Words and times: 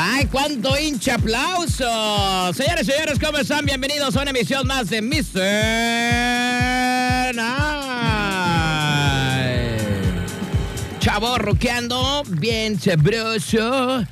¡Ay, 0.00 0.26
cuánto 0.26 0.78
hincha 0.78 1.16
aplauso! 1.16 2.52
Señores 2.54 2.86
y 2.86 2.92
señores, 2.92 3.18
¿cómo 3.18 3.38
están? 3.38 3.66
Bienvenidos 3.66 4.16
a 4.16 4.22
una 4.22 4.30
emisión 4.30 4.64
más 4.64 4.88
de 4.90 5.02
Mr. 5.02 5.34
Night. 7.34 7.48
Chaborruqueando, 11.00 12.22
bien 12.28 12.78
sabroso. 12.78 14.04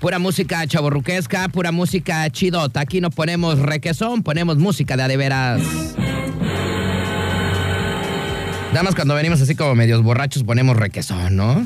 Pura 0.00 0.18
música 0.18 0.66
chaborruquesca, 0.66 1.48
pura 1.48 1.72
música 1.72 2.30
chidota. 2.30 2.80
Aquí 2.80 3.02
no 3.02 3.10
ponemos 3.10 3.58
requesón, 3.58 4.22
ponemos 4.22 4.56
música 4.56 4.96
de 4.96 5.02
a 5.02 5.08
de. 5.08 5.60
Nada 8.72 8.82
más 8.82 8.94
cuando 8.94 9.14
venimos 9.14 9.42
así 9.42 9.54
como 9.54 9.74
medios 9.74 10.02
borrachos 10.02 10.42
ponemos 10.42 10.74
requesón, 10.74 11.36
¿no? 11.36 11.62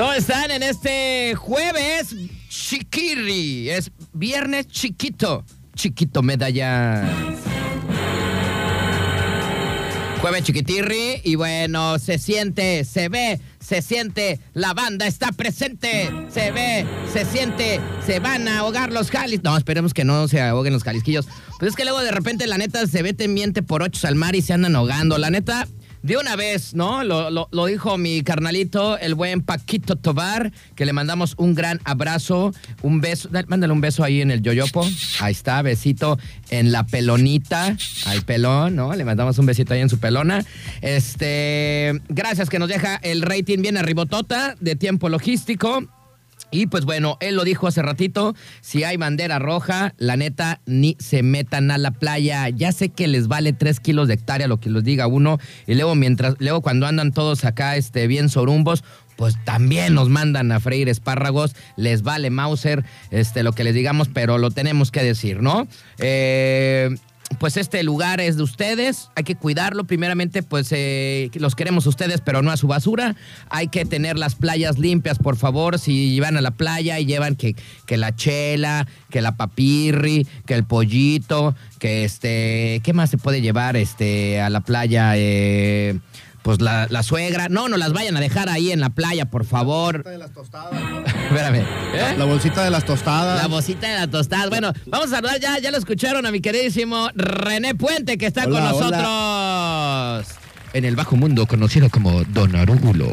¿Cómo 0.00 0.14
están 0.14 0.50
en 0.50 0.62
este 0.62 1.34
jueves 1.34 2.16
chiquirri? 2.48 3.68
Es 3.68 3.90
viernes 4.14 4.66
chiquito, 4.66 5.44
chiquito 5.74 6.22
medalla. 6.22 7.06
Jueves 10.22 10.44
chiquitirri 10.44 11.20
y 11.22 11.34
bueno, 11.34 11.98
se 11.98 12.16
siente, 12.16 12.84
se 12.86 13.10
ve, 13.10 13.42
se 13.58 13.82
siente, 13.82 14.40
la 14.54 14.72
banda 14.72 15.06
está 15.06 15.32
presente, 15.32 16.10
se 16.30 16.50
ve, 16.50 16.86
se 17.12 17.26
siente, 17.26 17.78
se 18.06 18.20
van 18.20 18.48
a 18.48 18.60
ahogar 18.60 18.92
los 18.92 19.10
jalis. 19.10 19.42
No, 19.42 19.54
esperemos 19.54 19.92
que 19.92 20.04
no 20.04 20.28
se 20.28 20.40
ahoguen 20.40 20.72
los 20.72 20.82
jalisquillos. 20.82 21.28
Pues 21.58 21.72
es 21.72 21.76
que 21.76 21.84
luego 21.84 22.00
de 22.00 22.10
repente 22.10 22.46
la 22.46 22.56
neta 22.56 22.86
se 22.86 23.02
ve 23.02 23.28
miente 23.28 23.62
por 23.62 23.82
ochos 23.82 24.06
al 24.06 24.14
mar 24.14 24.34
y 24.34 24.40
se 24.40 24.54
andan 24.54 24.76
ahogando. 24.76 25.18
La 25.18 25.28
neta, 25.28 25.68
de 26.02 26.16
una 26.16 26.36
vez, 26.36 26.74
¿no? 26.74 27.04
Lo, 27.04 27.30
lo, 27.30 27.66
dijo 27.66 27.98
mi 27.98 28.22
carnalito, 28.22 28.98
el 28.98 29.14
buen 29.14 29.42
Paquito 29.42 29.96
Tobar, 29.96 30.52
que 30.74 30.84
le 30.84 30.92
mandamos 30.92 31.34
un 31.36 31.54
gran 31.54 31.80
abrazo, 31.84 32.52
un 32.82 33.00
beso, 33.00 33.28
mándale 33.48 33.72
un 33.72 33.80
beso 33.80 34.02
ahí 34.02 34.20
en 34.20 34.30
el 34.30 34.42
yoyopo, 34.42 34.86
ahí 35.20 35.32
está, 35.32 35.60
besito 35.62 36.18
en 36.50 36.72
la 36.72 36.84
pelonita, 36.86 37.76
al 38.06 38.22
pelón, 38.22 38.76
¿no? 38.76 38.94
Le 38.94 39.04
mandamos 39.04 39.38
un 39.38 39.46
besito 39.46 39.74
ahí 39.74 39.80
en 39.80 39.88
su 39.88 39.98
pelona. 39.98 40.44
Este, 40.80 42.00
gracias 42.08 42.48
que 42.48 42.58
nos 42.58 42.68
deja 42.68 42.96
el 42.96 43.22
rating 43.22 43.60
bien 43.60 43.76
arribotota 43.76 44.56
de 44.60 44.76
tiempo 44.76 45.08
logístico. 45.08 45.86
Y 46.50 46.66
pues 46.66 46.84
bueno, 46.84 47.16
él 47.20 47.36
lo 47.36 47.44
dijo 47.44 47.66
hace 47.66 47.82
ratito, 47.82 48.34
si 48.60 48.84
hay 48.84 48.96
bandera 48.96 49.38
roja, 49.38 49.94
la 49.98 50.16
neta, 50.16 50.60
ni 50.66 50.96
se 50.98 51.22
metan 51.22 51.70
a 51.70 51.78
la 51.78 51.92
playa. 51.92 52.48
Ya 52.48 52.72
sé 52.72 52.88
que 52.88 53.08
les 53.08 53.28
vale 53.28 53.52
tres 53.52 53.80
kilos 53.80 54.08
de 54.08 54.14
hectárea 54.14 54.48
lo 54.48 54.58
que 54.58 54.70
les 54.70 54.84
diga 54.84 55.06
uno. 55.06 55.38
Y 55.66 55.74
luego 55.74 55.94
mientras, 55.94 56.34
luego 56.38 56.60
cuando 56.60 56.86
andan 56.86 57.12
todos 57.12 57.44
acá 57.44 57.76
este, 57.76 58.06
bien 58.06 58.28
sorumbos, 58.28 58.84
pues 59.16 59.36
también 59.44 59.92
nos 59.94 60.08
mandan 60.08 60.50
a 60.50 60.60
freír 60.60 60.88
espárragos, 60.88 61.54
les 61.76 62.02
vale 62.02 62.30
Mauser, 62.30 62.86
este, 63.10 63.42
lo 63.42 63.52
que 63.52 63.64
les 63.64 63.74
digamos, 63.74 64.08
pero 64.08 64.38
lo 64.38 64.50
tenemos 64.50 64.90
que 64.90 65.02
decir, 65.02 65.42
¿no? 65.42 65.68
Eh, 65.98 66.96
pues 67.38 67.56
este 67.56 67.82
lugar 67.82 68.20
es 68.20 68.36
de 68.36 68.42
ustedes, 68.42 69.10
hay 69.14 69.24
que 69.24 69.36
cuidarlo. 69.36 69.84
Primeramente, 69.84 70.42
pues 70.42 70.68
eh, 70.72 71.30
los 71.34 71.54
queremos 71.54 71.86
ustedes, 71.86 72.20
pero 72.20 72.42
no 72.42 72.50
a 72.50 72.56
su 72.56 72.66
basura. 72.66 73.16
Hay 73.48 73.68
que 73.68 73.84
tener 73.84 74.18
las 74.18 74.34
playas 74.34 74.78
limpias, 74.78 75.18
por 75.18 75.36
favor. 75.36 75.78
Si 75.78 76.18
van 76.20 76.36
a 76.36 76.40
la 76.40 76.50
playa 76.50 76.98
y 76.98 77.06
llevan 77.06 77.36
que, 77.36 77.54
que 77.86 77.96
la 77.96 78.14
chela, 78.14 78.86
que 79.10 79.22
la 79.22 79.36
papirri, 79.36 80.26
que 80.44 80.54
el 80.54 80.64
pollito, 80.64 81.54
que 81.78 82.04
este, 82.04 82.80
¿qué 82.82 82.92
más 82.92 83.10
se 83.10 83.18
puede 83.18 83.40
llevar 83.40 83.76
este 83.76 84.40
a 84.40 84.50
la 84.50 84.60
playa? 84.60 85.12
Eh, 85.16 85.98
pues 86.42 86.60
la, 86.60 86.86
la, 86.90 87.02
suegra. 87.02 87.48
No, 87.48 87.68
no 87.68 87.76
las 87.76 87.92
vayan 87.92 88.16
a 88.16 88.20
dejar 88.20 88.48
ahí 88.48 88.72
en 88.72 88.80
la 88.80 88.90
playa, 88.90 89.26
por 89.26 89.44
favor. 89.44 89.98
La 89.98 90.02
bolsita 90.02 90.10
de 90.10 90.18
las 90.18 90.32
tostadas. 90.32 90.80
¿no? 90.80 91.04
Espérame. 91.04 91.66
¿Eh? 91.94 92.14
La 92.16 92.24
bolsita 92.24 92.64
de 92.64 92.70
las 92.70 92.84
tostadas. 92.84 93.42
La 93.42 93.48
bolsita 93.48 93.88
de 93.88 93.94
las 93.94 94.10
tostadas. 94.10 94.48
Bueno, 94.48 94.72
vamos 94.86 95.08
a 95.08 95.16
saludar 95.16 95.38
ya, 95.40 95.58
ya 95.58 95.70
lo 95.70 95.76
escucharon 95.76 96.24
a 96.26 96.30
mi 96.30 96.40
queridísimo 96.40 97.08
René 97.14 97.74
Puente, 97.74 98.18
que 98.18 98.26
está 98.26 98.44
Hola, 98.46 98.60
con 98.60 98.64
nosotros. 98.64 99.02
Hola. 99.02 100.24
En 100.72 100.84
el 100.84 100.96
bajo 100.96 101.16
mundo, 101.16 101.46
conocido 101.46 101.90
como 101.90 102.22
Don 102.24 102.54
Arúgulo. 102.54 103.10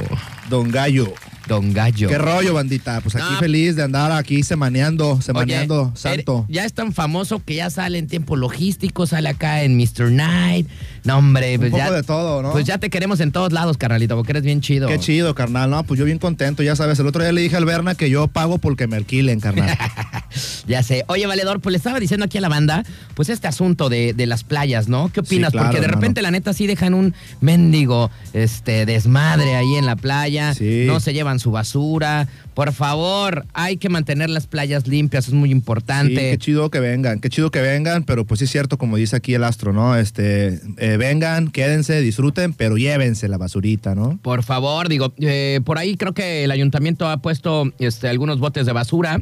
Don 0.50 0.72
Gallo. 0.72 1.14
Don 1.48 1.74
Gallo. 1.74 2.10
¿Qué 2.10 2.18
rollo, 2.18 2.54
bandita? 2.54 3.02
Pues 3.02 3.16
aquí 3.16 3.34
no. 3.34 3.40
feliz 3.40 3.76
de 3.76 3.84
andar 3.84 4.12
aquí 4.12 4.44
semaneando, 4.44 5.22
semaneando, 5.22 5.84
Oye, 5.84 5.92
santo. 5.96 6.46
Ya 6.50 6.66
es 6.66 6.74
tan 6.74 6.94
famoso 6.94 7.42
que 7.44 7.56
ya 7.56 7.70
sale 7.70 7.98
en 7.98 8.08
tiempo 8.08 8.36
logístico, 8.36 9.08
sale 9.08 9.30
acá 9.30 9.64
en 9.64 9.78
Mr. 9.78 10.12
Night. 10.12 10.68
No, 11.04 11.18
hombre, 11.18 11.58
pues 11.58 11.72
Un 11.72 11.80
poco 11.80 11.90
ya, 11.90 11.96
de 11.96 12.04
todo, 12.04 12.42
¿no? 12.42 12.52
Pues 12.52 12.66
ya 12.66 12.78
te 12.78 12.90
queremos 12.90 13.20
en 13.22 13.32
todos 13.32 13.54
lados, 13.54 13.78
carnalito, 13.78 14.16
porque 14.16 14.34
eres 14.34 14.44
bien 14.44 14.62
chido. 14.62 14.88
Qué 14.88 15.00
chido, 15.00 15.34
carnal. 15.36 15.70
No, 15.70 15.84
pues 15.84 15.98
yo 15.98 16.06
bien 16.06 16.20
contento, 16.20 16.64
ya 16.64 16.76
sabes. 16.76 17.00
El 17.00 17.08
otro 17.08 17.24
día 17.24 17.32
le 17.32 17.42
dije 17.42 17.56
al 17.56 17.66
Berna 17.66 17.96
que 17.96 18.10
yo 18.10 18.28
pago 18.28 18.58
porque 18.58 18.88
me 18.88 18.98
alquilen, 18.98 19.40
carnal. 19.40 19.78
ya 20.68 20.84
sé. 20.84 21.04
Oye, 21.08 21.26
Valedor, 21.26 21.60
pues 21.62 21.72
le 21.72 21.78
estaba 21.78 22.00
diciendo 22.00 22.26
aquí 22.26 22.38
a 22.38 22.42
la 22.42 22.50
banda, 22.50 22.84
pues 23.16 23.30
este 23.30 23.48
asunto 23.48 23.90
de, 23.90 24.14
de 24.14 24.26
las 24.26 24.44
playas, 24.44 24.88
¿no? 24.88 25.12
¿Qué 25.12 25.22
opinas? 25.22 25.52
Sí, 25.52 25.54
claro, 25.54 25.68
porque 25.68 25.82
de 25.82 25.88
repente, 25.88 26.20
hermano. 26.20 26.34
la 26.34 26.40
neta, 26.40 26.54
sí 26.54 26.68
dejan 26.68 26.94
un 26.94 27.14
mendigo 27.42 28.12
este, 28.34 28.86
desmadre 28.86 29.56
ahí 29.56 29.76
en 29.76 29.86
la 29.86 29.96
playa. 29.96 30.54
Sí. 30.54 30.86
No 30.88 31.00
se 31.00 31.14
llevan 31.14 31.40
su 31.40 31.52
basura. 31.52 32.28
Por 32.54 32.74
favor, 32.74 33.46
hay 33.54 33.78
que 33.78 33.88
mantener 33.88 34.32
las 34.32 34.48
playas 34.48 34.88
limpias, 34.88 35.28
es 35.28 35.34
muy 35.34 35.52
importante. 35.52 36.16
Sí, 36.16 36.16
qué 36.16 36.38
chido 36.40 36.72
que 36.72 36.80
vengan, 36.80 37.20
qué 37.20 37.30
chido 37.30 37.52
que 37.52 37.62
vengan, 37.62 38.04
pero 38.04 38.26
pues 38.26 38.40
sí 38.40 38.46
es 38.46 38.52
cierto, 38.52 38.80
como 38.80 38.98
dice 38.98 39.16
aquí 39.16 39.36
el 39.36 39.44
astro, 39.44 39.74
¿no? 39.74 39.96
Este, 39.96 40.60
eh, 40.78 40.98
vengan, 40.98 41.50
quédense, 41.50 42.02
disfruten, 42.02 42.54
pero 42.54 42.78
llévense 42.78 43.28
la 43.28 43.38
basurita, 43.38 43.94
¿no? 43.94 44.18
Por 44.24 44.42
favor, 44.42 44.90
digo, 44.90 45.14
eh, 45.20 45.62
por 45.66 45.78
ahí 45.78 45.98
creo 45.98 46.14
que 46.14 46.44
el 46.44 46.52
ayuntamiento 46.52 47.08
ha 47.08 47.18
puesto 47.18 47.72
este, 47.78 48.10
algunos 48.10 48.40
botes 48.40 48.66
de 48.66 48.74
basura. 48.74 49.22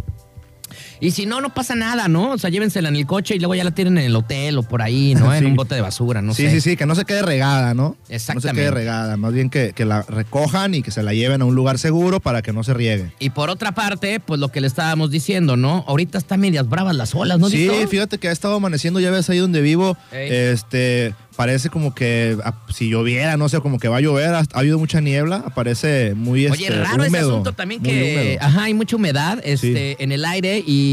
Y 1.00 1.12
si 1.12 1.26
no, 1.26 1.42
no 1.42 1.54
pasa 1.54 1.76
nada, 1.76 2.08
¿no? 2.08 2.32
O 2.32 2.38
sea, 2.38 2.50
llévensela 2.50 2.90
en 2.90 2.96
el 2.96 3.06
coche 3.06 3.36
y 3.36 3.40
luego 3.40 3.56
ya 3.56 3.64
la 3.64 3.72
tienen 3.72 3.98
en 3.98 4.06
el 4.06 4.16
hotel 4.16 4.58
o 4.58 4.64
por 4.64 4.82
ahí, 4.82 5.14
¿no? 5.16 5.26
Sí. 5.36 5.40
En 5.40 5.48
un 5.48 5.56
bote 5.56 5.76
de 5.76 5.82
basura, 5.82 6.22
no 6.22 6.34
sí, 6.34 6.44
sé. 6.44 6.52
sí, 6.52 6.62
sí, 6.62 6.78
que 6.78 6.86
no 6.86 6.96
se 6.96 7.04
quede 7.04 7.22
regada, 7.22 7.74
¿no? 7.74 7.98
Exactamente. 8.08 8.48
No 8.48 8.54
se 8.54 8.62
quede 8.62 8.72
regada, 8.72 9.18
más 9.18 9.34
bien 9.34 9.50
que, 9.50 9.74
que 9.74 9.84
la 9.84 10.04
recojan 10.04 10.74
y 10.76 10.82
que 10.82 10.92
se 10.92 11.04
la 11.04 11.14
lleven 11.14 11.42
a 11.42 11.46
un 11.46 11.56
lugar 11.56 11.78
seguro 11.78 12.22
para 12.22 12.42
que 12.42 12.54
no 12.54 12.64
se 12.64 12.74
riegue. 12.74 13.12
Y 13.20 13.32
por 13.32 13.50
otra 13.50 13.74
parte, 13.74 14.22
pues 14.22 14.40
lo 14.40 14.50
que 14.50 14.62
le 14.62 14.68
estábamos 14.68 15.12
diciendo, 15.12 15.58
¿no? 15.58 15.84
Ahorita 15.88 16.18
están 16.18 16.40
medias 16.40 16.70
bravas 16.70 16.96
las 16.96 17.14
olas, 17.16 17.38
¿no? 17.40 17.50
Sí, 17.50 17.68
Dito? 17.68 17.88
fíjate 17.90 18.18
que 18.18 18.30
ha 18.30 18.32
estado 18.32 18.56
amaneciendo, 18.56 19.00
ya 19.02 19.12
ves 19.12 19.30
ahí 19.30 19.40
donde 19.40 19.62
vivo, 19.62 19.98
Ey. 20.14 20.32
este, 20.32 21.14
parece 21.36 21.70
como 21.70 21.94
que 21.94 22.38
ah, 22.44 22.54
si 22.74 22.90
lloviera, 22.90 23.36
no 23.38 23.50
sé, 23.50 23.60
como 23.60 23.80
que 23.80 23.88
va 23.88 23.98
a 23.98 24.02
llover, 24.02 24.34
ha, 24.36 24.40
ha 24.40 24.60
habido 24.60 24.80
mucha 24.80 25.02
niebla, 25.02 25.44
aparece 25.46 26.14
muy 26.16 26.48
Oye, 26.48 26.68
este, 26.68 26.80
raro 26.82 27.04
ese 27.04 27.10
húmedo, 27.10 27.32
asunto 27.32 27.54
también 27.54 27.82
que, 27.82 28.38
ajá, 28.40 28.64
hay 28.64 28.74
mucha 28.74 28.96
humedad 28.96 29.40
este, 29.44 30.02
en 30.02 30.12
el 30.12 30.24
aire 30.26 30.64
y 30.66 30.85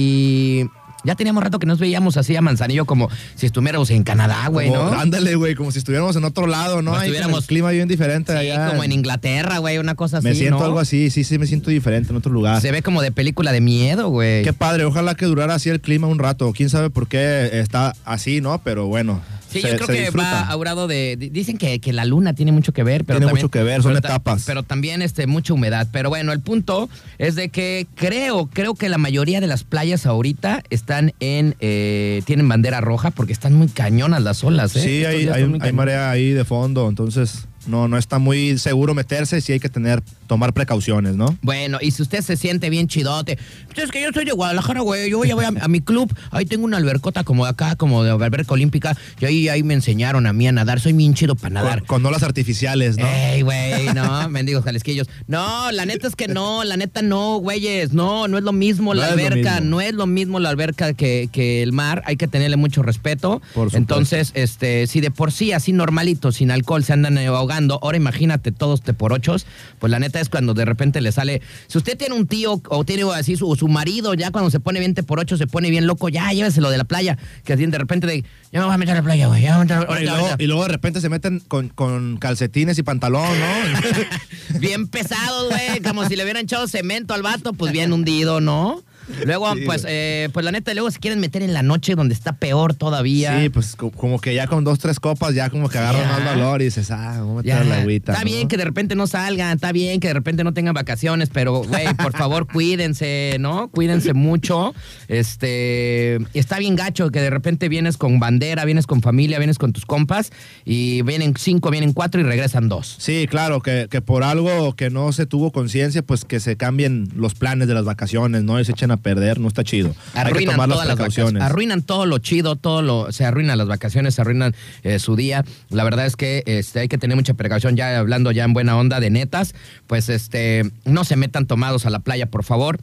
ya 1.04 1.16
teníamos 1.16 1.42
rato 1.42 1.58
que 1.58 1.66
nos 1.66 1.80
veíamos 1.80 2.16
así 2.16 2.36
a 2.36 2.40
Manzanillo 2.40 2.84
como 2.84 3.08
si 3.34 3.46
estuviéramos 3.46 3.90
en 3.90 4.04
Canadá, 4.04 4.46
güey, 4.48 4.70
¿no? 4.70 4.92
Ándale, 4.92 5.34
güey, 5.34 5.56
como 5.56 5.72
si 5.72 5.78
estuviéramos 5.78 6.14
en 6.14 6.22
otro 6.24 6.46
lado, 6.46 6.80
¿no? 6.80 6.92
Como 6.92 7.02
estuviéramos- 7.02 7.46
clima 7.46 7.70
bien 7.70 7.88
diferente 7.88 8.32
Sí, 8.32 8.38
allá. 8.38 8.68
como 8.70 8.84
en 8.84 8.92
Inglaterra, 8.92 9.58
güey, 9.58 9.78
una 9.78 9.96
cosa 9.96 10.18
así, 10.18 10.28
Me 10.28 10.34
siento 10.36 10.60
¿no? 10.60 10.64
algo 10.66 10.78
así, 10.78 11.10
sí, 11.10 11.24
sí, 11.24 11.38
me 11.38 11.46
siento 11.48 11.70
diferente 11.70 12.10
en 12.10 12.16
otro 12.16 12.30
lugar. 12.32 12.60
Se 12.60 12.70
ve 12.70 12.82
como 12.82 13.02
de 13.02 13.10
película 13.10 13.50
de 13.50 13.60
miedo, 13.60 14.10
güey. 14.10 14.44
Qué 14.44 14.52
padre, 14.52 14.84
ojalá 14.84 15.16
que 15.16 15.26
durara 15.26 15.54
así 15.56 15.70
el 15.70 15.80
clima 15.80 16.06
un 16.06 16.20
rato. 16.20 16.52
Quién 16.52 16.70
sabe 16.70 16.88
por 16.88 17.08
qué 17.08 17.50
está 17.58 17.94
así, 18.04 18.40
¿no? 18.40 18.60
Pero 18.62 18.86
bueno. 18.86 19.20
Sí, 19.52 19.60
se- 19.60 19.70
yo 19.70 19.76
creo 19.76 19.86
que 19.88 20.00
disfruta. 20.02 20.32
va 20.32 20.48
aurado 20.48 20.86
de, 20.88 21.16
di- 21.18 21.28
Dicen 21.30 21.58
que, 21.58 21.78
que 21.80 21.92
la 21.92 22.04
luna 22.04 22.34
tiene 22.34 22.52
mucho 22.52 22.72
que 22.72 22.82
ver, 22.82 23.04
pero 23.04 23.18
Tiene 23.18 23.26
también- 23.30 23.44
mucho 23.44 23.50
que 23.50 23.62
ver, 23.62 23.82
son 23.82 23.92
pero 23.94 23.98
etapas. 24.06 24.44
Pero 24.46 24.62
también 24.62 25.02
este, 25.02 25.26
mucha 25.26 25.52
humedad. 25.54 25.86
Pero 25.92 26.08
bueno, 26.08 26.32
el 26.32 26.40
punto 26.40 26.88
es 27.18 27.34
de 27.34 27.48
que 27.48 27.86
creo, 27.94 28.46
creo 28.52 28.74
que 28.74 28.88
la 28.88 28.98
mayoría 28.98 29.40
de 29.40 29.46
las 29.46 29.64
playas 29.64 30.06
ahorita 30.06 30.62
están 30.70 31.12
en, 31.20 31.54
eh, 31.60 32.22
tienen 32.24 32.48
bandera 32.48 32.80
roja 32.80 33.10
porque 33.10 33.32
están 33.32 33.54
muy 33.54 33.68
cañonas 33.68 34.22
las 34.22 34.42
olas, 34.44 34.74
¿eh? 34.76 34.80
Sí, 34.80 35.04
Estos 35.04 35.36
hay, 35.62 35.72
marea 35.72 36.10
ahí 36.10 36.30
de 36.30 36.44
fondo, 36.44 36.88
entonces 36.88 37.46
no, 37.66 37.88
no 37.88 37.98
está 37.98 38.18
muy 38.18 38.58
seguro 38.58 38.94
meterse, 38.94 39.40
sí 39.40 39.52
hay 39.52 39.60
que 39.60 39.68
tener, 39.68 40.02
tomar 40.26 40.52
precauciones, 40.52 41.16
¿no? 41.16 41.36
Bueno, 41.42 41.78
y 41.80 41.90
si 41.90 42.02
usted 42.02 42.20
se 42.22 42.36
siente 42.36 42.70
bien 42.70 42.88
chidote, 42.88 43.38
pues 43.66 43.78
es 43.84 43.90
que 43.90 44.02
yo 44.02 44.08
soy 44.12 44.24
de 44.24 44.32
Guadalajara, 44.32 44.80
güey, 44.80 45.10
yo 45.10 45.24
ya 45.24 45.34
voy 45.34 45.44
a, 45.44 45.48
a 45.48 45.68
mi 45.68 45.80
club, 45.80 46.12
ahí 46.30 46.44
tengo 46.46 46.64
una 46.64 46.76
albercota 46.76 47.24
como 47.24 47.44
de 47.44 47.50
acá, 47.50 47.76
como 47.76 48.02
de 48.04 48.10
alberca 48.10 48.54
olímpica, 48.54 48.96
y 49.20 49.24
ahí, 49.24 49.48
ahí 49.48 49.62
me 49.62 49.74
enseñaron 49.74 50.26
a 50.26 50.32
mí 50.32 50.46
a 50.48 50.52
nadar, 50.52 50.80
soy 50.80 50.92
bien 50.92 51.14
chido 51.14 51.34
para 51.34 51.54
nadar. 51.54 51.78
Con, 51.80 52.02
con 52.02 52.06
olas 52.06 52.22
artificiales, 52.22 52.98
¿no? 52.98 53.06
Ey, 53.06 53.42
güey, 53.42 53.86
no, 53.94 54.28
mendigos 54.30 54.64
jalisquillos. 54.64 55.08
No, 55.28 55.70
la 55.70 55.86
neta 55.86 56.08
es 56.08 56.16
que 56.16 56.28
no, 56.28 56.64
la 56.64 56.76
neta 56.76 57.02
no, 57.02 57.36
güeyes. 57.36 57.92
No, 57.92 58.26
no 58.28 58.38
es 58.38 58.44
lo 58.44 58.52
mismo 58.52 58.94
la 58.94 59.06
No 59.06 59.12
alberca, 59.12 59.54
mismo. 59.56 59.70
no 59.70 59.80
es 59.80 59.94
lo 59.94 60.06
mismo 60.06 60.40
la 60.40 60.48
alberca 60.48 60.94
que, 60.94 61.28
que 61.30 61.62
el 61.62 61.72
mar. 61.72 62.02
Hay 62.06 62.16
que 62.16 62.26
tenerle 62.26 62.56
mucho 62.56 62.82
respeto. 62.82 63.40
Por 63.54 63.70
supuesto. 63.70 63.76
Entonces, 63.78 64.32
este, 64.34 64.86
si 64.86 65.00
de 65.00 65.10
por 65.10 65.30
sí 65.32 65.52
así 65.52 65.72
normalito, 65.72 66.32
sin 66.32 66.50
alcohol, 66.50 66.82
se 66.84 66.92
andan 66.92 67.18
ahogando 67.18 67.51
Ahora 67.82 67.96
imagínate 67.96 68.52
todos 68.52 68.82
te 68.82 68.94
por 68.94 69.12
ochos. 69.12 69.46
Pues 69.78 69.90
la 69.90 69.98
neta 69.98 70.20
es 70.20 70.28
cuando 70.28 70.54
de 70.54 70.64
repente 70.64 71.00
le 71.00 71.12
sale. 71.12 71.42
Si 71.66 71.78
usted 71.78 71.96
tiene 71.96 72.14
un 72.14 72.26
tío 72.26 72.60
o 72.68 72.84
tiene 72.84 73.04
así 73.14 73.36
su, 73.36 73.54
su 73.56 73.68
marido, 73.68 74.14
ya 74.14 74.30
cuando 74.30 74.50
se 74.50 74.60
pone 74.60 74.80
bien 74.80 74.94
te 74.94 75.02
por 75.02 75.20
ocho, 75.20 75.36
se 75.36 75.46
pone 75.46 75.70
bien 75.70 75.86
loco, 75.86 76.08
ya 76.08 76.32
lléveselo 76.32 76.70
de 76.70 76.78
la 76.78 76.84
playa. 76.84 77.18
Que 77.44 77.52
así 77.52 77.66
de 77.66 77.78
repente 77.78 78.06
de, 78.06 78.24
ya 78.52 78.60
me 78.60 78.66
voy 78.66 78.74
a 78.74 78.78
meter 78.78 78.92
a 78.92 78.98
la 78.98 79.02
playa, 79.02 79.26
güey. 79.26 79.44
Y 79.44 80.42
y 80.42 80.46
luego 80.46 80.62
de 80.62 80.68
repente 80.68 81.00
se 81.00 81.08
meten 81.08 81.40
con, 81.40 81.68
con 81.68 82.16
calcetines 82.18 82.78
y 82.78 82.82
pantalón, 82.82 83.28
¿no? 83.38 84.58
bien 84.58 84.88
pesados, 84.88 85.50
güey, 85.50 85.80
como 85.80 86.06
si 86.08 86.16
le 86.16 86.22
hubieran 86.22 86.44
echado 86.44 86.66
cemento 86.68 87.14
al 87.14 87.22
vato, 87.22 87.52
pues 87.52 87.72
bien 87.72 87.92
hundido, 87.92 88.40
¿no? 88.40 88.82
Luego, 89.26 89.52
Sí, 89.54 89.62
pues, 89.66 89.84
eh, 89.88 90.28
pues 90.32 90.44
la 90.44 90.52
neta, 90.52 90.72
luego 90.74 90.90
se 90.90 90.98
quieren 90.98 91.20
meter 91.20 91.42
en 91.42 91.52
la 91.52 91.62
noche 91.62 91.94
donde 91.94 92.14
está 92.14 92.34
peor 92.36 92.74
todavía. 92.74 93.40
Sí, 93.40 93.48
pues 93.48 93.76
co- 93.76 93.90
como 93.90 94.20
que 94.20 94.34
ya 94.34 94.46
con 94.46 94.64
dos, 94.64 94.78
tres 94.78 95.00
copas 95.00 95.34
ya 95.34 95.50
como 95.50 95.68
que 95.68 95.78
agarran 95.78 96.08
más 96.08 96.24
valor 96.24 96.60
y 96.62 96.66
dices, 96.66 96.90
ah, 96.90 97.16
vamos 97.18 97.40
a 97.40 97.42
meter 97.42 97.66
la 97.66 97.78
agüita. 97.80 98.12
está 98.12 98.24
¿no? 98.24 98.30
bien 98.30 98.48
que 98.48 98.56
de 98.56 98.64
repente 98.64 98.94
no 98.94 99.06
salgan, 99.06 99.54
está 99.56 99.72
bien 99.72 100.00
que 100.00 100.08
de 100.08 100.14
repente 100.14 100.44
no 100.44 100.52
tengan 100.54 100.74
vacaciones, 100.74 101.28
pero, 101.32 101.62
güey, 101.64 101.92
por 101.94 102.12
favor, 102.16 102.46
cuídense, 102.52 103.36
¿no? 103.40 103.68
Cuídense 103.68 104.12
mucho. 104.14 104.74
Este, 105.08 106.16
está 106.34 106.58
bien 106.58 106.76
gacho 106.76 107.10
que 107.10 107.20
de 107.20 107.30
repente 107.30 107.68
vienes 107.68 107.96
con 107.96 108.18
bandera, 108.20 108.64
vienes 108.64 108.86
con 108.86 109.02
familia, 109.02 109.38
vienes 109.38 109.58
con 109.58 109.72
tus 109.72 109.86
compas 109.86 110.30
y 110.64 111.02
vienen 111.02 111.34
cinco, 111.38 111.70
vienen 111.70 111.92
cuatro 111.92 112.20
y 112.20 112.24
regresan 112.24 112.68
dos. 112.68 112.96
Sí, 112.98 113.26
claro, 113.28 113.60
que, 113.60 113.88
que 113.90 114.00
por 114.00 114.24
algo 114.24 114.74
que 114.74 114.90
no 114.90 115.12
se 115.12 115.26
tuvo 115.26 115.52
conciencia, 115.52 116.02
pues 116.02 116.24
que 116.24 116.40
se 116.40 116.56
cambien 116.56 117.08
los 117.16 117.34
planes 117.34 117.68
de 117.68 117.74
las 117.74 117.84
vacaciones, 117.84 118.42
¿no? 118.42 118.60
Y 118.60 118.64
se 118.64 118.72
echen 118.72 118.90
a 118.90 118.96
perder, 119.02 119.38
no 119.40 119.48
está 119.48 119.64
chido. 119.64 119.88
Hay 120.14 120.22
que 120.24 120.30
Arruinan 120.30 120.54
tomar 120.54 120.68
todas 120.70 120.86
las 120.86 120.96
precauciones. 120.96 121.32
vacaciones. 121.34 121.42
Arruinan 121.52 121.82
todo 121.82 122.06
lo 122.06 122.18
chido, 122.18 122.56
todo 122.56 122.80
lo. 122.80 123.12
Se 123.12 123.24
arruinan 123.26 123.58
las 123.58 123.66
vacaciones, 123.68 124.14
se 124.14 124.20
arruinan 124.22 124.54
eh, 124.82 124.98
su 124.98 125.16
día. 125.16 125.44
La 125.68 125.84
verdad 125.84 126.06
es 126.06 126.16
que 126.16 126.42
este, 126.46 126.80
hay 126.80 126.88
que 126.88 126.96
tener 126.98 127.16
mucha 127.16 127.34
precaución, 127.34 127.76
ya 127.76 127.98
hablando 127.98 128.30
ya 128.32 128.44
en 128.44 128.54
buena 128.54 128.76
onda 128.78 129.00
de 129.00 129.10
netas. 129.10 129.54
Pues 129.86 130.08
este, 130.08 130.70
no 130.84 131.04
se 131.04 131.16
metan 131.16 131.46
tomados 131.46 131.84
a 131.84 131.90
la 131.90 131.98
playa, 131.98 132.26
por 132.30 132.44
favor. 132.44 132.78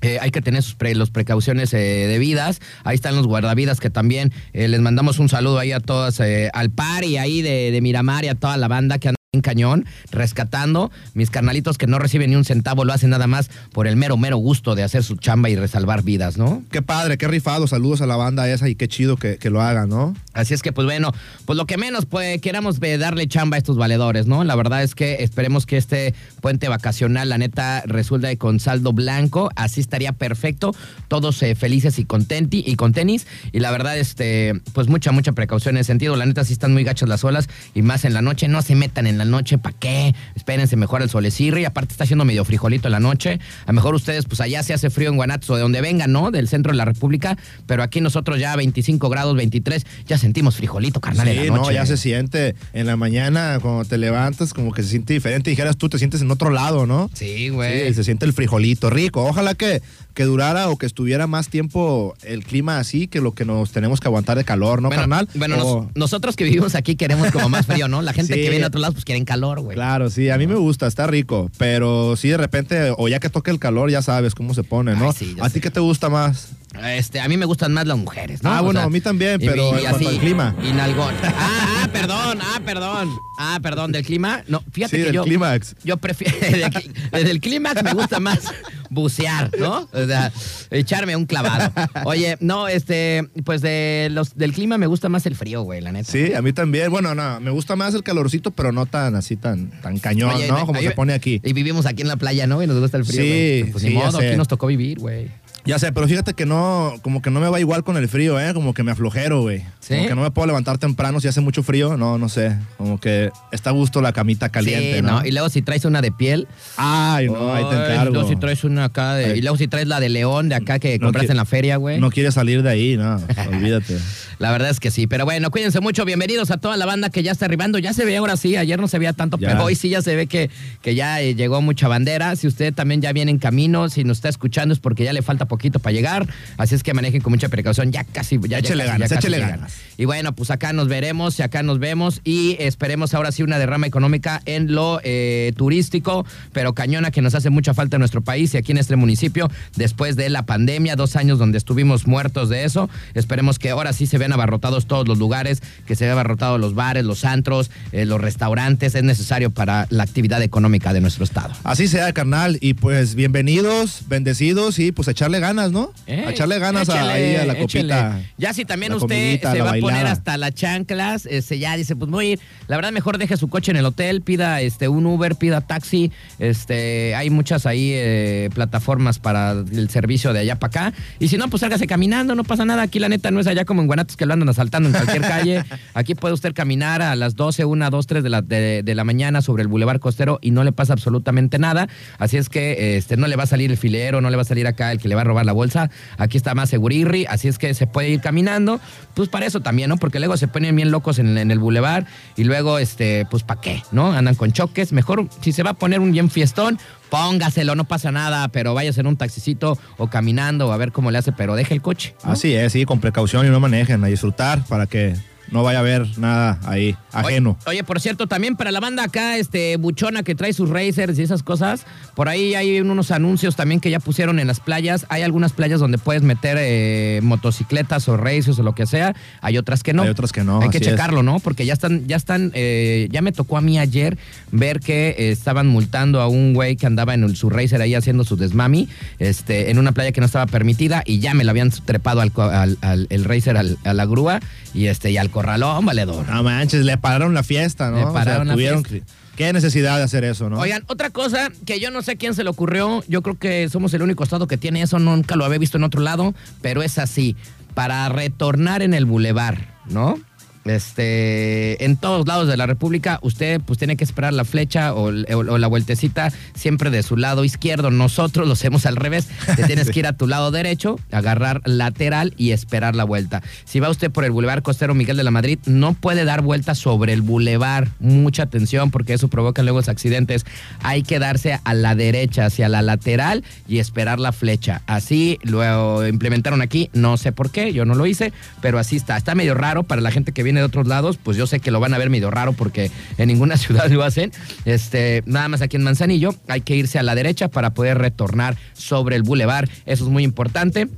Eh, 0.00 0.18
hay 0.20 0.32
que 0.32 0.42
tener 0.42 0.64
sus 0.64 0.74
pre- 0.74 0.96
los 0.96 1.10
precauciones 1.10 1.72
eh, 1.74 1.78
debidas. 2.08 2.60
Ahí 2.82 2.96
están 2.96 3.14
los 3.14 3.28
guardavidas 3.28 3.78
que 3.78 3.88
también 3.88 4.32
eh, 4.52 4.66
les 4.66 4.80
mandamos 4.80 5.20
un 5.20 5.28
saludo 5.28 5.60
ahí 5.60 5.70
a 5.70 5.78
todas, 5.78 6.20
al 6.52 6.70
par 6.70 7.04
y 7.04 7.18
ahí 7.18 7.40
de, 7.40 7.70
de 7.70 7.80
Miramar 7.80 8.24
y 8.24 8.28
a 8.28 8.34
toda 8.34 8.56
la 8.56 8.66
banda 8.66 8.98
que 8.98 9.08
anda 9.10 9.16
en 9.34 9.40
cañón, 9.40 9.86
rescatando. 10.10 10.90
Mis 11.14 11.30
carnalitos 11.30 11.78
que 11.78 11.86
no 11.86 11.98
reciben 11.98 12.28
ni 12.28 12.36
un 12.36 12.44
centavo 12.44 12.84
lo 12.84 12.92
hacen 12.92 13.08
nada 13.08 13.26
más 13.26 13.48
por 13.72 13.86
el 13.86 13.96
mero, 13.96 14.18
mero 14.18 14.36
gusto 14.36 14.74
de 14.74 14.82
hacer 14.82 15.02
su 15.02 15.16
chamba 15.16 15.48
y 15.48 15.56
resalvar 15.56 16.02
vidas, 16.02 16.36
¿no? 16.36 16.62
Qué 16.70 16.82
padre, 16.82 17.16
qué 17.16 17.26
rifado. 17.28 17.66
Saludos 17.66 18.02
a 18.02 18.06
la 18.06 18.16
banda 18.16 18.50
esa 18.50 18.68
y 18.68 18.74
qué 18.74 18.88
chido 18.88 19.16
que, 19.16 19.38
que 19.38 19.48
lo 19.48 19.62
hagan, 19.62 19.88
¿no? 19.88 20.14
Así 20.34 20.54
es 20.54 20.62
que, 20.62 20.72
pues 20.72 20.86
bueno, 20.86 21.12
pues 21.44 21.56
lo 21.56 21.66
que 21.66 21.76
menos 21.76 22.06
pues, 22.06 22.40
queramos 22.40 22.78
eh, 22.82 22.98
darle 22.98 23.26
chamba 23.28 23.56
a 23.56 23.58
estos 23.58 23.76
valedores, 23.76 24.26
¿no? 24.26 24.44
La 24.44 24.54
verdad 24.54 24.82
es 24.82 24.94
que 24.94 25.22
esperemos 25.22 25.66
que 25.66 25.76
este 25.76 26.14
puente 26.40 26.68
vacacional, 26.68 27.28
la 27.28 27.38
neta, 27.38 27.82
resulte 27.86 28.36
con 28.38 28.60
saldo 28.60 28.92
blanco. 28.92 29.50
Así 29.56 29.80
estaría 29.80 30.12
perfecto. 30.12 30.74
Todos 31.08 31.42
eh, 31.42 31.54
felices 31.54 31.98
y 31.98 32.04
contenti 32.04 32.64
y 32.66 32.76
con 32.76 32.92
tenis. 32.92 33.26
Y 33.52 33.60
la 33.60 33.70
verdad, 33.70 33.98
este, 33.98 34.54
pues 34.72 34.88
mucha, 34.88 35.12
mucha 35.12 35.32
precaución 35.32 35.76
en 35.76 35.80
ese 35.80 35.88
sentido. 35.88 36.16
La 36.16 36.26
neta, 36.26 36.44
sí 36.44 36.52
están 36.52 36.72
muy 36.72 36.84
gachas 36.84 37.08
las 37.08 37.24
olas 37.24 37.48
y 37.74 37.82
más 37.82 38.04
en 38.04 38.14
la 38.14 38.22
noche. 38.22 38.48
No 38.48 38.62
se 38.62 38.74
metan 38.74 39.06
en 39.06 39.18
la 39.18 39.24
noche, 39.24 39.58
¿para 39.58 39.76
qué? 39.78 40.14
Espérense 40.34 40.76
mejor 40.76 41.02
el 41.02 41.10
solecirri. 41.10 41.62
Y 41.62 41.64
aparte 41.64 41.92
está 41.92 42.04
haciendo 42.04 42.24
medio 42.24 42.44
frijolito 42.44 42.88
la 42.88 43.00
noche. 43.00 43.38
A 43.64 43.68
lo 43.68 43.74
mejor 43.74 43.94
ustedes, 43.94 44.24
pues 44.24 44.40
allá 44.40 44.62
se 44.62 44.72
hace 44.72 44.88
frío 44.88 45.10
en 45.10 45.16
Guanatos 45.16 45.50
o 45.50 45.56
de 45.56 45.62
donde 45.62 45.80
vengan, 45.80 46.10
¿no? 46.10 46.30
Del 46.30 46.48
centro 46.48 46.72
de 46.72 46.78
la 46.78 46.84
República. 46.84 47.36
Pero 47.66 47.82
aquí 47.82 48.00
nosotros 48.00 48.38
ya 48.38 48.56
25 48.56 49.08
grados, 49.08 49.36
23, 49.36 49.86
ya 50.06 50.18
sentimos 50.22 50.56
frijolito, 50.56 51.00
carnal, 51.00 51.28
en 51.28 51.34
Sí, 51.42 51.48
la 51.48 51.56
noche. 51.56 51.68
no, 51.68 51.72
ya 51.72 51.84
se 51.86 51.96
siente 51.96 52.54
en 52.72 52.86
la 52.86 52.96
mañana 52.96 53.58
cuando 53.60 53.84
te 53.84 53.98
levantas 53.98 54.54
como 54.54 54.72
que 54.72 54.82
se 54.82 54.88
siente 54.88 55.12
diferente. 55.12 55.50
Dijeras 55.50 55.76
tú, 55.76 55.88
te 55.88 55.98
sientes 55.98 56.22
en 56.22 56.30
otro 56.30 56.50
lado, 56.50 56.86
¿no? 56.86 57.10
Sí, 57.14 57.50
güey. 57.50 57.88
Sí, 57.88 57.94
se 57.94 58.04
siente 58.04 58.24
el 58.24 58.32
frijolito 58.32 58.88
rico. 58.90 59.24
Ojalá 59.24 59.54
que, 59.54 59.82
que 60.14 60.24
durara 60.24 60.68
o 60.70 60.76
que 60.78 60.86
estuviera 60.86 61.26
más 61.26 61.48
tiempo 61.48 62.14
el 62.22 62.44
clima 62.44 62.78
así 62.78 63.06
que 63.06 63.20
lo 63.20 63.32
que 63.32 63.44
nos 63.44 63.70
tenemos 63.72 64.00
que 64.00 64.08
aguantar 64.08 64.36
de 64.38 64.44
calor, 64.44 64.80
¿no, 64.82 64.88
bueno, 64.88 65.02
carnal? 65.02 65.28
bueno, 65.34 65.56
nos- 65.56 65.86
nosotros 65.94 66.36
que 66.36 66.44
vivimos 66.44 66.74
aquí 66.74 66.96
queremos 66.96 67.30
como 67.30 67.48
más 67.48 67.66
frío, 67.66 67.88
¿no? 67.88 68.02
La 68.02 68.12
gente 68.12 68.34
Sí. 68.34 68.40
que 68.42 68.50
viene 68.50 68.64
a 68.64 68.68
otros 68.68 68.80
lados 68.80 68.94
pues 68.94 69.04
quieren 69.04 69.24
calor, 69.24 69.60
güey. 69.60 69.74
Claro, 69.74 70.10
sí, 70.10 70.30
a 70.30 70.38
mí 70.38 70.46
me 70.46 70.54
gusta, 70.56 70.86
está 70.86 71.06
rico, 71.06 71.50
pero 71.58 72.16
sí 72.16 72.28
de 72.28 72.36
repente, 72.36 72.92
o 72.96 73.08
ya 73.08 73.20
que 73.20 73.30
toque 73.30 73.50
el 73.50 73.58
calor, 73.58 73.90
ya 73.90 74.02
sabes 74.02 74.34
cómo 74.34 74.54
se 74.54 74.62
pone, 74.62 74.94
¿no? 74.96 75.06
Ay, 75.08 75.16
sí, 75.18 75.36
¿A 75.40 75.50
ti 75.50 75.60
qué 75.60 75.70
te 75.70 75.80
gusta 75.80 76.08
más? 76.08 76.50
Este, 76.84 77.20
a 77.20 77.28
mí 77.28 77.36
me 77.36 77.44
gustan 77.46 77.72
más 77.72 77.86
las 77.86 77.96
mujeres, 77.98 78.42
¿no? 78.42 78.50
Ah, 78.50 78.60
bueno, 78.60 78.80
a 78.80 78.88
mí 78.88 79.00
también, 79.00 79.38
pero 79.40 79.76
en 79.76 79.84
cuanto 79.90 80.08
al 80.08 80.18
clima. 80.18 80.54
Y 80.62 80.72
nalgón. 80.72 81.14
Ah, 81.24 81.84
ah, 81.84 81.88
perdón, 81.92 82.38
ah, 82.40 82.60
perdón. 82.64 83.10
Ah, 83.38 83.58
perdón, 83.62 83.92
del 83.92 84.04
clima. 84.04 84.42
No, 84.46 84.62
fíjate 84.72 84.96
Sí, 84.96 85.02
que 85.02 85.06
del 85.06 85.14
yo. 85.14 85.24
clímax. 85.24 85.74
Yo 85.84 85.96
prefiero. 85.96 86.36
Desde 87.12 87.30
el 87.30 87.40
clímax 87.40 87.82
me 87.82 87.92
gusta 87.92 88.20
más 88.20 88.40
bucear, 88.90 89.50
¿no? 89.58 89.88
O 89.92 90.06
sea, 90.06 90.32
echarme 90.70 91.16
un 91.16 91.26
clavado. 91.26 91.72
Oye, 92.04 92.36
no, 92.40 92.68
este, 92.68 93.28
pues 93.44 93.60
de 93.62 94.08
los, 94.12 94.36
del 94.36 94.52
clima 94.52 94.78
me 94.78 94.86
gusta 94.86 95.08
más 95.08 95.26
el 95.26 95.34
frío, 95.34 95.62
güey, 95.62 95.80
la 95.80 95.90
neta. 95.92 96.10
Sí, 96.10 96.32
a 96.34 96.42
mí 96.42 96.52
también. 96.52 96.90
Bueno, 96.90 97.14
no, 97.14 97.40
me 97.40 97.50
gusta 97.50 97.74
más 97.76 97.94
el 97.94 98.02
calorcito, 98.02 98.50
pero 98.52 98.70
no 98.72 98.86
tan 98.86 99.16
así, 99.16 99.36
tan, 99.36 99.70
tan 99.82 99.98
cañón, 99.98 100.34
Oye, 100.34 100.48
¿no? 100.48 100.64
Como 100.66 100.78
ahí- 100.78 100.86
se 100.86 100.90
pone 100.92 101.12
aquí. 101.14 101.40
Y 101.42 101.52
vivimos 101.52 101.86
aquí 101.86 102.02
en 102.02 102.08
la 102.08 102.16
playa, 102.16 102.46
¿no? 102.46 102.62
Y 102.62 102.66
nos 102.66 102.78
gusta 102.78 102.96
el 102.96 103.04
frío. 103.04 103.22
Sí, 103.22 103.28
güey. 103.60 103.72
Pues 103.72 103.82
sí, 103.82 103.88
ni 103.90 103.94
modo, 103.96 104.18
aquí 104.18 104.36
nos 104.36 104.48
tocó 104.48 104.66
vivir, 104.68 104.98
güey. 104.98 105.28
Ya 105.64 105.78
sé, 105.78 105.92
pero 105.92 106.08
fíjate 106.08 106.34
que 106.34 106.44
no, 106.44 106.94
como 107.02 107.22
que 107.22 107.30
no 107.30 107.38
me 107.38 107.48
va 107.48 107.60
igual 107.60 107.84
con 107.84 107.96
el 107.96 108.08
frío, 108.08 108.40
¿eh? 108.40 108.52
Como 108.52 108.74
que 108.74 108.82
me 108.82 108.90
aflojero, 108.90 109.42
güey. 109.42 109.62
¿Sí? 109.78 109.94
Como 109.94 110.08
que 110.08 110.14
no 110.16 110.22
me 110.22 110.30
puedo 110.32 110.46
levantar 110.46 110.78
temprano 110.78 111.20
si 111.20 111.28
hace 111.28 111.40
mucho 111.40 111.62
frío. 111.62 111.96
No, 111.96 112.18
no 112.18 112.28
sé. 112.28 112.56
Como 112.78 112.98
que 112.98 113.30
está 113.52 113.70
a 113.70 113.72
gusto 113.72 114.00
la 114.00 114.12
camita 114.12 114.48
caliente, 114.48 114.96
sí, 114.96 115.02
¿no? 115.02 115.24
Y 115.24 115.30
luego 115.30 115.48
si 115.50 115.62
traes 115.62 115.84
una 115.84 116.00
de 116.02 116.10
piel. 116.10 116.48
Ay, 116.76 117.26
no, 117.26 117.54
ahí 117.54 117.64
te 117.64 117.76
encargo. 117.76 118.12
luego 118.12 118.28
si 118.28 118.34
traes 118.36 118.64
una 118.64 118.86
acá 118.86 119.14
de. 119.14 119.26
Ay. 119.26 119.38
Y 119.38 119.42
luego 119.42 119.56
si 119.56 119.68
traes 119.68 119.86
la 119.86 120.00
de 120.00 120.08
león 120.08 120.48
de 120.48 120.56
acá 120.56 120.80
que 120.80 120.98
No 120.98 121.06
compraste 121.06 121.30
en 121.32 121.36
la 121.36 121.44
feria, 121.44 121.76
güey. 121.76 122.00
No 122.00 122.10
quieres 122.10 122.34
salir 122.34 122.64
de 122.64 122.70
ahí, 122.70 122.96
no. 122.96 123.20
Olvídate. 123.48 123.98
La 124.40 124.50
verdad 124.50 124.70
es 124.70 124.80
que 124.80 124.90
sí. 124.90 125.06
Pero 125.06 125.24
bueno, 125.24 125.52
cuídense 125.52 125.78
mucho. 125.80 126.04
Bienvenidos 126.04 126.50
a 126.50 126.56
toda 126.56 126.76
la 126.76 126.86
banda 126.86 127.08
que 127.10 127.22
ya 127.22 127.30
está 127.30 127.44
arribando. 127.44 127.78
Ya 127.78 127.92
se 127.92 128.04
ve 128.04 128.16
ahora 128.16 128.36
sí. 128.36 128.56
Ayer 128.56 128.80
no 128.80 128.88
se 128.88 128.98
veía 128.98 129.12
tanto, 129.12 129.38
Ya. 129.38 129.50
pero 129.50 129.62
hoy 129.64 129.76
sí 129.76 129.88
ya 129.90 130.02
se 130.02 130.16
ve 130.16 130.26
que, 130.26 130.50
que 130.82 130.96
ya 130.96 131.20
eh, 131.20 131.36
llegó 131.36 131.62
mucha 131.62 131.86
bandera. 131.86 132.34
Si 132.34 132.48
usted 132.48 132.74
también 132.74 133.00
ya 133.00 133.12
viene 133.12 133.30
en 133.30 133.38
camino, 133.38 133.88
si 133.88 134.02
nos 134.02 134.18
está 134.18 134.28
escuchando 134.28 134.72
es 134.74 134.80
porque 134.80 135.04
ya 135.04 135.12
le 135.12 135.22
falta 135.22 135.46
poquito 135.52 135.80
para 135.80 135.92
llegar. 135.92 136.26
Así 136.56 136.74
es 136.74 136.82
que 136.82 136.94
manejen 136.94 137.20
con 137.20 137.30
mucha 137.30 137.50
precaución. 137.50 137.92
Ya 137.92 138.04
casi. 138.04 138.40
Ya, 138.48 138.62
casi, 138.62 138.74
ganas, 138.74 139.10
ya 139.10 139.16
casi 139.16 139.28
llegan. 139.28 139.50
ganas. 139.50 139.74
Y 139.98 140.06
bueno, 140.06 140.32
pues 140.34 140.50
acá 140.50 140.72
nos 140.72 140.88
veremos 140.88 141.38
y 141.38 141.42
acá 141.42 141.62
nos 141.62 141.78
vemos 141.78 142.22
y 142.24 142.56
esperemos 142.58 143.12
ahora 143.12 143.32
sí 143.32 143.42
una 143.42 143.58
derrama 143.58 143.86
económica 143.86 144.40
en 144.46 144.72
lo 144.72 145.00
eh, 145.04 145.52
turístico, 145.54 146.24
pero 146.54 146.72
cañona 146.72 147.10
que 147.10 147.20
nos 147.20 147.34
hace 147.34 147.50
mucha 147.50 147.74
falta 147.74 147.96
en 147.96 148.00
nuestro 148.00 148.22
país 148.22 148.54
y 148.54 148.56
aquí 148.56 148.72
en 148.72 148.78
este 148.78 148.96
municipio 148.96 149.50
después 149.76 150.16
de 150.16 150.30
la 150.30 150.46
pandemia, 150.46 150.96
dos 150.96 151.16
años 151.16 151.38
donde 151.38 151.58
estuvimos 151.58 152.06
muertos 152.06 152.48
de 152.48 152.64
eso. 152.64 152.88
Esperemos 153.12 153.58
que 153.58 153.68
ahora 153.68 153.92
sí 153.92 154.06
se 154.06 154.16
vean 154.16 154.32
abarrotados 154.32 154.86
todos 154.86 155.06
los 155.06 155.18
lugares, 155.18 155.62
que 155.86 155.96
se 155.96 156.04
vean 156.06 156.12
abarrotados 156.14 156.58
los 156.58 156.74
bares, 156.74 157.04
los 157.04 157.26
antros, 157.26 157.70
eh, 157.92 158.06
los 158.06 158.20
restaurantes. 158.22 158.94
Es 158.94 159.04
necesario 159.04 159.50
para 159.50 159.86
la 159.90 160.02
actividad 160.02 160.40
económica 160.42 160.94
de 160.94 161.02
nuestro 161.02 161.24
estado. 161.24 161.52
Así 161.62 161.88
sea, 161.88 162.10
carnal. 162.14 162.56
Y 162.62 162.72
pues 162.72 163.14
bienvenidos, 163.14 164.04
bendecidos 164.08 164.78
y 164.78 164.92
pues 164.92 165.08
echarle 165.08 165.41
ganas, 165.42 165.72
¿no? 165.72 165.92
Eh, 166.06 166.24
A 166.26 166.30
echarle 166.30 166.58
ganas 166.58 166.88
a- 166.88 167.10
ahí 167.12 167.36
a 167.36 167.44
la 167.44 167.54
copita. 167.56 168.20
Ya 168.38 168.54
si 168.54 168.64
también 168.64 168.94
usted 168.94 169.08
comidita, 169.08 169.52
se 169.52 169.60
va 169.60 169.72
a 169.72 169.74
poner 169.80 170.06
hasta 170.06 170.38
las 170.38 170.54
chanclas, 170.54 171.26
este, 171.26 171.58
ya 171.58 171.76
dice, 171.76 171.94
pues 171.96 172.10
voy 172.10 172.26
a 172.26 172.28
ir. 172.30 172.40
La 172.68 172.76
verdad, 172.76 172.92
mejor 172.92 173.18
deje 173.18 173.36
su 173.36 173.48
coche 173.48 173.70
en 173.72 173.76
el 173.76 173.84
hotel, 173.84 174.22
pida 174.22 174.60
este 174.62 174.88
un 174.88 175.04
Uber, 175.04 175.36
pida 175.36 175.60
taxi. 175.60 176.10
Este, 176.38 177.14
hay 177.14 177.30
muchas 177.30 177.66
ahí 177.66 177.90
eh, 177.92 178.50
plataformas 178.54 179.18
para 179.18 179.52
el 179.52 179.88
servicio 179.90 180.32
de 180.32 180.40
allá 180.40 180.56
para 180.58 180.86
acá. 180.88 180.96
Y 181.18 181.28
si 181.28 181.36
no, 181.36 181.48
pues 181.48 181.60
sálgase 181.60 181.86
caminando, 181.86 182.34
no 182.34 182.44
pasa 182.44 182.64
nada. 182.64 182.82
Aquí 182.82 182.98
la 182.98 183.08
neta 183.08 183.30
no 183.30 183.40
es 183.40 183.46
allá 183.46 183.64
como 183.64 183.80
en 183.82 183.86
Guanatos 183.88 184.16
que 184.16 184.26
lo 184.26 184.32
andan 184.32 184.48
asaltando 184.48 184.88
en 184.88 184.94
cualquier 184.94 185.22
calle. 185.22 185.64
Aquí 185.94 186.14
puede 186.14 186.34
usted 186.34 186.54
caminar 186.54 187.02
a 187.02 187.16
las 187.16 187.34
12, 187.36 187.64
1, 187.64 187.90
2, 187.90 188.06
3 188.06 188.22
de 188.22 188.30
la, 188.30 188.42
de, 188.42 188.82
de 188.82 188.94
la 188.94 189.04
mañana 189.04 189.42
sobre 189.42 189.62
el 189.62 189.68
Boulevard 189.68 189.98
Costero 190.00 190.38
y 190.42 190.50
no 190.52 190.64
le 190.64 190.72
pasa 190.72 190.92
absolutamente 190.92 191.58
nada. 191.58 191.88
Así 192.18 192.36
es 192.36 192.48
que 192.48 192.96
este, 192.96 193.16
no 193.16 193.26
le 193.26 193.36
va 193.36 193.44
a 193.44 193.46
salir 193.46 193.70
el 193.70 193.76
filero, 193.76 194.20
no 194.20 194.30
le 194.30 194.36
va 194.36 194.42
a 194.42 194.46
salir 194.46 194.66
acá 194.66 194.92
el 194.92 194.98
que 194.98 195.08
le 195.08 195.14
va 195.14 195.22
a 195.22 195.24
robar 195.32 195.46
la 195.46 195.52
bolsa. 195.52 195.90
Aquí 196.18 196.36
está 196.36 196.54
más 196.54 196.70
segurirri, 196.70 197.26
así 197.26 197.48
es 197.48 197.58
que 197.58 197.74
se 197.74 197.86
puede 197.86 198.10
ir 198.10 198.20
caminando. 198.20 198.80
Pues 199.14 199.28
para 199.28 199.46
eso 199.46 199.60
también, 199.60 199.88
¿no? 199.88 199.96
Porque 199.96 200.18
luego 200.18 200.36
se 200.36 200.48
ponen 200.48 200.76
bien 200.76 200.90
locos 200.90 201.18
en, 201.18 201.36
el 201.36 201.58
Boulevard 201.58 202.04
y 202.36 202.44
luego, 202.44 202.78
este, 202.78 203.26
pues 203.30 203.42
¿para 203.42 203.60
qué? 203.60 203.82
¿No? 203.92 204.12
Andan 204.12 204.34
con 204.34 204.52
choques. 204.52 204.92
Mejor 204.92 205.28
si 205.40 205.52
se 205.52 205.62
va 205.62 205.70
a 205.70 205.74
poner 205.74 206.00
un 206.00 206.12
bien 206.12 206.30
fiestón, 206.30 206.78
póngaselo, 207.10 207.74
no 207.74 207.84
pasa 207.84 208.12
nada, 208.12 208.48
pero 208.48 208.74
váyase 208.74 209.00
en 209.00 209.06
un 209.06 209.16
taxicito 209.16 209.78
o 209.98 210.08
caminando 210.08 210.68
o 210.68 210.72
a 210.72 210.76
ver 210.76 210.92
cómo 210.92 211.10
le 211.10 211.18
hace, 211.18 211.32
pero 211.32 211.56
deje 211.56 211.74
el 211.74 211.82
coche. 211.82 212.14
Así 212.22 212.54
es, 212.54 212.72
sí, 212.72 212.84
con 212.84 213.00
precaución 213.00 213.46
y 213.46 213.50
no 213.50 213.60
manejen, 213.60 214.02
a 214.04 214.06
disfrutar 214.06 214.64
para 214.66 214.86
que 214.86 215.14
no 215.52 215.62
vaya 215.62 215.78
a 215.78 215.80
haber 215.82 216.18
nada 216.18 216.58
ahí 216.64 216.96
ajeno. 217.12 217.56
Oye, 217.66 217.70
oye, 217.78 217.84
por 217.84 218.00
cierto, 218.00 218.26
también 218.26 218.56
para 218.56 218.72
la 218.72 218.80
banda 218.80 219.04
acá, 219.04 219.36
este, 219.36 219.76
buchona 219.76 220.22
que 220.22 220.34
trae 220.34 220.52
sus 220.52 220.68
racers 220.70 221.18
y 221.18 221.22
esas 221.22 221.42
cosas, 221.42 221.84
por 222.14 222.28
ahí 222.28 222.54
hay 222.54 222.80
unos 222.80 223.10
anuncios 223.10 223.54
también 223.54 223.80
que 223.80 223.90
ya 223.90 224.00
pusieron 224.00 224.38
en 224.40 224.46
las 224.46 224.60
playas. 224.60 225.06
Hay 225.10 225.22
algunas 225.22 225.52
playas 225.52 225.78
donde 225.80 225.98
puedes 225.98 226.22
meter 226.22 226.56
eh, 226.60 227.20
motocicletas 227.22 228.08
o 228.08 228.16
racers 228.16 228.58
o 228.58 228.62
lo 228.62 228.74
que 228.74 228.86
sea. 228.86 229.14
Hay 229.40 229.58
otras 229.58 229.82
que 229.82 229.92
no. 229.92 230.02
Hay 230.02 230.08
otras 230.08 230.32
que 230.32 230.42
no, 230.44 230.60
Hay 230.62 230.70
que 230.70 230.78
es. 230.78 230.84
checarlo, 230.84 231.22
¿no? 231.22 231.38
Porque 231.40 231.66
ya 231.66 231.72
están, 231.74 232.06
ya 232.06 232.16
están, 232.16 232.50
eh, 232.54 233.08
ya 233.10 233.22
me 233.22 233.32
tocó 233.32 233.56
a 233.58 233.60
mí 233.60 233.78
ayer 233.78 234.16
ver 234.50 234.80
que 234.80 235.10
eh, 235.18 235.30
estaban 235.30 235.66
multando 235.68 236.20
a 236.20 236.28
un 236.28 236.54
güey 236.54 236.76
que 236.76 236.86
andaba 236.86 237.14
en 237.14 237.24
el- 237.24 237.36
su 237.36 237.50
racer 237.50 237.82
ahí 237.82 237.94
haciendo 237.94 238.24
su 238.24 238.36
desmami, 238.36 238.88
este, 239.18 239.70
en 239.70 239.78
una 239.78 239.92
playa 239.92 240.12
que 240.12 240.20
no 240.20 240.26
estaba 240.26 240.46
permitida 240.46 241.02
y 241.04 241.18
ya 241.18 241.34
me 241.34 241.44
lo 241.44 241.50
habían 241.50 241.70
trepado 241.70 242.20
al- 242.20 242.32
al- 242.80 243.06
el 243.10 243.24
racer 243.24 243.56
al- 243.56 243.78
a 243.84 243.92
la 243.94 244.06
grúa 244.06 244.40
y 244.74 244.86
este, 244.86 245.10
y 245.10 245.16
al 245.18 245.30
corralón, 245.42 245.84
valedor. 245.84 246.28
No 246.28 246.42
manches, 246.42 246.84
le 246.84 246.96
pararon 246.96 247.34
la 247.34 247.42
fiesta, 247.42 247.90
¿no? 247.90 247.96
Le 247.96 248.04
O 248.04 248.12
sea, 248.12 248.12
pararon 248.12 248.48
la 248.48 248.54
tuvieron 248.54 248.84
fiesta. 248.84 249.12
Qué 249.36 249.52
necesidad 249.52 249.96
de 249.96 250.04
hacer 250.04 250.24
eso, 250.24 250.50
¿no? 250.50 250.58
Oigan, 250.58 250.84
otra 250.88 251.10
cosa 251.10 251.50
que 251.66 251.80
yo 251.80 251.90
no 251.90 252.02
sé 252.02 252.12
a 252.12 252.16
quién 252.16 252.34
se 252.34 252.44
le 252.44 252.50
ocurrió, 252.50 253.02
yo 253.08 253.22
creo 253.22 253.38
que 253.38 253.68
somos 253.68 253.92
el 253.94 254.02
único 254.02 254.22
estado 254.22 254.46
que 254.46 254.56
tiene 254.56 254.82
eso, 254.82 254.98
nunca 254.98 255.36
lo 255.36 255.44
había 255.44 255.58
visto 255.58 255.78
en 255.78 255.84
otro 255.84 256.00
lado, 256.00 256.34
pero 256.60 256.82
es 256.82 256.98
así, 256.98 257.34
para 257.74 258.08
retornar 258.08 258.82
en 258.82 258.92
el 258.94 259.06
bulevar, 259.06 259.74
¿no? 259.86 260.20
Este, 260.64 261.84
en 261.84 261.96
todos 261.96 262.26
lados 262.26 262.48
de 262.48 262.56
la 262.56 262.66
República, 262.66 263.18
usted 263.22 263.60
pues 263.64 263.78
tiene 263.78 263.96
que 263.96 264.04
esperar 264.04 264.32
la 264.32 264.44
flecha 264.44 264.94
o, 264.94 265.10
o- 265.10 265.36
o 265.52 265.58
la 265.58 265.66
vueltecita 265.66 266.32
siempre 266.54 266.90
de 266.90 267.02
su 267.02 267.16
lado 267.16 267.44
izquierdo. 267.44 267.90
Nosotros 267.90 268.46
lo 268.46 268.54
hacemos 268.54 268.86
al 268.86 268.96
revés. 268.96 269.28
Te 269.56 269.64
tienes 269.64 269.90
que 269.92 270.00
ir 270.00 270.06
a 270.06 270.12
tu 270.12 270.26
lado 270.26 270.50
derecho, 270.50 270.98
agarrar 271.10 271.60
lateral 271.64 272.34
y 272.36 272.50
esperar 272.50 272.94
la 272.96 273.04
vuelta. 273.04 273.42
Si 273.64 273.80
va 273.80 273.90
usted 273.90 274.10
por 274.10 274.24
el 274.24 274.30
Boulevard 274.32 274.62
Costero 274.62 274.94
Miguel 274.94 275.16
de 275.16 275.24
la 275.24 275.30
Madrid, 275.30 275.58
no 275.66 275.94
puede 275.94 276.24
dar 276.24 276.42
vuelta 276.42 276.74
sobre 276.74 277.12
el 277.12 277.22
bulevar. 277.22 277.88
Mucha 278.00 278.44
atención 278.44 278.90
porque 278.90 279.14
eso 279.14 279.28
provoca 279.28 279.62
luego 279.62 279.78
accidentes. 279.82 280.44
Hay 280.82 281.02
que 281.02 281.18
darse 281.18 281.58
a 281.64 281.74
la 281.74 281.94
derecha, 281.94 282.46
hacia 282.46 282.68
la 282.68 282.82
lateral 282.82 283.42
y 283.66 283.78
esperar 283.78 284.20
la 284.20 284.32
flecha. 284.32 284.82
Así 284.86 285.38
lo 285.42 286.06
implementaron 286.06 286.62
aquí, 286.62 286.88
no 286.92 287.16
sé 287.16 287.32
por 287.32 287.50
qué, 287.50 287.72
yo 287.72 287.84
no 287.84 287.94
lo 287.94 288.06
hice, 288.06 288.32
pero 288.60 288.78
así 288.78 288.96
está. 288.96 289.16
Está 289.16 289.34
medio 289.34 289.54
raro 289.54 289.82
para 289.82 290.00
la 290.00 290.10
gente 290.10 290.32
que 290.32 290.42
viene 290.42 290.51
de 290.60 290.66
otros 290.66 290.86
lados, 290.86 291.18
pues 291.22 291.36
yo 291.36 291.46
sé 291.46 291.60
que 291.60 291.70
lo 291.70 291.80
van 291.80 291.94
a 291.94 291.98
ver 291.98 292.10
medio 292.10 292.30
raro 292.30 292.52
porque 292.52 292.90
en 293.18 293.28
ninguna 293.28 293.56
ciudad 293.58 293.90
lo 293.90 294.02
hacen. 294.02 294.32
Este, 294.64 295.22
nada 295.26 295.48
más 295.48 295.62
aquí 295.62 295.76
en 295.76 295.82
Manzanillo 295.82 296.34
hay 296.48 296.60
que 296.60 296.76
irse 296.76 296.98
a 296.98 297.02
la 297.02 297.14
derecha 297.14 297.48
para 297.48 297.74
poder 297.74 297.98
retornar 297.98 298.56
sobre 298.72 299.16
el 299.16 299.22
bulevar. 299.22 299.68
Eso 299.86 300.04
es 300.04 300.10
muy 300.10 300.24
importante. 300.24 300.88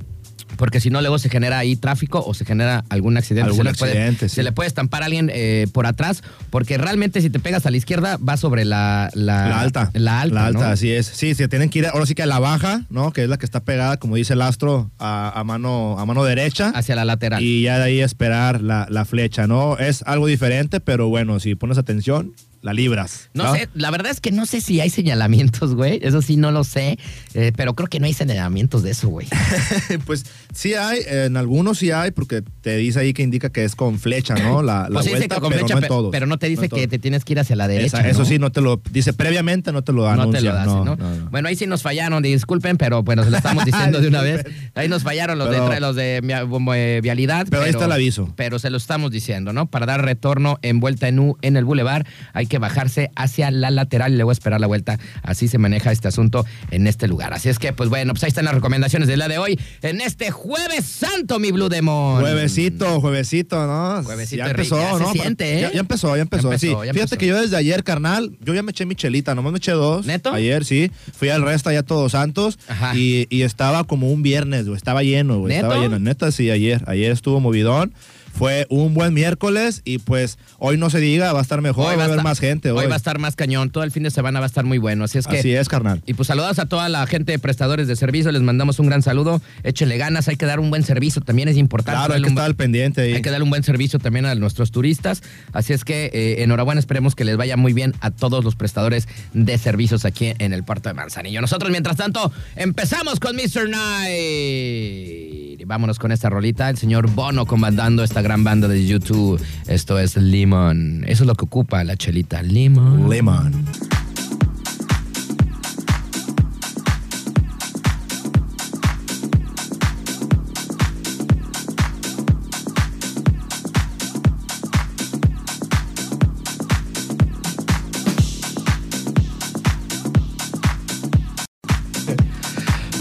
Porque 0.57 0.79
si 0.79 0.89
no, 0.89 1.01
luego 1.01 1.19
se 1.19 1.29
genera 1.29 1.59
ahí 1.59 1.75
tráfico 1.75 2.23
o 2.25 2.33
se 2.33 2.45
genera 2.45 2.83
algún 2.89 3.17
accidente. 3.17 3.49
Algún 3.49 3.65
se 3.65 3.71
le 3.71 3.73
puede, 3.77 4.15
sí. 4.17 4.29
se 4.29 4.43
le 4.43 4.51
puede 4.51 4.67
estampar 4.67 5.03
a 5.03 5.05
alguien 5.05 5.29
eh, 5.33 5.67
por 5.73 5.85
atrás, 5.85 6.23
porque 6.49 6.77
realmente 6.77 7.21
si 7.21 7.29
te 7.29 7.39
pegas 7.39 7.65
a 7.65 7.71
la 7.71 7.77
izquierda, 7.77 8.17
va 8.17 8.37
sobre 8.37 8.65
la, 8.65 9.09
la, 9.13 9.47
La 9.47 9.59
alta. 9.61 9.91
La 9.93 10.21
alta. 10.21 10.35
La 10.35 10.45
alta, 10.47 10.59
¿no? 10.59 10.65
así 10.65 10.91
es. 10.91 11.05
Sí, 11.07 11.35
se 11.35 11.47
tienen 11.47 11.69
que 11.69 11.79
ir, 11.79 11.87
ahora 11.87 12.05
sí 12.05 12.15
que 12.15 12.23
a 12.23 12.27
la 12.27 12.39
baja, 12.39 12.85
¿no? 12.89 13.11
Que 13.11 13.23
es 13.23 13.29
la 13.29 13.37
que 13.37 13.45
está 13.45 13.63
pegada, 13.63 13.97
como 13.97 14.15
dice 14.15 14.33
el 14.33 14.41
astro, 14.41 14.91
a, 14.99 15.39
a 15.39 15.43
mano, 15.43 15.99
a 15.99 16.05
mano 16.05 16.23
derecha. 16.23 16.69
Hacia 16.75 16.95
la 16.95 17.05
lateral. 17.05 17.41
Y 17.41 17.63
ya 17.63 17.77
de 17.77 17.85
ahí 17.85 18.01
esperar 18.01 18.61
la, 18.61 18.87
la 18.89 19.05
flecha, 19.05 19.47
¿no? 19.47 19.77
Es 19.77 20.03
algo 20.03 20.27
diferente, 20.27 20.79
pero 20.79 21.07
bueno, 21.09 21.39
si 21.39 21.55
pones 21.55 21.77
atención, 21.77 22.33
la 22.65 22.73
libras. 22.73 23.29
No, 23.35 23.53
sé, 23.53 23.69
la 23.75 23.91
verdad 23.91 24.11
es 24.11 24.19
que 24.19 24.31
no 24.31 24.47
sé 24.47 24.59
si 24.59 24.81
hay 24.81 24.89
señalamientos, 24.89 25.75
güey. 25.75 25.99
Eso 26.01 26.23
sí, 26.23 26.35
no 26.35 26.49
lo 26.51 26.63
sé. 26.63 26.97
eh, 27.35 27.51
pero 27.55 27.75
creo 27.75 27.87
que 27.87 27.99
no 27.99 28.07
hay 28.07 28.13
señalamientos 28.13 28.81
de 28.81 28.89
eso, 28.89 29.07
güey. 29.07 29.27
pues 30.05 30.25
sí 30.51 30.73
hay, 30.73 30.99
en 31.07 31.37
algunos 31.37 31.77
sí 31.77 31.91
hay, 31.91 32.09
porque 32.09 32.41
te 32.61 32.75
dice 32.77 32.99
ahí 32.99 33.13
que 33.13 33.21
indica 33.21 33.49
que 33.49 33.63
es 33.63 33.75
con 33.75 33.99
flecha, 33.99 34.33
¿no? 34.35 34.63
La, 34.63 34.89
la 34.89 34.99
Pues 35.01 35.09
vuelta, 35.09 35.39
con 35.39 35.49
pero 35.51 35.59
flecha, 35.61 35.75
no 35.75 35.81
en 35.81 35.87
todos. 35.87 36.11
pero 36.11 36.25
no 36.25 36.39
te 36.39 36.49
dice 36.49 36.67
que 36.67 36.87
te 36.87 36.97
tienes 36.97 37.23
que 37.23 37.33
ir 37.33 37.39
hacia 37.39 37.55
la 37.55 37.67
derecha. 37.67 37.99
Esa- 37.99 38.09
Eso 38.09 38.19
¿no? 38.19 38.25
sí, 38.25 38.39
no 38.39 38.51
te 38.51 38.61
lo 38.61 38.81
dice 38.91 39.13
previamente, 39.13 39.71
no 39.71 39.83
te 39.83 39.91
lo 39.93 40.01
No 40.03 40.09
anuncia. 40.23 40.39
te 40.39 40.45
lo 40.47 40.53
das, 40.55 40.65
¿no? 40.65 40.83
no, 40.83 40.95
no. 40.95 41.29
Bueno, 41.29 41.47
ahí 41.47 41.55
sí 41.55 41.67
nos 41.67 41.83
fallaron, 41.83 42.23
disculpen, 42.23 42.77
pero 42.77 43.03
bueno, 43.03 43.23
se 43.23 43.29
lo 43.29 43.37
estamos 43.37 43.63
diciendo 43.65 44.01
de 44.01 44.07
una 44.07 44.21
vez. 44.21 44.43
Ahí 44.73 44.89
nos 44.89 45.03
fallaron 45.03 45.37
los 45.37 45.49
Pero- 45.49 45.69
de 45.69 45.79
los 45.79 45.95
de 45.95 46.17
eh, 46.17 46.99
vialidad. 47.03 47.45
Pero 47.49 47.63
ahí 47.63 47.69
está 47.69 47.85
el 47.85 47.91
aviso. 47.91 48.33
Pero 48.35 48.57
se 48.57 48.69
lo 48.71 48.77
estamos 48.77 49.11
diciendo, 49.11 49.53
¿no? 49.53 49.67
Para 49.67 49.85
dar 49.85 50.03
retorno 50.03 50.57
en 50.63 50.79
vuelta 50.79 51.07
en 51.07 51.19
U 51.19 51.37
en 51.43 51.57
el 51.57 51.65
bulevar, 51.65 52.07
hay 52.33 52.47
que 52.47 52.54
bajarse 52.57 53.11
hacia 53.15 53.51
la 53.51 53.71
lateral 53.71 54.13
y 54.13 54.15
luego 54.15 54.31
esperar 54.31 54.59
la 54.61 54.67
vuelta. 54.67 54.97
Así 55.23 55.47
se 55.47 55.57
maneja 55.57 55.91
este 55.91 56.07
asunto 56.07 56.45
en 56.71 56.87
este 56.87 57.07
lugar. 57.07 57.33
Así 57.33 57.49
es 57.49 57.59
que, 57.59 57.73
pues 57.73 57.89
bueno, 57.89 58.13
pues 58.13 58.23
ahí 58.23 58.29
están 58.29 58.45
las 58.45 58.53
recomendaciones 58.53 59.07
del 59.07 59.19
día 59.19 59.27
de 59.27 59.37
hoy 59.37 59.59
en 59.81 60.01
este 60.01 60.31
Jueves 60.31 60.85
Santo, 60.85 61.39
mi 61.39 61.51
Blue 61.51 61.69
Demon. 61.69 62.21
Juevesito, 62.21 63.01
juevesito, 63.01 63.65
¿no? 63.67 64.03
Juevesito 64.03 64.43
ya 64.43 64.51
empezó, 64.51 64.77
ya 64.79 64.97
se 64.97 65.03
¿no? 65.03 65.11
siente, 65.11 65.57
¿eh? 65.57 65.61
Ya, 65.61 65.71
ya 65.73 65.79
empezó, 65.79 66.15
ya 66.15 66.21
empezó. 66.21 66.49
Ya 66.49 66.55
empezó, 66.55 66.81
sí. 66.81 66.87
ya 66.87 66.93
Fíjate 66.93 67.17
que 67.17 67.27
yo 67.27 67.41
desde 67.41 67.57
ayer, 67.57 67.83
carnal, 67.83 68.37
yo 68.41 68.53
ya 68.53 68.63
me 68.63 68.71
eché 68.71 68.85
mi 68.85 68.95
chelita, 68.95 69.35
nomás 69.35 69.51
me 69.51 69.57
eché 69.57 69.71
dos. 69.71 70.05
¿Neto? 70.05 70.33
Ayer, 70.33 70.65
sí. 70.65 70.91
Fui 71.17 71.29
al 71.29 71.41
resto 71.41 71.69
allá 71.69 71.83
Todos 71.83 72.13
Santos 72.13 72.59
Ajá. 72.67 72.95
y, 72.95 73.27
y 73.29 73.41
estaba 73.43 73.83
como 73.83 74.11
un 74.11 74.21
viernes, 74.23 74.65
güey. 74.65 74.77
Estaba 74.77 75.03
lleno, 75.03 75.39
güey. 75.39 75.55
Estaba 75.55 75.77
lleno. 75.77 75.99
Neta, 75.99 76.31
sí, 76.31 76.49
ayer. 76.51 76.83
Ayer 76.87 77.11
estuvo 77.11 77.39
movidón. 77.39 77.93
Fue 78.35 78.67
un 78.69 78.93
buen 78.93 79.13
miércoles 79.13 79.81
y 79.85 79.99
pues 79.99 80.37
hoy 80.59 80.77
no 80.77 80.89
se 80.89 80.99
diga, 80.99 81.31
va 81.31 81.39
a 81.39 81.41
estar 81.41 81.61
mejor, 81.61 81.97
va, 81.97 82.01
a 82.03 82.05
haber 82.05 82.21
más 82.21 82.39
gente 82.39 82.69
hoy. 82.69 82.79
Hoy 82.83 82.87
va 82.87 82.95
a 82.95 82.97
estar 82.97 83.17
más 83.17 83.37
cañón. 83.37 83.69
Todo 83.69 83.85
el 83.85 83.91
fin 83.91 84.03
de 84.03 84.11
semana 84.11 84.41
va 84.41 84.45
a 84.45 84.47
estar 84.47 84.65
muy 84.65 84.77
bueno. 84.77 85.05
Así 85.05 85.17
es 85.17 85.25
que. 85.25 85.39
Así 85.39 85.55
es, 85.55 85.69
carnal. 85.69 86.01
Y 86.05 86.15
pues 86.15 86.27
saludos 86.27 86.59
a 86.59 86.65
toda 86.65 86.89
la 86.89 87.07
gente 87.07 87.31
de 87.31 87.39
prestadores 87.39 87.87
de 87.87 87.95
servicio, 87.95 88.33
les 88.33 88.41
mandamos 88.41 88.79
un 88.79 88.87
gran 88.87 89.01
saludo, 89.03 89.41
échenle 89.63 89.97
ganas, 89.97 90.27
hay 90.27 90.35
que 90.35 90.45
dar 90.45 90.59
un 90.59 90.69
buen 90.69 90.83
servicio, 90.83 91.21
también 91.21 91.47
es 91.47 91.55
importante. 91.55 91.97
Claro, 91.97 92.13
hay 92.13 92.21
que 92.21 92.27
un 92.27 92.33
estar 92.33 92.45
al 92.45 92.55
pendiente 92.55 93.01
ahí. 93.03 93.13
hay 93.13 93.21
que 93.21 93.29
darle 93.29 93.45
un 93.45 93.49
buen 93.49 93.63
servicio 93.63 93.99
también 93.99 94.25
a 94.25 94.35
nuestros 94.35 94.71
turistas, 94.71 95.23
así 95.53 95.71
es 95.71 95.85
que 95.85 96.11
eh, 96.13 96.43
enhorabuena, 96.43 96.79
esperemos 96.79 97.15
que 97.15 97.23
les 97.23 97.37
vaya 97.37 97.55
muy 97.55 97.71
bien 97.71 97.93
a 98.01 98.11
todos 98.11 98.43
los 98.43 98.57
prestadores 98.57 99.07
de 99.33 99.57
servicios 99.57 100.03
aquí 100.03 100.33
en 100.39 100.51
el 100.51 100.65
puerto 100.65 100.89
de 100.89 100.93
Manzanillo. 100.93 101.39
Nosotros, 101.39 101.71
mientras 101.71 101.95
tanto, 101.95 102.33
empezamos 102.57 103.21
con 103.21 103.37
Mr. 103.37 103.69
Night. 103.69 105.61
Y 105.61 105.63
vámonos 105.65 105.99
con 105.99 106.11
esta 106.11 106.29
rolita, 106.29 106.69
el 106.69 106.77
señor 106.77 107.09
Bono 107.09 107.45
comandando 107.45 108.03
esta 108.03 108.24
gran 108.25 108.43
banda 108.43 108.67
de 108.67 108.83
YouTube. 108.87 109.39
Esto 109.67 109.99
es 109.99 110.17
Lemon. 110.17 111.03
Eso 111.05 111.23
es 111.23 111.27
lo 111.27 111.35
que 111.35 111.45
ocupa 111.45 111.83
la 111.83 111.95
chelita. 111.95 112.41
Lemon. 112.41 113.07
Lemon. 113.07 113.65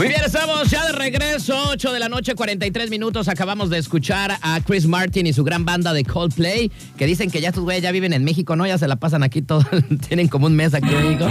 Muy 0.05 0.11
bien, 0.11 0.23
estamos 0.27 0.69
ya 0.71 0.85
de 0.85 0.93
regreso, 0.93 1.57
8 1.71 1.91
de 1.95 1.99
la 1.99 2.11
noche, 2.11 2.35
43 2.35 2.91
minutos. 2.91 3.27
Acabamos 3.29 3.71
de 3.71 3.79
escuchar 3.79 4.37
a 4.43 4.61
Chris 4.61 4.87
Martin 4.87 5.27
y 5.27 5.33
su 5.33 5.45
gran 5.45 5.65
banda 5.65 5.95
de 5.95 6.05
Coldplay, 6.05 6.71
que 6.99 7.07
dicen 7.07 7.31
que 7.31 7.41
ya 7.41 7.49
estos 7.49 7.65
güeyes 7.65 7.83
ya 7.83 7.91
viven 7.91 8.13
en 8.13 8.23
México, 8.23 8.55
¿no? 8.55 8.67
Ya 8.67 8.77
se 8.77 8.87
la 8.87 8.97
pasan 8.97 9.23
aquí 9.23 9.41
todo, 9.41 9.65
tienen 10.09 10.29
como 10.29 10.45
un 10.47 10.55
mes 10.57 10.75
aquí 10.75 10.89
en 10.93 11.03
México. 11.09 11.27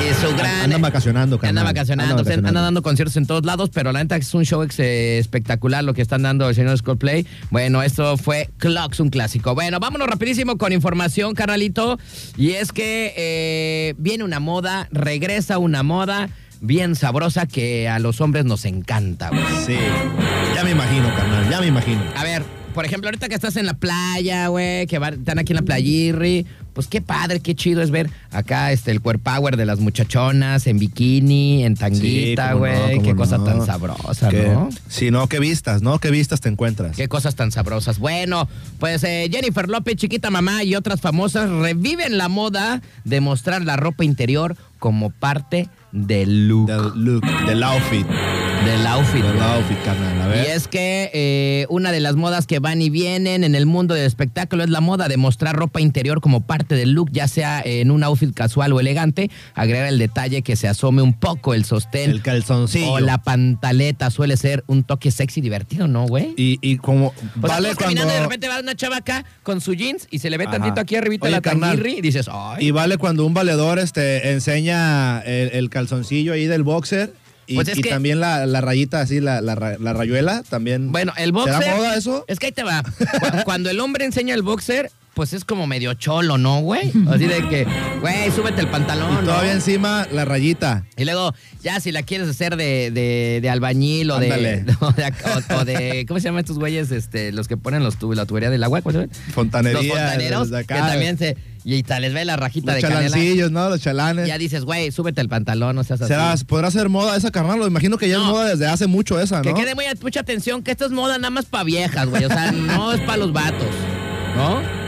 Y 0.00 0.12
su 0.26 0.34
gran... 0.36 0.62
Andan 0.64 0.82
vacacionando, 0.82 1.36
Andan 1.36 1.40
carnal. 1.54 1.64
vacacionando, 1.64 2.10
Andan 2.14 2.24
se- 2.24 2.30
andan 2.32 2.42
vacacionando. 2.42 2.62
dando 2.62 2.82
conciertos 2.82 3.16
en 3.16 3.26
todos 3.26 3.44
lados, 3.46 3.70
pero 3.72 3.92
la 3.92 4.00
neta 4.02 4.16
es 4.16 4.34
un 4.34 4.44
show 4.44 4.64
ex- 4.64 4.80
eh, 4.80 5.18
espectacular 5.18 5.84
lo 5.84 5.94
que 5.94 6.02
están 6.02 6.22
dando 6.22 6.48
el 6.48 6.54
señor 6.56 6.82
Coldplay. 6.82 7.26
Bueno, 7.50 7.80
esto 7.84 8.16
fue 8.16 8.50
Clocks, 8.58 8.98
un 8.98 9.10
clásico. 9.10 9.54
Bueno, 9.54 9.78
vámonos 9.78 10.08
rapidísimo 10.08 10.58
con 10.58 10.72
información, 10.72 11.34
carnalito. 11.34 11.96
Y 12.36 12.50
es 12.50 12.72
que 12.72 13.14
eh, 13.16 13.94
viene 13.98 14.24
una 14.24 14.40
moda, 14.40 14.88
regresa 14.90 15.58
una 15.58 15.84
moda 15.84 16.28
bien 16.64 16.96
sabrosa 16.96 17.46
que 17.46 17.88
a 17.88 17.98
los 17.98 18.20
hombres 18.20 18.44
nos 18.44 18.64
encanta, 18.64 19.28
güey. 19.30 19.42
Sí. 19.66 19.76
Ya 20.54 20.64
me 20.64 20.70
imagino, 20.72 21.08
carnal, 21.14 21.48
ya 21.50 21.60
me 21.60 21.66
imagino. 21.66 22.02
A 22.16 22.22
ver, 22.24 22.42
por 22.74 22.84
ejemplo, 22.84 23.08
ahorita 23.08 23.28
que 23.28 23.34
estás 23.34 23.56
en 23.56 23.66
la 23.66 23.74
playa, 23.74 24.48
güey, 24.48 24.86
que 24.86 24.98
va- 24.98 25.10
están 25.10 25.38
aquí 25.38 25.52
en 25.52 25.56
la 25.56 25.62
playirri, 25.62 26.46
pues 26.72 26.88
qué 26.88 27.00
padre, 27.00 27.38
qué 27.38 27.54
chido 27.54 27.82
es 27.82 27.92
ver 27.92 28.10
acá 28.32 28.72
este 28.72 28.90
el 28.90 29.00
core 29.00 29.18
power 29.18 29.56
de 29.56 29.64
las 29.64 29.78
muchachonas 29.78 30.66
en 30.66 30.80
bikini, 30.80 31.62
en 31.64 31.76
tanguita, 31.76 32.48
Sí, 32.48 32.52
cómo 32.54 32.66
no, 32.66 32.78
güey. 32.86 33.00
qué 33.02 33.14
cosa 33.14 33.38
no. 33.38 33.44
tan 33.44 33.64
sabrosa, 33.64 34.28
Que- 34.28 34.48
¿no? 34.48 34.70
Sí, 34.88 35.12
no, 35.12 35.28
qué 35.28 35.38
vistas, 35.38 35.82
¿no? 35.82 36.00
Qué 36.00 36.10
vistas 36.10 36.40
te 36.40 36.48
encuentras. 36.48 36.96
Qué 36.96 37.06
cosas 37.06 37.36
tan 37.36 37.52
sabrosas. 37.52 38.00
Bueno, 38.00 38.48
pues 38.80 39.04
eh, 39.04 39.28
Jennifer 39.30 39.68
López, 39.68 39.94
Chiquita 39.94 40.30
Mamá 40.30 40.64
y 40.64 40.74
otras 40.74 41.00
famosas 41.00 41.48
reviven 41.48 42.18
la 42.18 42.28
moda 42.28 42.82
de 43.04 43.20
mostrar 43.20 43.62
la 43.62 43.76
ropa 43.76 44.04
interior 44.04 44.56
como 44.80 45.10
parte 45.10 45.68
del 45.94 46.48
look. 46.48 46.66
Del 46.66 46.92
look, 47.04 47.24
del 47.46 47.62
outfit. 47.62 48.06
Del 48.64 48.86
outfit. 48.86 49.22
Del 49.22 49.40
outfit, 49.42 49.76
carnal. 49.84 50.22
A 50.22 50.26
ver. 50.28 50.46
Y 50.46 50.50
es 50.50 50.68
que 50.68 51.10
eh, 51.12 51.66
una 51.68 51.92
de 51.92 52.00
las 52.00 52.16
modas 52.16 52.46
que 52.46 52.58
van 52.60 52.80
y 52.80 52.88
vienen 52.88 53.44
en 53.44 53.54
el 53.54 53.66
mundo 53.66 53.94
del 53.94 54.06
espectáculo 54.06 54.64
es 54.64 54.70
la 54.70 54.80
moda 54.80 55.06
de 55.08 55.16
mostrar 55.18 55.54
ropa 55.54 55.80
interior 55.82 56.20
como 56.20 56.40
parte 56.46 56.74
del 56.74 56.92
look, 56.92 57.10
ya 57.12 57.28
sea 57.28 57.60
en 57.64 57.90
un 57.90 58.02
outfit 58.04 58.32
casual 58.32 58.72
o 58.72 58.80
elegante. 58.80 59.30
Agregar 59.54 59.86
el 59.88 59.98
detalle 59.98 60.42
que 60.42 60.56
se 60.56 60.66
asome 60.68 61.02
un 61.02 61.12
poco 61.12 61.52
el 61.52 61.64
sostén 61.64 62.10
El 62.10 62.22
calzoncillo. 62.22 62.92
o 62.92 63.00
la 63.00 63.18
pantaleta 63.22 64.10
suele 64.10 64.36
ser 64.38 64.64
un 64.66 64.82
toque 64.82 65.10
sexy 65.10 65.40
divertido, 65.42 65.86
¿no, 65.86 66.06
güey? 66.06 66.32
Y, 66.36 66.58
y 66.62 66.78
como 66.78 67.08
O 67.08 67.12
sea, 67.12 67.26
vale 67.40 67.68
cuando 67.74 67.76
caminando 67.78 68.12
y 68.12 68.16
de 68.16 68.22
repente 68.22 68.48
va 68.48 68.60
una 68.60 68.74
chava 68.74 68.96
acá 68.96 69.24
con 69.42 69.60
su 69.60 69.74
jeans 69.74 70.08
y 70.10 70.20
se 70.20 70.30
le 70.30 70.38
ve 70.38 70.44
Ajá. 70.44 70.52
tantito 70.58 70.80
aquí 70.80 70.96
arribita 70.96 71.26
Oye, 71.26 71.32
la 71.36 71.40
tanguirri 71.42 71.98
y 71.98 72.00
dices, 72.00 72.28
ay. 72.32 72.66
y 72.66 72.70
vale 72.70 72.96
cuando 72.96 73.26
un 73.26 73.34
valedor 73.34 73.78
este 73.78 74.30
enseña 74.32 75.20
el, 75.20 75.50
el 75.52 75.68
calzoncillo 75.70 76.32
ahí 76.32 76.46
del 76.46 76.62
boxer 76.62 77.12
y, 77.46 77.54
Pues 77.56 77.68
es 77.68 77.78
y 77.78 77.82
que- 77.82 77.90
también 77.90 78.20
la, 78.20 78.46
la 78.46 78.60
rayita 78.60 79.00
así 79.00 79.20
la, 79.20 79.40
la, 79.40 79.54
la 79.78 79.92
rayuela 79.92 80.42
también. 80.48 80.92
Bueno, 80.92 81.12
el 81.16 81.32
boxer. 81.32 81.62
¿Será 81.62 81.76
moda 81.76 81.96
eso? 81.96 82.24
Es 82.28 82.38
que 82.38 82.46
ahí 82.46 82.52
te 82.52 82.62
va. 82.62 82.82
Cu- 82.82 83.44
Cuando 83.44 83.70
el 83.70 83.80
hombre 83.80 84.04
enseña 84.04 84.34
el 84.34 84.42
boxer, 84.42 84.90
pues 85.14 85.32
es 85.32 85.44
como 85.44 85.66
medio 85.66 85.94
cholo, 85.94 86.38
¿no, 86.38 86.60
güey? 86.60 86.90
Así 87.08 87.26
de 87.26 87.48
que, 87.48 87.66
güey, 88.00 88.30
súbete 88.32 88.60
el 88.60 88.68
pantalón. 88.68 89.10
y 89.12 89.14
¿no? 89.16 89.20
todavía 89.22 89.52
encima 89.52 90.06
la 90.12 90.24
rayita. 90.24 90.84
Y 90.96 91.04
luego, 91.04 91.34
ya 91.62 91.80
si 91.80 91.92
la 91.92 92.02
quieres 92.02 92.28
hacer 92.28 92.56
de, 92.56 92.90
de, 92.90 93.38
de 93.40 93.50
albañil 93.50 94.10
o 94.10 94.18
de, 94.18 94.64
o 94.80 94.90
de, 94.92 95.04
o- 95.06 95.60
o 95.60 95.64
de- 95.64 96.04
¿Cómo 96.08 96.20
se 96.20 96.24
llaman 96.26 96.40
estos 96.40 96.58
güeyes? 96.58 96.90
Este, 96.90 97.32
los 97.32 97.48
que 97.48 97.56
ponen 97.56 97.82
los 97.84 97.96
tubos, 97.96 98.16
la 98.16 98.26
tubería 98.26 98.50
del 98.50 98.62
agua. 98.64 98.82
¿Cómo 98.82 98.92
se 98.92 98.98
llaman? 98.98 99.14
Fontanería. 99.32 99.80
Los 99.82 99.88
fontaneros. 99.88 100.50
Que 100.50 100.74
también 100.74 101.18
se. 101.18 101.36
Y 101.66 101.82
tal 101.82 102.02
les 102.02 102.12
ve 102.12 102.26
la 102.26 102.36
rajita 102.36 102.72
Los 102.72 102.82
de 102.82 102.88
canela. 102.88 103.08
chalancillos, 103.08 103.50
¿no? 103.50 103.70
Los 103.70 103.80
chalanes. 103.80 104.28
Ya 104.28 104.36
dices, 104.36 104.64
güey, 104.66 104.90
súbete 104.92 105.22
el 105.22 105.30
pantalón, 105.30 105.74
no 105.76 105.82
seas 105.82 106.00
así. 106.02 106.08
¿Será, 106.12 106.34
¿Podrá 106.46 106.70
ser 106.70 106.90
moda 106.90 107.16
esa, 107.16 107.30
carnal? 107.30 107.58
Lo 107.58 107.66
imagino 107.66 107.96
que 107.96 108.06
ya 108.08 108.18
No. 108.18 108.24
es 108.24 108.30
moda 108.30 108.48
desde 108.50 108.66
hace 108.66 108.86
mucho 108.86 109.18
esa, 109.18 109.40
Que 109.40 109.50
¿no? 109.50 109.54
quede 109.56 109.74
muy, 109.74 109.86
mucha 110.02 110.20
atención 110.20 110.62
que 110.62 110.72
esto 110.72 110.84
es 110.84 110.90
moda 110.92 111.16
nada 111.16 111.30
más 111.30 111.46
para 111.46 111.64
viejas, 111.64 112.06
güey. 112.08 112.22
O 112.26 112.28
sea, 112.28 112.52
no 112.52 112.92
es 112.92 113.00
para 113.00 113.16
los 113.16 113.32
vatos, 113.32 113.68
¿no? 114.36 114.83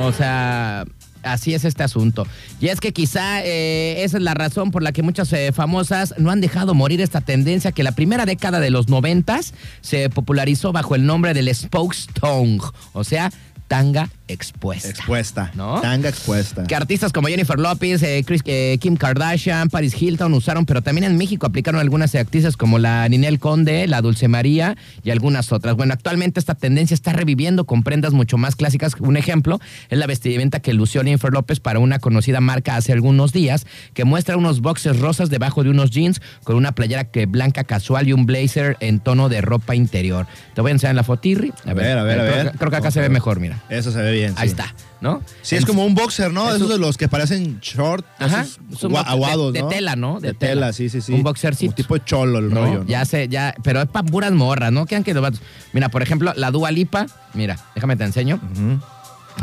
O 0.00 0.12
sea, 0.12 0.84
así 1.22 1.54
es 1.54 1.64
este 1.64 1.82
asunto. 1.82 2.26
Y 2.60 2.68
es 2.68 2.80
que 2.80 2.92
quizá 2.92 3.44
eh, 3.44 4.02
esa 4.02 4.16
es 4.16 4.22
la 4.22 4.34
razón 4.34 4.70
por 4.70 4.82
la 4.82 4.92
que 4.92 5.02
muchas 5.02 5.32
eh, 5.32 5.52
famosas 5.52 6.14
no 6.18 6.30
han 6.30 6.40
dejado 6.40 6.74
morir 6.74 7.00
esta 7.00 7.20
tendencia 7.20 7.72
que 7.72 7.82
la 7.82 7.92
primera 7.92 8.26
década 8.26 8.60
de 8.60 8.70
los 8.70 8.88
noventas 8.88 9.54
se 9.80 10.08
popularizó 10.08 10.72
bajo 10.72 10.94
el 10.94 11.04
nombre 11.04 11.34
del 11.34 11.54
spokes 11.54 12.06
tongue, 12.18 12.66
o 12.92 13.04
sea, 13.04 13.30
tanga 13.68 14.08
expuesta. 14.32 14.88
Expuesta. 14.88 15.50
¿No? 15.54 15.80
Tanga 15.80 16.08
expuesta. 16.08 16.64
Que 16.64 16.74
artistas 16.74 17.12
como 17.12 17.28
Jennifer 17.28 17.58
Lopez, 17.58 18.02
eh, 18.02 18.22
Chris- 18.26 18.42
eh, 18.46 18.78
Kim 18.80 18.96
Kardashian, 18.96 19.68
Paris 19.70 19.94
Hilton 20.00 20.32
usaron, 20.34 20.66
pero 20.66 20.82
también 20.82 21.04
en 21.04 21.16
México 21.16 21.46
aplicaron 21.46 21.80
algunas 21.80 22.14
actrices 22.14 22.56
como 22.56 22.78
la 22.78 23.08
Ninel 23.08 23.38
Conde, 23.38 23.86
la 23.86 24.00
Dulce 24.02 24.28
María 24.28 24.76
y 25.02 25.10
algunas 25.10 25.52
otras. 25.52 25.76
Bueno, 25.76 25.92
actualmente 25.92 26.40
esta 26.40 26.54
tendencia 26.54 26.94
está 26.94 27.12
reviviendo 27.12 27.64
con 27.64 27.82
prendas 27.82 28.12
mucho 28.12 28.38
más 28.38 28.56
clásicas. 28.56 28.94
Un 29.00 29.16
ejemplo 29.16 29.60
es 29.88 29.98
la 29.98 30.06
vestimenta 30.06 30.60
que 30.60 30.72
lució 30.72 31.02
Jennifer 31.02 31.32
López 31.32 31.60
para 31.60 31.78
una 31.78 31.98
conocida 31.98 32.40
marca 32.40 32.76
hace 32.76 32.92
algunos 32.92 33.32
días, 33.32 33.66
que 33.94 34.04
muestra 34.04 34.36
unos 34.36 34.60
boxes 34.60 34.98
rosas 34.98 35.30
debajo 35.30 35.62
de 35.64 35.70
unos 35.70 35.90
jeans 35.90 36.20
con 36.44 36.56
una 36.56 36.72
playera 36.72 37.04
que 37.04 37.26
blanca 37.26 37.64
casual 37.64 38.08
y 38.08 38.12
un 38.12 38.26
blazer 38.26 38.76
en 38.80 39.00
tono 39.00 39.28
de 39.28 39.40
ropa 39.40 39.74
interior. 39.74 40.26
Te 40.54 40.60
voy 40.60 40.70
a 40.70 40.72
enseñar 40.72 40.94
la 40.94 41.02
fotirri. 41.04 41.52
A 41.66 41.74
ver, 41.74 41.98
a 41.98 42.02
ver, 42.04 42.20
a 42.20 42.22
creo 42.24 42.36
ver. 42.36 42.52
que- 42.52 42.58
Creo 42.58 42.70
que 42.70 42.76
acá 42.76 42.90
se 42.90 43.00
ve 43.00 43.08
mejor, 43.08 43.40
mira. 43.40 43.58
Eso 43.70 43.90
se 43.92 44.02
ve 44.02 44.12
bien. 44.12 44.19
Ahí 44.26 44.48
sí. 44.48 44.52
está, 44.52 44.74
¿no? 45.00 45.22
Sí, 45.42 45.56
es 45.56 45.64
como 45.64 45.84
un 45.84 45.94
boxer, 45.94 46.32
¿no? 46.32 46.48
Es 46.50 46.56
Esos 46.56 46.68
de 46.68 46.78
los 46.78 46.96
que 46.96 47.08
parecen 47.08 47.58
short, 47.60 48.04
Ajá, 48.18 48.42
esos 48.42 48.84
un 48.84 48.96
aguados, 48.96 49.52
de- 49.52 49.62
¿no? 49.62 49.68
de 49.68 49.74
tela, 49.74 49.96
¿no? 49.96 50.20
De, 50.20 50.28
De 50.28 50.34
tela, 50.34 50.52
tela. 50.54 50.72
sí, 50.72 50.88
sí, 50.88 51.00
sí. 51.00 51.12
Un 51.12 51.22
boxercito. 51.22 51.72
Como 51.72 51.76
tipo 51.76 51.98
cholo 51.98 52.38
el 52.38 52.48
¿no? 52.52 52.60
rollo, 52.64 52.78
¿no? 52.80 52.84
Ya 52.86 53.04
sé, 53.04 53.28
ya, 53.28 53.54
pero 53.62 53.80
es 53.82 53.88
para 53.88 54.06
puras 54.06 54.32
morras, 54.32 54.72
¿no? 54.72 54.86
Quedan 54.86 55.04
que 55.04 55.14
los 55.14 55.22
vatos. 55.22 55.40
Mira, 55.72 55.88
por 55.88 56.02
ejemplo, 56.02 56.32
la 56.36 56.50
Dua 56.50 56.70
Lipa, 56.70 57.06
mira, 57.34 57.58
déjame 57.74 57.96
te 57.96 58.04
enseño. 58.04 58.36
Ujú. 58.52 58.80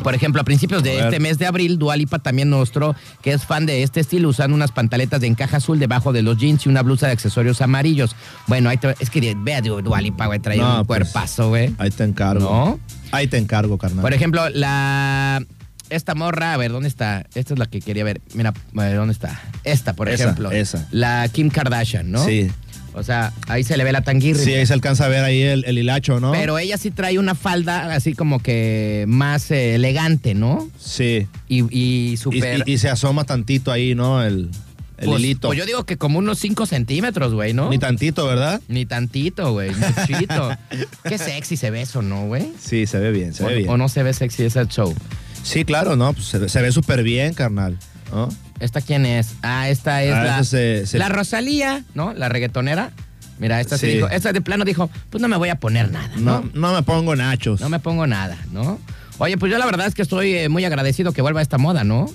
Por 0.03 0.13
ejemplo, 0.15 0.41
a 0.41 0.43
principios 0.45 0.83
de 0.83 1.01
A 1.01 1.05
este 1.05 1.19
mes 1.19 1.37
de 1.37 1.45
abril, 1.47 1.77
Dua 1.79 1.95
Lipa 1.97 2.19
también 2.19 2.49
mostró 2.49 2.95
que 3.21 3.31
es 3.33 3.45
fan 3.45 3.65
de 3.65 3.83
este 3.83 3.99
estilo, 3.99 4.29
usando 4.29 4.55
unas 4.55 4.71
pantaletas 4.71 5.21
de 5.21 5.27
encaje 5.27 5.55
azul 5.55 5.79
debajo 5.79 6.13
de 6.13 6.21
los 6.21 6.37
jeans 6.37 6.65
y 6.65 6.69
una 6.69 6.81
blusa 6.83 7.07
de 7.07 7.13
accesorios 7.13 7.61
amarillos. 7.61 8.15
Bueno, 8.47 8.69
ahí 8.69 8.77
te, 8.77 8.95
es 8.99 9.09
que 9.09 9.35
vea 9.37 9.61
Dua 9.61 10.01
Lipa, 10.01 10.27
güey, 10.27 10.39
trae 10.39 10.57
No, 10.57 10.81
un 10.81 10.85
pues, 10.85 10.99
cuerpazo, 10.99 11.49
güey. 11.49 11.73
Ahí 11.77 11.89
te 11.89 12.03
encargo. 12.03 12.39
¿No? 12.49 12.79
Ahí 13.11 13.27
te 13.27 13.37
encargo, 13.37 13.77
carnal. 13.77 14.01
Por 14.01 14.13
ejemplo, 14.13 14.49
la. 14.49 15.43
Esta 15.89 16.15
morra, 16.15 16.53
a 16.53 16.57
ver, 16.57 16.71
¿dónde 16.73 16.89
está? 16.89 17.25
Esta 17.33 17.53
es 17.53 17.59
la 17.59 17.65
que 17.65 17.79
quería 17.79 18.03
ver. 18.03 18.19
Mira, 18.33 18.49
a 18.49 18.81
ver, 18.81 18.97
¿dónde 18.97 19.13
está? 19.13 19.39
Esta, 19.63 19.93
por 19.93 20.09
Esa, 20.09 20.25
ejemplo. 20.25 20.51
esa. 20.51 20.85
La 20.91 21.29
Kim 21.29 21.49
Kardashian, 21.49 22.11
¿no? 22.11 22.25
Sí. 22.25 22.51
O 22.97 23.03
sea, 23.03 23.31
ahí 23.47 23.63
se 23.63 23.77
le 23.77 23.83
ve 23.83 23.91
la 23.91 24.01
tanguirri. 24.01 24.43
Sí, 24.43 24.53
ahí 24.53 24.65
se 24.65 24.73
alcanza 24.73 25.05
a 25.05 25.07
ver 25.07 25.23
ahí 25.23 25.41
el, 25.41 25.63
el 25.65 25.77
hilacho, 25.77 26.19
¿no? 26.19 26.31
Pero 26.31 26.57
ella 26.57 26.77
sí 26.77 26.91
trae 26.91 27.19
una 27.19 27.35
falda 27.35 27.93
así 27.93 28.13
como 28.13 28.39
que 28.39 29.05
más 29.07 29.51
eh, 29.51 29.75
elegante, 29.75 30.33
¿no? 30.33 30.67
Sí. 30.79 31.27
Y, 31.47 31.63
y 31.75 32.11
Y, 32.13 32.17
súper. 32.17 32.63
y- 32.65 32.73
y 32.73 32.77
se 32.79 32.89
asoma 32.89 33.23
tantito 33.23 33.71
ahí, 33.71 33.93
¿no? 33.95 34.23
El, 34.23 34.49
el 34.97 35.05
pues, 35.05 35.19
hilito. 35.19 35.47
pues 35.49 35.59
yo 35.59 35.65
digo 35.67 35.83
que 35.85 35.97
como 35.97 36.17
unos 36.17 36.39
5 36.39 36.65
centímetros, 36.65 37.33
güey, 37.33 37.53
¿no? 37.53 37.69
Ni 37.69 37.77
tantito, 37.77 38.25
¿verdad? 38.25 38.61
Ni 38.67 38.85
tantito, 38.87 39.51
güey. 39.53 39.69
Muchito. 39.71 40.49
Qué 41.07 41.17
sexy 41.19 41.55
se 41.55 41.69
ve 41.69 41.83
eso, 41.83 42.01
¿no, 42.01 42.25
güey? 42.25 42.51
Sí, 42.59 42.87
se 42.87 42.97
ve 42.97 43.11
bien, 43.11 43.33
se 43.35 43.43
O, 43.43 43.47
ve 43.47 43.55
bien. 43.57 43.69
o 43.69 43.77
no 43.77 43.89
se 43.89 44.01
ve 44.01 44.13
sexy 44.13 44.45
ese 44.45 44.65
show. 44.65 44.95
Sí, 45.43 45.63
claro, 45.65 45.95
¿no? 45.95 46.13
Pues 46.13 46.25
se, 46.25 46.49
se 46.49 46.61
ve 46.61 46.71
súper 46.71 47.03
bien, 47.03 47.33
carnal. 47.35 47.77
¿no? 48.11 48.29
¿Esta 48.59 48.81
quién 48.81 49.05
es? 49.05 49.35
Ah, 49.43 49.69
esta 49.69 50.03
es 50.03 50.13
Ah, 50.13 50.23
la, 50.23 50.33
esa 50.39 50.43
se- 50.43 50.87
se- 50.87 50.97
la 50.97 51.09
Rosalía, 51.09 51.83
¿no? 51.93 52.13
La 52.13 52.29
reggaetonera. 52.29 52.91
Mira, 53.39 53.61
esta 53.61 53.77
se 53.77 53.85
dijo, 53.87 54.09
esta 54.09 54.33
de 54.33 54.41
plano 54.41 54.65
dijo, 54.65 54.89
pues 55.11 55.21
no 55.21 55.27
me 55.27 55.37
voy 55.37 55.49
a 55.49 55.55
poner 55.59 55.91
nada, 55.91 56.09
¿no? 56.17 56.41
No, 56.41 56.49
no 56.55 56.73
me 56.73 56.81
pongo 56.81 57.15
nachos. 57.15 57.61
No 57.61 57.69
me 57.69 57.79
pongo 57.79 58.07
nada, 58.07 58.35
¿no? 58.51 58.79
Oye, 59.19 59.37
pues 59.37 59.51
yo 59.51 59.57
la 59.59 59.65
verdad 59.67 59.85
es 59.87 59.93
que 59.93 60.01
estoy 60.01 60.33
eh, 60.33 60.49
muy 60.49 60.65
agradecido 60.65 61.11
que 61.13 61.21
vuelva 61.21 61.41
esta 61.43 61.57
moda, 61.59 61.83
¿no? 61.83 62.09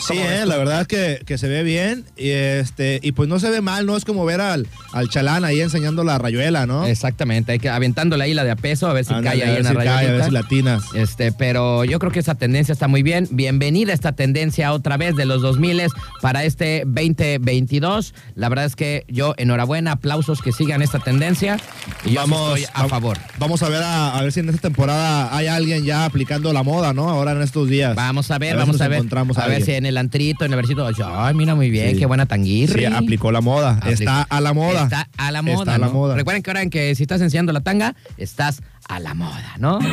Sí, 0.00 0.14
¿Cómo 0.14 0.20
ves 0.28 0.42
eh, 0.42 0.46
la 0.46 0.56
verdad 0.56 0.86
que, 0.86 1.20
que 1.26 1.38
se 1.38 1.48
ve 1.48 1.62
bien 1.62 2.04
y 2.16 2.30
este 2.30 3.00
y 3.02 3.12
pues 3.12 3.28
no 3.28 3.38
se 3.40 3.50
ve 3.50 3.60
mal, 3.60 3.84
no 3.86 3.96
es 3.96 4.04
como 4.04 4.24
ver 4.24 4.40
al, 4.40 4.66
al 4.92 5.08
chalán 5.08 5.44
ahí 5.44 5.60
enseñando 5.60 6.04
la 6.04 6.18
rayuela, 6.18 6.66
¿no? 6.66 6.86
Exactamente, 6.86 7.52
hay 7.52 7.58
que 7.58 7.68
aventándole 7.68 8.24
ahí 8.24 8.34
la 8.34 8.44
de 8.44 8.52
a 8.52 8.56
peso 8.56 8.88
a 8.88 8.92
ver 8.92 9.04
si 9.04 9.12
cae 9.14 9.28
ahí 9.28 9.42
a 9.42 9.46
ver 9.46 9.58
en 9.58 9.64
la 9.64 9.70
si 9.70 9.76
cae, 9.76 10.08
a 10.08 10.12
ver 10.12 10.24
si 10.24 10.30
latinas. 10.30 10.82
Este, 10.94 11.32
pero 11.32 11.84
yo 11.84 11.98
creo 11.98 12.12
que 12.12 12.20
esa 12.20 12.34
tendencia 12.36 12.72
está 12.72 12.88
muy 12.88 13.02
bien. 13.02 13.28
Bienvenida 13.30 13.92
esta 13.92 14.12
tendencia 14.12 14.72
otra 14.72 14.96
vez 14.96 15.16
de 15.16 15.24
los 15.26 15.42
2000 15.42 15.82
para 16.22 16.44
este 16.44 16.82
2022. 16.86 18.14
La 18.34 18.48
verdad 18.48 18.64
es 18.66 18.76
que 18.76 19.04
yo, 19.08 19.34
enhorabuena, 19.36 19.92
aplausos 19.92 20.40
que 20.42 20.52
sigan 20.52 20.82
esta 20.82 20.98
tendencia. 20.98 21.58
Y 22.04 22.12
yo 22.12 22.22
estoy 22.22 22.64
a 22.72 22.88
favor. 22.88 23.18
Vamos 23.38 23.62
a 23.62 23.68
ver 23.68 23.82
a, 23.82 24.16
a 24.18 24.22
ver 24.22 24.32
si 24.32 24.40
en 24.40 24.48
esta 24.48 24.62
temporada 24.62 25.36
hay 25.36 25.46
alguien 25.46 25.84
ya 25.84 26.04
aplicando 26.04 26.52
la 26.52 26.62
moda, 26.62 26.92
¿no? 26.92 27.08
Ahora 27.08 27.32
en 27.32 27.42
estos 27.42 27.68
días. 27.68 27.94
Vamos 27.94 28.30
a 28.30 28.38
ver, 28.38 28.52
A 28.54 28.56
ver 28.56 28.64
si 28.64 28.66
vamos 28.66 28.74
nos 28.76 28.80
a 28.84 28.88
ver. 28.88 28.96
encontramos 28.98 29.38
a 29.38 29.44
a 29.44 29.48
ver 29.48 29.62
si 29.62 29.72
en 29.72 29.86
el 29.88 29.96
antrito, 29.98 30.44
en 30.44 30.52
el 30.52 30.56
versito. 30.56 30.86
Ay, 31.14 31.34
mira 31.34 31.54
muy 31.54 31.70
bien, 31.70 31.92
Sí. 31.92 31.98
qué 31.98 32.06
buena 32.06 32.26
tanguirri. 32.26 32.80
Sí, 32.80 32.84
aplicó 32.86 33.32
la 33.32 33.40
moda. 33.40 33.72
Aplicó. 33.72 33.90
Está 33.94 34.22
a 34.22 34.40
la 34.40 34.52
moda. 34.54 34.84
Está 34.84 35.08
a 35.16 35.32
la 35.32 35.42
moda. 35.42 35.58
Está 35.60 35.74
a 35.74 35.78
la 35.78 35.86
¿no? 35.86 35.92
moda. 35.92 36.14
Recuerden 36.14 36.42
que 36.42 36.50
ahora 36.50 36.62
en 36.62 36.70
que 36.70 36.94
si 36.94 37.02
estás 37.02 37.20
enseñando 37.20 37.52
la 37.52 37.60
tanga, 37.60 37.94
estás 38.16 38.62
a 38.88 39.00
la 39.00 39.14
moda, 39.14 39.54
¿no? 39.58 39.78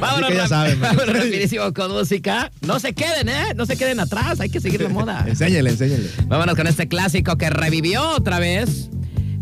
Vámonos, 0.00 0.32
ya 0.32 0.48
saben, 0.48 0.80
vámonos 0.80 1.12
rapidísimo 1.14 1.72
con 1.74 1.90
música. 1.92 2.50
No 2.62 2.80
se 2.80 2.94
queden, 2.94 3.28
¿eh? 3.28 3.52
No 3.54 3.66
se 3.66 3.76
queden 3.76 4.00
atrás. 4.00 4.40
Hay 4.40 4.48
que 4.48 4.60
seguir 4.60 4.80
la 4.80 4.88
moda. 4.88 5.24
Enséñele, 5.28 5.70
enséñele. 5.70 6.08
Vámonos 6.26 6.54
con 6.56 6.66
este 6.66 6.88
clásico 6.88 7.36
que 7.36 7.50
revivió 7.50 8.08
otra 8.10 8.38
vez. 8.38 8.88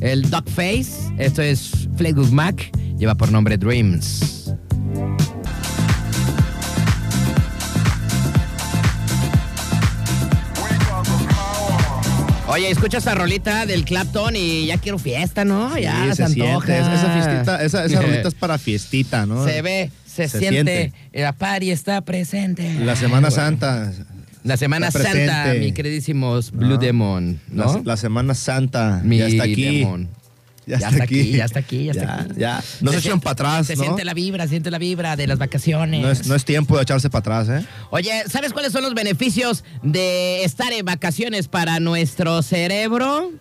El 0.00 0.30
Dog 0.30 0.48
Face. 0.48 0.90
Esto 1.18 1.42
es 1.42 1.88
Fleetwood 1.96 2.30
Mac. 2.30 2.70
Lleva 2.98 3.14
por 3.14 3.30
nombre 3.30 3.56
Dreams. 3.56 4.52
Oye, 12.48 12.70
escucha 12.70 12.98
esa 12.98 13.14
rolita 13.14 13.66
del 13.66 13.84
Clapton 13.84 14.34
y 14.34 14.66
ya 14.66 14.78
quiero 14.78 14.98
fiesta, 14.98 15.44
¿no? 15.44 15.76
Ya 15.78 16.04
Sí, 16.04 16.08
se, 16.10 16.14
se 16.16 16.22
antoja. 16.24 16.66
siente. 16.66 16.78
Esa, 16.78 16.94
esa 16.94 17.12
fiestita, 17.12 17.62
esa, 17.64 17.84
esa 17.84 18.02
rolita 18.02 18.28
es 18.28 18.34
para 18.34 18.58
fiestita, 18.58 19.26
¿no? 19.26 19.44
Se 19.44 19.60
ve, 19.60 19.90
se, 20.06 20.28
Se 20.28 20.38
siente, 20.38 20.92
siente. 21.12 21.20
la 21.22 21.32
party 21.32 21.70
está 21.70 22.00
presente. 22.00 22.72
La 22.80 22.96
Semana. 22.96 23.30
Santa. 23.30 23.92
La 24.44 24.56
Semana 24.56 24.90
Santa, 24.90 25.52
mi 25.58 25.72
queridísimos 25.72 26.52
Blue 26.52 26.70
¿no? 26.70 26.76
Demon, 26.78 27.38
¿no? 27.50 27.74
La, 27.78 27.82
la 27.84 27.96
Semana 27.98 28.34
Santa. 28.34 29.02
mi 29.04 29.18
ya 29.18 29.26
está 29.26 29.42
aquí. 29.44 29.80
demon. 29.80 30.08
Ya, 30.68 30.78
Ya 30.78 30.88
está 30.90 31.04
aquí, 31.04 31.32
ya 31.32 31.44
está 31.46 31.58
aquí, 31.60 31.84
ya 31.86 31.92
está 31.92 32.20
aquí. 32.20 32.34
ya. 32.36 32.62
No 32.80 32.92
se, 32.92 33.00
Se 33.00 33.16
para 33.16 33.30
atrás, 33.32 33.66
Se 33.66 33.76
¿no? 33.76 33.82
siente 33.84 34.04
la 34.04 34.12
vibra, 34.14 34.44
se 34.44 34.50
siente 34.50 34.70
la 34.70 34.78
vibra 34.78 35.16
de 35.16 35.26
las 35.26 35.38
vacaciones. 35.38 36.02
No 36.02 36.10
es, 36.10 36.26
no 36.26 36.34
es 36.34 36.44
tiempo 36.44 36.76
de 36.76 36.82
echarse 36.82 37.08
para 37.08 37.40
atrás, 37.40 37.62
¿eh? 37.62 37.66
Oye, 37.90 38.24
¿sabes 38.30 38.52
cuáles 38.52 38.72
son 38.72 38.82
los 38.82 38.94
beneficios 38.94 39.64
de 39.82 40.44
estar 40.44 40.72
en 40.72 40.84
vacaciones 40.84 41.48
para 41.48 41.80
nuestro 41.80 42.42
cerebro? 42.42 43.32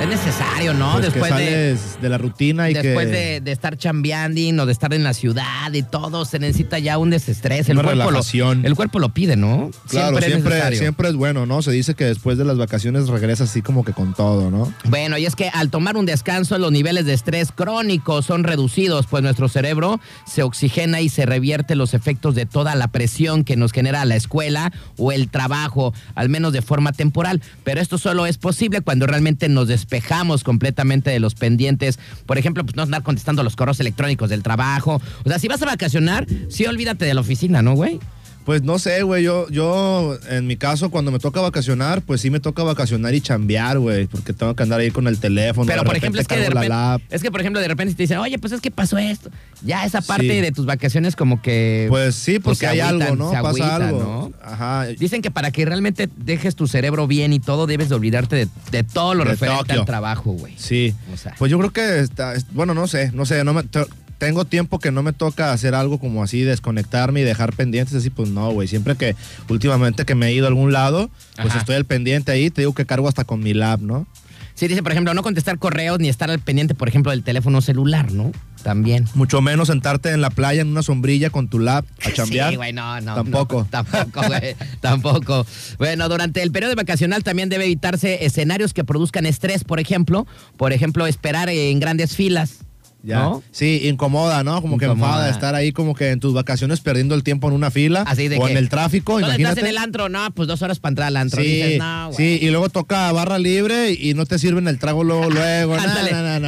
Es 0.00 0.08
necesario, 0.08 0.74
¿no? 0.74 0.92
Pues 0.92 1.06
que 1.06 1.10
después 1.10 1.36
de, 1.36 1.44
sales 1.44 1.98
de, 2.00 2.08
la 2.08 2.18
rutina 2.18 2.70
y 2.70 2.74
después 2.74 3.06
que... 3.06 3.12
de, 3.12 3.40
de 3.40 3.52
estar 3.52 3.76
chambeando 3.76 4.28
o 4.62 4.66
de 4.66 4.72
estar 4.72 4.94
en 4.94 5.02
la 5.02 5.14
ciudad 5.14 5.72
y 5.72 5.82
todo, 5.82 6.24
se 6.24 6.38
necesita 6.38 6.78
ya 6.78 6.98
un 6.98 7.10
desestrés. 7.10 7.68
El 7.68 7.76
cuerpo, 7.76 7.94
lo, 7.94 8.04
relajación. 8.04 8.64
el 8.64 8.74
cuerpo 8.74 8.98
lo 8.98 9.08
pide, 9.08 9.36
¿no? 9.36 9.70
Claro, 9.88 10.20
siempre, 10.20 10.76
siempre 10.76 11.08
es 11.08 11.14
bueno, 11.14 11.46
¿no? 11.46 11.62
Se 11.62 11.72
dice 11.72 11.94
que 11.94 12.04
después 12.04 12.38
de 12.38 12.44
las 12.44 12.58
vacaciones 12.58 13.08
regresas 13.08 13.50
así 13.50 13.62
como 13.62 13.84
que 13.84 13.92
con 13.92 14.14
todo, 14.14 14.50
¿no? 14.50 14.72
Bueno, 14.84 15.18
y 15.18 15.26
es 15.26 15.34
que 15.34 15.48
al 15.48 15.70
tomar 15.70 15.96
un 15.96 16.06
descanso, 16.06 16.58
los 16.58 16.70
niveles 16.70 17.06
de 17.06 17.14
estrés 17.14 17.50
crónico 17.52 18.22
son 18.22 18.44
reducidos, 18.44 19.06
pues 19.06 19.22
nuestro 19.22 19.48
cerebro 19.48 20.00
se 20.26 20.42
oxigena 20.42 21.00
y 21.00 21.08
se 21.08 21.26
revierte 21.26 21.74
los 21.74 21.94
efectos 21.94 22.34
de 22.34 22.46
toda 22.46 22.74
la 22.74 22.88
presión 22.88 23.44
que 23.44 23.56
nos 23.56 23.72
genera 23.72 24.04
la 24.04 24.16
escuela 24.16 24.72
o 24.96 25.10
el 25.10 25.28
trabajo, 25.28 25.92
al 26.14 26.28
menos 26.28 26.52
de 26.52 26.62
forma 26.62 26.92
temporal. 26.92 27.42
Pero 27.64 27.80
esto 27.80 27.98
solo 27.98 28.26
es 28.26 28.38
posible 28.38 28.80
cuando 28.80 29.06
realmente 29.06 29.48
nos 29.48 29.68
despejamos 29.88 30.44
completamente 30.44 31.10
de 31.10 31.18
los 31.18 31.34
pendientes. 31.34 31.98
Por 32.26 32.36
ejemplo, 32.36 32.62
pues 32.62 32.76
no 32.76 32.82
andar 32.82 33.02
contestando 33.02 33.42
los 33.42 33.56
correos 33.56 33.80
electrónicos 33.80 34.28
del 34.28 34.42
trabajo. 34.42 35.00
O 35.24 35.28
sea, 35.28 35.38
si 35.38 35.48
vas 35.48 35.62
a 35.62 35.66
vacacionar, 35.66 36.26
sí 36.50 36.66
olvídate 36.66 37.06
de 37.06 37.14
la 37.14 37.22
oficina, 37.22 37.62
¿no, 37.62 37.74
güey? 37.74 37.98
Pues 38.48 38.62
no 38.62 38.78
sé, 38.78 39.02
güey, 39.02 39.22
yo, 39.24 39.46
yo 39.50 40.18
en 40.30 40.46
mi 40.46 40.56
caso 40.56 40.88
cuando 40.88 41.10
me 41.10 41.18
toca 41.18 41.42
vacacionar, 41.42 42.00
pues 42.00 42.22
sí 42.22 42.30
me 42.30 42.40
toca 42.40 42.62
vacacionar 42.62 43.14
y 43.14 43.20
chambear, 43.20 43.78
güey, 43.78 44.06
porque 44.06 44.32
tengo 44.32 44.56
que 44.56 44.62
andar 44.62 44.80
ahí 44.80 44.90
con 44.90 45.06
el 45.06 45.18
teléfono. 45.18 45.66
Pero 45.66 45.82
de 45.82 45.86
por 45.86 45.94
ejemplo, 45.98 46.18
es 46.18 46.26
que 46.26 46.36
de 46.38 46.48
repente, 46.48 47.04
es 47.10 47.20
que 47.20 47.30
por 47.30 47.40
ejemplo, 47.42 47.60
de 47.60 47.68
repente 47.68 47.92
te 47.94 48.04
dicen, 48.04 48.16
oye, 48.16 48.38
pues 48.38 48.54
es 48.54 48.62
que 48.62 48.70
pasó 48.70 48.96
esto. 48.96 49.28
Ya 49.62 49.84
esa 49.84 50.00
parte 50.00 50.22
Sí. 50.30 50.40
de 50.40 50.50
tus 50.50 50.64
vacaciones 50.64 51.14
como 51.14 51.42
que... 51.42 51.88
Pues 51.90 52.14
sí, 52.14 52.38
porque 52.38 52.66
hay 52.66 52.80
agüitan, 52.80 53.08
algo, 53.18 53.32
¿no? 53.34 53.42
Pasa 53.42 53.76
algo. 53.76 53.98
¿no? 54.00 54.32
Ajá. 54.42 54.86
Dicen 54.98 55.20
que 55.20 55.30
para 55.30 55.50
que 55.50 55.66
realmente 55.66 56.08
dejes 56.16 56.56
tu 56.56 56.66
cerebro 56.68 57.06
bien 57.06 57.34
y 57.34 57.40
todo, 57.40 57.66
debes 57.66 57.90
de 57.90 57.96
olvidarte 57.96 58.34
de, 58.34 58.48
de 58.70 58.82
todo 58.82 59.12
lo 59.12 59.24
De 59.24 59.32
referente 59.32 59.58
Tokio. 59.64 59.80
al 59.80 59.84
trabajo, 59.84 60.32
güey. 60.32 60.54
Sí. 60.56 60.94
O 61.12 61.18
sea. 61.18 61.34
Pues 61.38 61.50
yo 61.50 61.58
creo 61.58 61.70
que 61.70 61.98
está, 62.00 62.32
es- 62.32 62.46
bueno, 62.52 62.72
no 62.72 62.86
sé, 62.86 63.12
no 63.12 63.26
sé, 63.26 63.44
no 63.44 63.52
me 63.52 63.64
te- 63.64 63.84
tengo 64.18 64.44
tiempo 64.44 64.78
que 64.78 64.90
no 64.90 65.02
me 65.02 65.12
toca 65.12 65.52
hacer 65.52 65.74
algo 65.74 65.98
como 65.98 66.22
así, 66.22 66.42
desconectarme 66.42 67.20
y 67.20 67.24
dejar 67.24 67.54
pendientes 67.54 67.94
así, 67.94 68.10
pues 68.10 68.28
no, 68.28 68.50
güey. 68.50 68.68
Siempre 68.68 68.96
que 68.96 69.16
últimamente 69.48 70.04
que 70.04 70.14
me 70.14 70.26
he 70.26 70.32
ido 70.34 70.46
a 70.46 70.48
algún 70.48 70.72
lado, 70.72 71.10
pues 71.36 71.50
Ajá. 71.50 71.60
estoy 71.60 71.76
al 71.76 71.84
pendiente 71.84 72.32
ahí, 72.32 72.50
te 72.50 72.62
digo 72.62 72.74
que 72.74 72.84
cargo 72.84 73.08
hasta 73.08 73.24
con 73.24 73.40
mi 73.40 73.54
lab, 73.54 73.80
¿no? 73.80 74.06
Sí, 74.54 74.66
dice, 74.66 74.82
por 74.82 74.90
ejemplo, 74.90 75.14
no 75.14 75.22
contestar 75.22 75.56
correos 75.60 76.00
ni 76.00 76.08
estar 76.08 76.32
al 76.32 76.40
pendiente, 76.40 76.74
por 76.74 76.88
ejemplo, 76.88 77.12
del 77.12 77.22
teléfono 77.22 77.60
celular, 77.60 78.10
¿no? 78.10 78.32
También. 78.64 79.04
Mucho 79.14 79.40
menos 79.40 79.68
sentarte 79.68 80.10
en 80.10 80.20
la 80.20 80.30
playa 80.30 80.62
en 80.62 80.66
una 80.66 80.82
sombrilla 80.82 81.30
con 81.30 81.46
tu 81.46 81.60
lab 81.60 81.84
a 82.04 82.10
chambear. 82.12 82.50
Sí, 82.50 82.56
güey, 82.56 82.72
no, 82.72 83.00
no. 83.00 83.14
Tampoco. 83.14 83.58
no, 83.60 83.64
tampoco, 83.70 84.26
güey. 84.26 84.56
tampoco. 84.80 85.46
Bueno, 85.78 86.08
durante 86.08 86.42
el 86.42 86.50
periodo 86.50 86.74
vacacional 86.74 87.22
también 87.22 87.50
debe 87.50 87.66
evitarse 87.66 88.24
escenarios 88.24 88.74
que 88.74 88.82
produzcan 88.82 89.26
estrés, 89.26 89.62
por 89.62 89.78
ejemplo. 89.78 90.26
Por 90.56 90.72
ejemplo, 90.72 91.06
esperar 91.06 91.48
en 91.48 91.78
grandes 91.78 92.16
filas. 92.16 92.64
Ya. 93.08 93.20
¿No? 93.20 93.42
Sí, 93.50 93.80
incomoda, 93.84 94.44
¿no? 94.44 94.60
Como 94.60 94.76
que 94.76 94.84
Incomoda. 94.84 95.08
enfada 95.12 95.30
estar 95.30 95.54
ahí 95.54 95.72
como 95.72 95.94
que 95.94 96.10
en 96.10 96.20
tus 96.20 96.34
vacaciones 96.34 96.80
perdiendo 96.80 97.14
el 97.14 97.22
tiempo 97.22 97.48
en 97.48 97.54
una 97.54 97.70
fila 97.70 98.02
Así 98.06 98.28
de 98.28 98.36
o 98.38 98.44
que, 98.44 98.50
en 98.52 98.58
el 98.58 98.68
tráfico, 98.68 99.12
¿Dónde 99.14 99.28
imagínate. 99.28 99.60
estás 99.60 99.64
en 99.64 99.70
el 99.70 99.78
antro? 99.78 100.08
No, 100.10 100.30
pues 100.32 100.46
dos 100.46 100.60
horas 100.60 100.78
para 100.78 100.90
entrar 100.90 101.08
al 101.08 101.16
antro. 101.16 101.40
Sí, 101.42 101.48
Dices, 101.48 101.78
no, 101.78 102.10
güey. 102.12 102.16
sí, 102.16 102.38
y 102.46 102.50
luego 102.50 102.68
toca 102.68 103.10
barra 103.12 103.38
libre 103.38 103.92
y 103.92 104.12
no 104.12 104.26
te 104.26 104.38
sirven 104.38 104.68
el 104.68 104.78
trago 104.78 105.04
luego, 105.04 105.30
luego. 105.30 105.76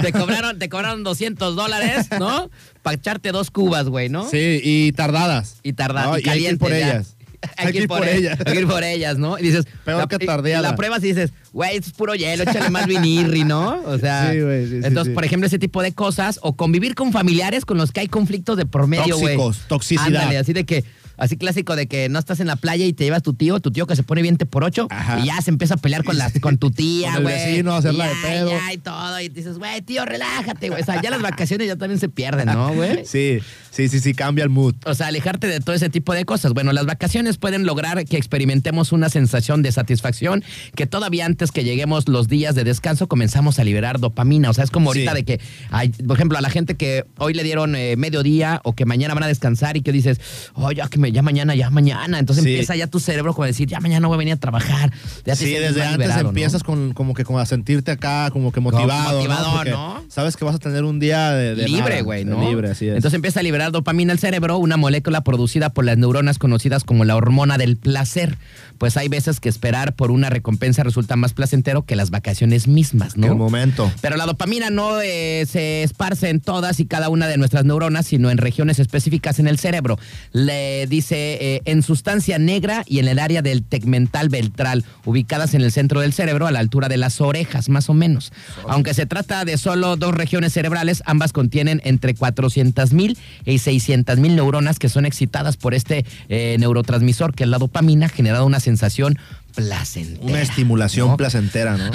Te, 0.03 0.13
cobraron, 0.13 0.59
te 0.59 0.69
cobraron 0.69 1.03
200 1.03 1.57
dólares, 1.57 2.09
¿no? 2.19 2.51
Para 2.83 2.97
echarte 2.97 3.33
dos 3.33 3.51
cubas, 3.51 3.87
güey, 3.89 4.09
¿no? 4.09 4.29
Sí, 4.29 4.61
y 4.63 4.93
tardadas. 4.93 5.61
Y 5.63 5.73
tardar, 5.73 6.07
No, 6.09 6.17
y 6.19 6.21
y 6.21 6.23
que 6.45 6.57
por 6.57 6.71
ya. 6.71 6.77
ellas. 6.77 7.17
Hay 7.57 7.73
que 7.73 7.79
ir 7.79 7.89
por 7.89 8.07
ellas. 8.07 8.39
Hay 8.45 8.53
que 8.53 8.61
ir 8.61 8.67
por 8.67 8.85
ellas, 8.85 9.19
¿no? 9.19 9.39
Y 9.39 9.43
dices, 9.43 9.67
Peor 9.85 10.01
la, 10.01 10.07
que 10.07 10.19
tardeada. 10.25 10.71
La 10.71 10.77
pruebas 10.77 11.03
y 11.05 11.09
dices, 11.09 11.33
güey, 11.53 11.77
esto 11.77 11.89
es 11.89 11.95
puro 11.95 12.15
hielo, 12.15 12.43
échale 12.43 12.71
más 12.71 12.87
vinirri, 12.87 13.45
¿no? 13.45 13.81
O 13.87 13.99
sea, 13.99 14.31
Sí, 14.31 14.41
güey, 14.41 14.65
sí, 14.67 14.81
sí, 14.81 14.87
entonces, 14.87 15.13
sí. 15.13 15.15
por 15.15 15.25
ejemplo, 15.25 15.47
ese 15.47 15.59
tipo 15.59 15.83
de 15.83 15.93
cosas, 15.93 16.39
o 16.43 16.55
convivir 16.55 16.95
con 16.95 17.13
familiares 17.13 17.65
con 17.65 17.79
los 17.79 17.93
que 17.93 18.01
hay 18.01 18.09
conflictos 18.09 18.57
de 18.57 18.67
por 18.67 18.87
medio, 18.87 19.19
güey. 19.19 19.37
Tóxicos, 19.37 19.69
toxicidad. 19.69 20.07
Ándale, 20.07 20.39
así 20.39 20.53
de 20.53 20.65
que, 20.65 20.85
así 21.21 21.37
clásico 21.37 21.77
de 21.77 21.87
que 21.87 22.09
no 22.09 22.19
estás 22.19 22.41
en 22.41 22.49
la 22.49 22.57
playa 22.57 22.85
y 22.87 22.93
te 22.93 23.05
llevas 23.05 23.23
tu 23.23 23.35
tío, 23.35 23.61
tu 23.61 23.71
tío 23.71 23.87
que 23.87 23.95
se 23.95 24.03
pone 24.03 24.23
20 24.23 24.45
por 24.47 24.65
8 24.65 24.89
Ajá. 24.91 25.21
y 25.21 25.27
ya 25.27 25.41
se 25.41 25.51
empieza 25.51 25.75
a 25.75 25.77
pelear 25.77 26.03
con, 26.03 26.19
la, 26.19 26.31
con 26.41 26.59
tu 26.59 26.71
tía, 26.73 27.19
güey. 27.21 27.35
vecino, 27.35 27.75
hacerla 27.75 28.09
de 28.09 28.15
pedo. 28.23 28.51
ya, 28.51 28.73
y 28.73 28.79
todo, 28.79 29.21
y 29.21 29.29
dices, 29.29 29.59
güey, 29.59 29.81
tío, 29.83 30.05
relájate, 30.05 30.69
güey. 30.71 30.83
O 30.83 30.85
sea, 30.85 31.01
ya 31.01 31.11
las 31.11 31.23
vacaciones 31.23 31.67
ya 31.69 31.77
también 31.77 32.01
se 32.01 32.09
pierden, 32.09 32.47
¿no, 32.47 32.73
güey? 32.75 33.05
Sí, 33.07 33.39
sí, 33.71 33.89
sí, 33.89 34.01
sí, 34.01 34.15
cambia 34.15 34.43
el 34.45 34.51
mood. 34.51 34.75
O 34.87 34.95
sea, 34.95 35.07
alejarte 35.09 35.47
de 35.47 35.61
todo 35.61 35.77
ese 35.77 35.89
tipo 35.91 36.15
de 36.15 36.25
cosas. 36.25 36.53
Bueno, 36.55 36.73
las 36.73 36.87
vacaciones 36.87 37.37
pueden 37.39 37.67
lograr 37.67 38.05
que 38.05 38.17
experimentemos 38.17 38.93
una 38.93 39.09
sensación 39.11 39.63
de 39.63 39.73
satisfacción 39.73 40.43
que 40.75 40.87
todavía 40.87 41.27
antes 41.27 41.53
que 41.53 41.65
lleguemos 41.65 42.09
los 42.09 42.29
días 42.29 42.55
de 42.55 42.65
descanso 42.65 43.07
comenzamos 43.09 43.59
a 43.59 43.65
liberar 43.65 44.01
dopamina. 44.01 44.51
O 44.51 44.55
sea, 44.55 44.65
es 44.65 44.71
como 44.71 44.89
ahorita 44.91 45.11
Sí. 45.13 45.17
de 45.17 45.25
que, 45.25 45.41
hay, 45.71 45.89
por 45.91 46.17
ejemplo, 46.17 46.39
a 46.39 46.41
la 46.41 46.51
gente 46.51 46.77
que 46.77 47.05
hoy 47.19 47.35
le 47.35 47.43
dieron 47.43 47.75
eh, 47.77 47.97
mediodía 47.97 48.61
o 48.65 48.75
que 48.75 48.87
mañana 48.87 49.15
van 49.15 49.25
a 49.25 49.27
descansar 49.27 49.77
y 49.77 49.83
que 49.83 49.93
dices, 49.93 50.21
oh, 50.55 50.73
ya 50.73 50.89
que 50.89 50.99
me, 50.99 51.10
ya 51.13 51.23
mañana, 51.23 51.55
ya 51.55 51.71
mañana. 51.71 52.19
Entonces 52.19 52.45
Sí. 52.45 52.51
empieza 52.51 52.77
ya 52.77 52.87
tu 52.87 53.01
cerebro 53.01 53.33
como 53.35 53.45
a 53.45 53.47
decir, 53.47 53.69
ya 53.69 53.81
mañana 53.81 54.07
voy 54.09 54.15
a 54.15 54.19
venir 54.19 54.35
a 54.35 54.37
trabajar. 54.37 54.93
Ya 55.25 55.37
Sí, 55.37 55.47
desde 55.47 55.83
antes 55.83 55.93
liberado, 55.99 56.23
¿no? 56.25 56.29
empiezas 56.31 56.63
con 56.63 56.93
como 56.95 57.15
que 57.15 57.25
como 57.25 57.39
a 57.39 57.47
sentirte 57.47 57.91
acá, 57.91 58.31
como 58.33 58.53
que 58.53 58.61
motivado, 58.61 59.19
motivado, 59.19 59.65
¿no? 59.65 59.71
¿no? 60.01 60.05
Sabes 60.09 60.37
que 60.37 60.45
vas 60.45 60.55
a 60.57 60.59
tener 60.59 60.85
un 60.85 60.99
día 61.01 61.31
de, 61.33 61.55
de 61.55 61.69
libre, 61.69 62.03
güey, 62.03 62.25
¿no? 62.25 62.41
Libre, 62.49 62.71
así 62.71 62.87
es. 62.89 62.97
Entonces 62.97 63.15
empieza 63.17 63.41
a 63.41 63.43
liberar 63.43 63.73
dopamina 63.73 64.13
el 64.13 64.19
cerebro, 64.19 64.59
una 64.59 64.77
molécula 64.77 65.21
producida 65.23 65.71
por 65.71 65.85
las 65.85 65.99
neuronas 65.99 66.39
conocidas 66.39 66.85
como 66.85 67.05
la 67.05 67.17
hormona 67.17 67.59
del 67.59 67.77
placer. 67.77 68.39
Pues 68.79 68.97
hay 68.97 69.09
veces 69.09 69.41
que 69.41 69.49
esperar 69.51 69.95
por 69.95 70.11
una 70.11 70.31
recompensa 70.31 70.83
resulta 70.83 71.15
más 71.17 71.35
placentero 71.35 71.83
que 71.85 71.97
las 71.97 72.11
vacaciones 72.11 72.67
mismas, 72.67 73.13
Que 73.15 73.21
el 73.21 73.29
¿no? 73.29 73.35
momento. 73.37 73.93
Pero 74.01 74.17
la 74.17 74.25
dopamina 74.25 74.71
no 74.71 75.01
eh, 75.03 75.45
se 75.47 75.83
esparce 75.83 76.31
en 76.31 76.41
todas 76.41 76.81
y 76.81 76.87
cada 76.87 77.11
una 77.11 77.27
de 77.27 77.37
nuestras 77.37 77.65
neuronas, 77.67 78.07
sino 78.07 78.31
en 78.31 78.39
regiones 78.39 78.79
específicas 78.79 79.39
en 79.39 79.49
el 79.49 79.59
cerebro. 79.59 79.99
Le 80.33 80.87
dice 80.87 81.00
eh, 81.11 81.63
en 81.65 81.83
sustancia 81.83 82.39
negra 82.39 82.85
y 82.87 82.99
en 82.99 83.09
el 83.09 83.19
área 83.19 83.43
del 83.43 83.63
tegmental 83.63 84.29
ventral, 84.29 84.85
ubicadas 85.05 85.55
en 85.55 85.63
el 85.63 85.73
centro 85.73 86.01
del 86.01 86.13
cerebro 86.13 86.47
a 86.47 86.51
la 86.51 86.59
altura 86.59 86.89
de 86.89 86.97
las 86.97 87.21
orejas, 87.21 87.69
más 87.69 87.89
o 87.89 87.95
menos. 87.95 88.33
Aunque 88.69 88.95
se 88.95 89.07
trata 89.07 89.45
de 89.45 89.59
solo 89.59 89.97
dos 89.97 90.15
regiones 90.15 90.53
cerebrales, 90.53 91.03
ambas 91.07 91.33
contienen 91.33 91.81
entre 91.85 92.15
400 92.15 92.93
mil 92.93 93.19
y 93.45 93.59
600 93.59 94.19
mil 94.19 94.37
neuronas 94.37 94.79
que 94.79 94.89
son 94.89 95.07
excitadas 95.07 95.57
por 95.57 95.75
este 95.75 96.05
eh, 96.29 96.57
neurotransmisor, 96.59 97.35
que 97.35 97.45
es 97.45 97.51
la 97.51 97.59
dopamina, 97.59 98.09
generando 98.09 98.47
una 98.47 98.61
sensación 98.61 99.19
placentera. 99.55 100.27
Una 100.27 100.41
estimulación 100.43 101.09
¿no? 101.09 101.17
placentera, 101.17 101.77
¿no? 101.77 101.91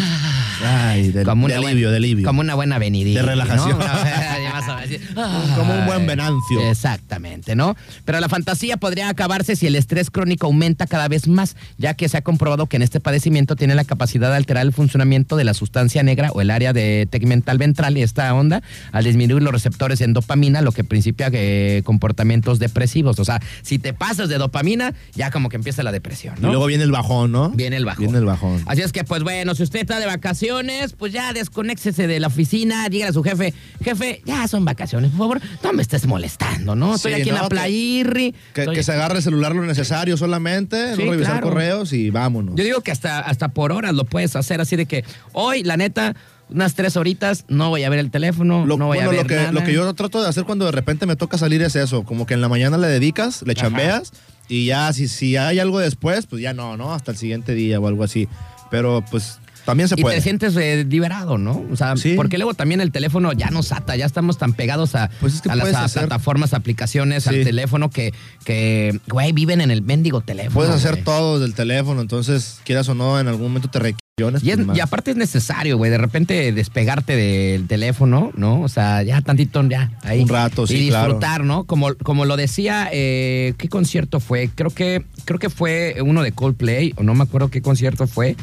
Ay, 0.64 1.12
de, 1.12 1.24
Como 1.24 1.48
de 1.48 1.56
alivio, 1.56 1.74
buena- 1.74 1.92
de 1.92 1.98
alivio. 1.98 2.26
Como 2.28 2.42
una 2.42 2.56
buena 2.56 2.78
venidilla. 2.80 3.22
De 3.22 3.28
relajación. 3.28 3.78
Como 5.56 5.74
un 5.74 5.86
buen 5.86 6.06
venancio. 6.08 6.60
Exactamente, 6.70 7.56
¿no? 7.56 7.76
Pero 8.06 8.20
la 8.20 8.30
fantasía 8.30 8.78
podría 8.78 9.10
acabarse 9.10 9.56
si 9.56 9.68
el 9.68 9.76
estrés 9.76 10.10
crónico 10.12 10.48
aumenta 10.48 10.88
cada 10.88 11.08
vez 11.08 11.28
más, 11.28 11.56
ya 11.78 11.94
que 11.94 12.10
se 12.10 12.18
ha 12.18 12.22
comprobado 12.22 12.68
que 12.68 12.76
en 12.78 12.82
este 12.82 13.00
padecimiento 13.00 13.56
tiene 13.56 13.76
la 13.76 13.84
capacidad 13.84 14.30
de 14.30 14.36
alterar 14.38 14.66
el 14.66 14.74
funcionamiento 14.74 15.36
de 15.36 15.44
la 15.44 15.54
sustancia 15.54 16.04
negra 16.04 16.32
o 16.34 16.42
el 16.42 16.52
área 16.52 16.74
de 16.74 17.08
tegmental 17.10 17.58
ventral 17.58 17.98
y 17.98 18.02
esta 18.04 18.34
onda 18.34 18.62
al 18.92 19.04
disminuir 19.04 19.42
los 19.44 19.52
receptores 19.54 20.02
en 20.02 20.14
dopamina, 20.14 20.62
lo 20.62 20.72
que 20.72 20.84
principia 20.84 21.30
eh, 21.34 21.82
comportamientos 21.86 22.60
depresivos. 22.60 23.20
O 23.20 23.26
sea, 23.26 23.42
si 23.62 23.80
te 23.80 23.94
pasas 23.94 24.30
de 24.30 24.38
dopamina, 24.38 24.94
ya 25.16 25.32
como 25.32 25.50
que 25.50 25.56
empieza 25.58 25.84
la 25.84 25.92
depresión, 25.92 26.36
Y 26.38 26.42
¿no? 26.42 26.50
luego 26.50 26.66
viene 26.66 26.84
el 26.84 26.92
bajón, 26.92 27.32
¿no? 27.32 27.45
Viene 27.54 27.78
el 27.78 27.86
bajón. 27.86 28.04
Viene 28.06 28.18
el 28.20 28.26
bajón. 28.26 28.64
Así 28.66 28.82
es 28.82 28.92
que, 28.92 29.04
pues 29.04 29.24
bueno, 29.24 29.54
si 29.56 29.64
usted 29.64 29.80
está 29.82 30.00
de 30.00 30.06
vacaciones, 30.06 30.94
pues 30.94 31.12
ya 31.14 31.34
desconéxese 31.34 32.08
de 32.08 32.20
la 32.20 32.28
oficina, 32.28 32.88
dígale 32.90 33.10
a 33.10 33.14
su 33.14 33.24
jefe, 33.24 33.54
jefe, 33.84 34.22
ya 34.26 34.48
son 34.48 34.66
vacaciones, 34.66 35.12
por 35.12 35.20
favor, 35.20 35.42
no 35.64 35.74
me 35.74 35.82
estés 35.82 36.06
molestando, 36.08 36.76
¿no? 36.76 36.96
Estoy 36.96 37.14
Sí, 37.16 37.22
aquí 37.22 37.30
en 37.30 37.36
la 37.36 37.48
playirri. 37.50 38.34
Que, 38.54 38.62
Estoy- 38.62 38.76
que 38.76 38.84
se 38.84 38.92
agarre 38.94 39.18
el 39.18 39.24
celular 39.24 39.56
lo 39.56 39.64
necesario 39.66 40.18
solamente, 40.18 40.96
Sí, 40.96 41.04
no 41.04 41.12
revisar 41.12 41.34
claro. 41.40 41.50
correos 41.50 41.94
y 41.94 42.10
vámonos. 42.10 42.56
Yo 42.56 42.64
digo 42.64 42.82
que 42.82 42.92
hasta, 42.92 43.20
hasta 43.20 43.50
por 43.50 43.72
horas 43.72 43.94
lo 43.94 44.06
puedes 44.06 44.36
hacer, 44.36 44.62
así 44.62 44.76
de 44.76 44.86
que 44.86 45.04
hoy, 45.34 45.64
la 45.64 45.78
neta, 45.78 46.16
unas 46.50 46.76
tres 46.76 46.96
horitas, 46.96 47.46
no 47.48 47.70
voy 47.70 47.84
a 47.84 47.90
ver 47.90 47.98
el 48.00 48.12
teléfono, 48.12 48.66
Lo, 48.68 48.78
no 48.78 48.86
voy 48.86 48.98
bueno, 48.98 49.10
a 49.10 49.14
ver 49.14 49.22
lo 49.24 49.28
que, 49.28 49.36
nada. 49.36 49.52
lo 49.52 49.64
que 49.64 49.74
yo 49.74 49.92
trato 49.96 50.22
de 50.22 50.30
hacer 50.30 50.44
cuando 50.44 50.66
de 50.66 50.72
repente 50.72 51.06
me 51.08 51.16
toca 51.16 51.38
salir 51.40 51.62
es 51.64 51.76
eso, 51.76 52.04
como 52.04 52.26
que 52.28 52.36
en 52.36 52.42
la 52.42 52.50
mañana 52.50 52.78
le 52.78 52.88
dedicas, 52.88 53.42
le 53.44 53.54
Ajá. 53.54 53.62
chambeas 53.64 54.12
y 54.48 54.66
ya 54.66 54.92
si, 54.94 55.08
si 55.08 55.38
hay 55.38 55.60
algo 55.60 55.80
después, 55.80 56.26
pues 56.28 56.42
ya 56.42 56.54
no, 56.54 56.78
¿no? 56.78 56.94
Hasta 56.94 57.12
el 57.12 57.18
siguiente 57.18 57.54
día 57.54 57.80
o 57.80 57.88
algo 57.88 58.04
así. 58.04 58.28
Pero 58.72 59.04
pues 59.12 59.40
también 59.66 59.90
se 59.90 59.96
y 59.98 60.02
puede. 60.04 60.18
te 60.18 60.22
sientes 60.22 60.56
eh, 60.58 60.86
liberado, 60.88 61.38
¿no? 61.40 61.64
O 61.72 61.76
sea, 61.76 61.98
Sí. 61.98 62.14
porque 62.16 62.38
luego 62.38 62.54
también 62.54 62.82
el 62.82 62.92
teléfono 62.92 63.34
ya 63.34 63.50
nos 63.50 63.72
ata, 63.72 63.96
ya 63.96 64.06
estamos 64.06 64.38
tan 64.38 64.54
pegados 64.54 64.94
a, 64.96 65.10
Pues 65.20 65.36
es 65.36 65.42
que 65.42 65.50
a 65.50 65.56
las 65.56 65.74
hacer- 65.74 66.02
plataformas, 66.04 66.54
aplicaciones, 66.54 67.28
al 67.28 67.44
teléfono 67.44 67.90
que, 67.90 68.14
que, 68.44 69.00
güey, 69.08 69.32
viven 69.32 69.62
en 69.62 69.72
el 69.72 69.82
mendigo 69.82 70.22
teléfono. 70.22 70.54
Puedes 70.54 70.72
hacer 70.76 70.92
güey. 70.94 71.04
todo 71.04 71.40
del 71.40 71.56
teléfono, 71.56 72.02
entonces 72.02 72.60
quieras 72.64 72.88
o 72.90 72.94
no, 72.96 73.20
en 73.20 73.28
algún 73.28 73.48
momento 73.48 73.70
te 73.70 73.80
Y, 74.18 74.24
es- 74.52 74.60
y 74.74 74.80
aparte 74.80 75.12
es 75.12 75.18
necesario, 75.18 75.78
güey, 75.78 75.92
de 75.92 75.98
repente 75.98 76.54
despegarte 76.54 77.18
del 77.18 77.68
teléfono, 77.68 78.32
¿no? 78.38 78.62
O 78.62 78.70
sea, 78.70 79.04
ya 79.04 79.22
tantito, 79.22 79.62
ya, 79.68 79.92
ahí. 80.04 80.22
Un 80.22 80.30
rato, 80.30 80.66
sí, 80.66 80.86
Y 80.86 80.88
claro. 80.88 81.08
disfrutar, 81.16 81.44
¿no? 81.44 81.66
Como, 81.66 81.94
como 81.96 82.24
lo 82.24 82.38
decía, 82.38 82.88
eh, 82.94 83.56
¿qué 83.58 83.68
concierto 83.68 84.22
fue? 84.22 84.50
Creo 84.56 84.70
que, 84.70 85.04
creo 85.26 85.38
que 85.38 85.50
fue 85.50 85.98
uno 86.02 86.24
de 86.24 86.32
Coldplay, 86.32 86.94
o 86.96 87.04
no 87.04 87.14
me 87.14 87.24
acuerdo 87.24 87.50
qué 87.50 87.62
concierto 87.62 88.08
fue, 88.08 88.38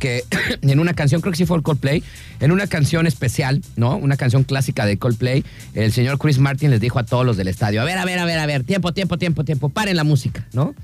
que 0.00 0.24
en 0.60 0.80
una 0.80 0.92
canción, 0.92 1.20
creo 1.20 1.30
que 1.30 1.36
sí 1.38 1.46
fue 1.46 1.56
el 1.56 1.62
Coldplay, 1.62 2.02
en 2.40 2.50
una 2.50 2.66
canción 2.66 3.06
especial, 3.06 3.62
¿no? 3.76 3.96
Una 3.96 4.16
canción 4.16 4.42
clásica 4.42 4.86
de 4.86 4.96
Coldplay, 4.98 5.44
el 5.74 5.92
señor 5.92 6.18
Chris 6.18 6.40
Martin 6.40 6.72
les 6.72 6.80
dijo 6.80 6.98
a 6.98 7.04
todos 7.04 7.24
los 7.24 7.36
del 7.36 7.46
estadio, 7.46 7.80
a 7.80 7.84
ver, 7.84 7.96
a 7.98 8.04
ver, 8.04 8.18
a 8.18 8.24
ver, 8.24 8.40
a 8.40 8.46
ver, 8.46 8.64
tiempo, 8.64 8.92
tiempo, 8.92 9.18
tiempo, 9.18 9.44
tiempo, 9.44 9.68
paren 9.68 9.94
la 9.94 10.02
música, 10.02 10.48
¿no? 10.52 10.74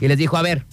Y 0.00 0.08
les 0.08 0.18
dijo, 0.18 0.36
a 0.36 0.42
ver, 0.42 0.64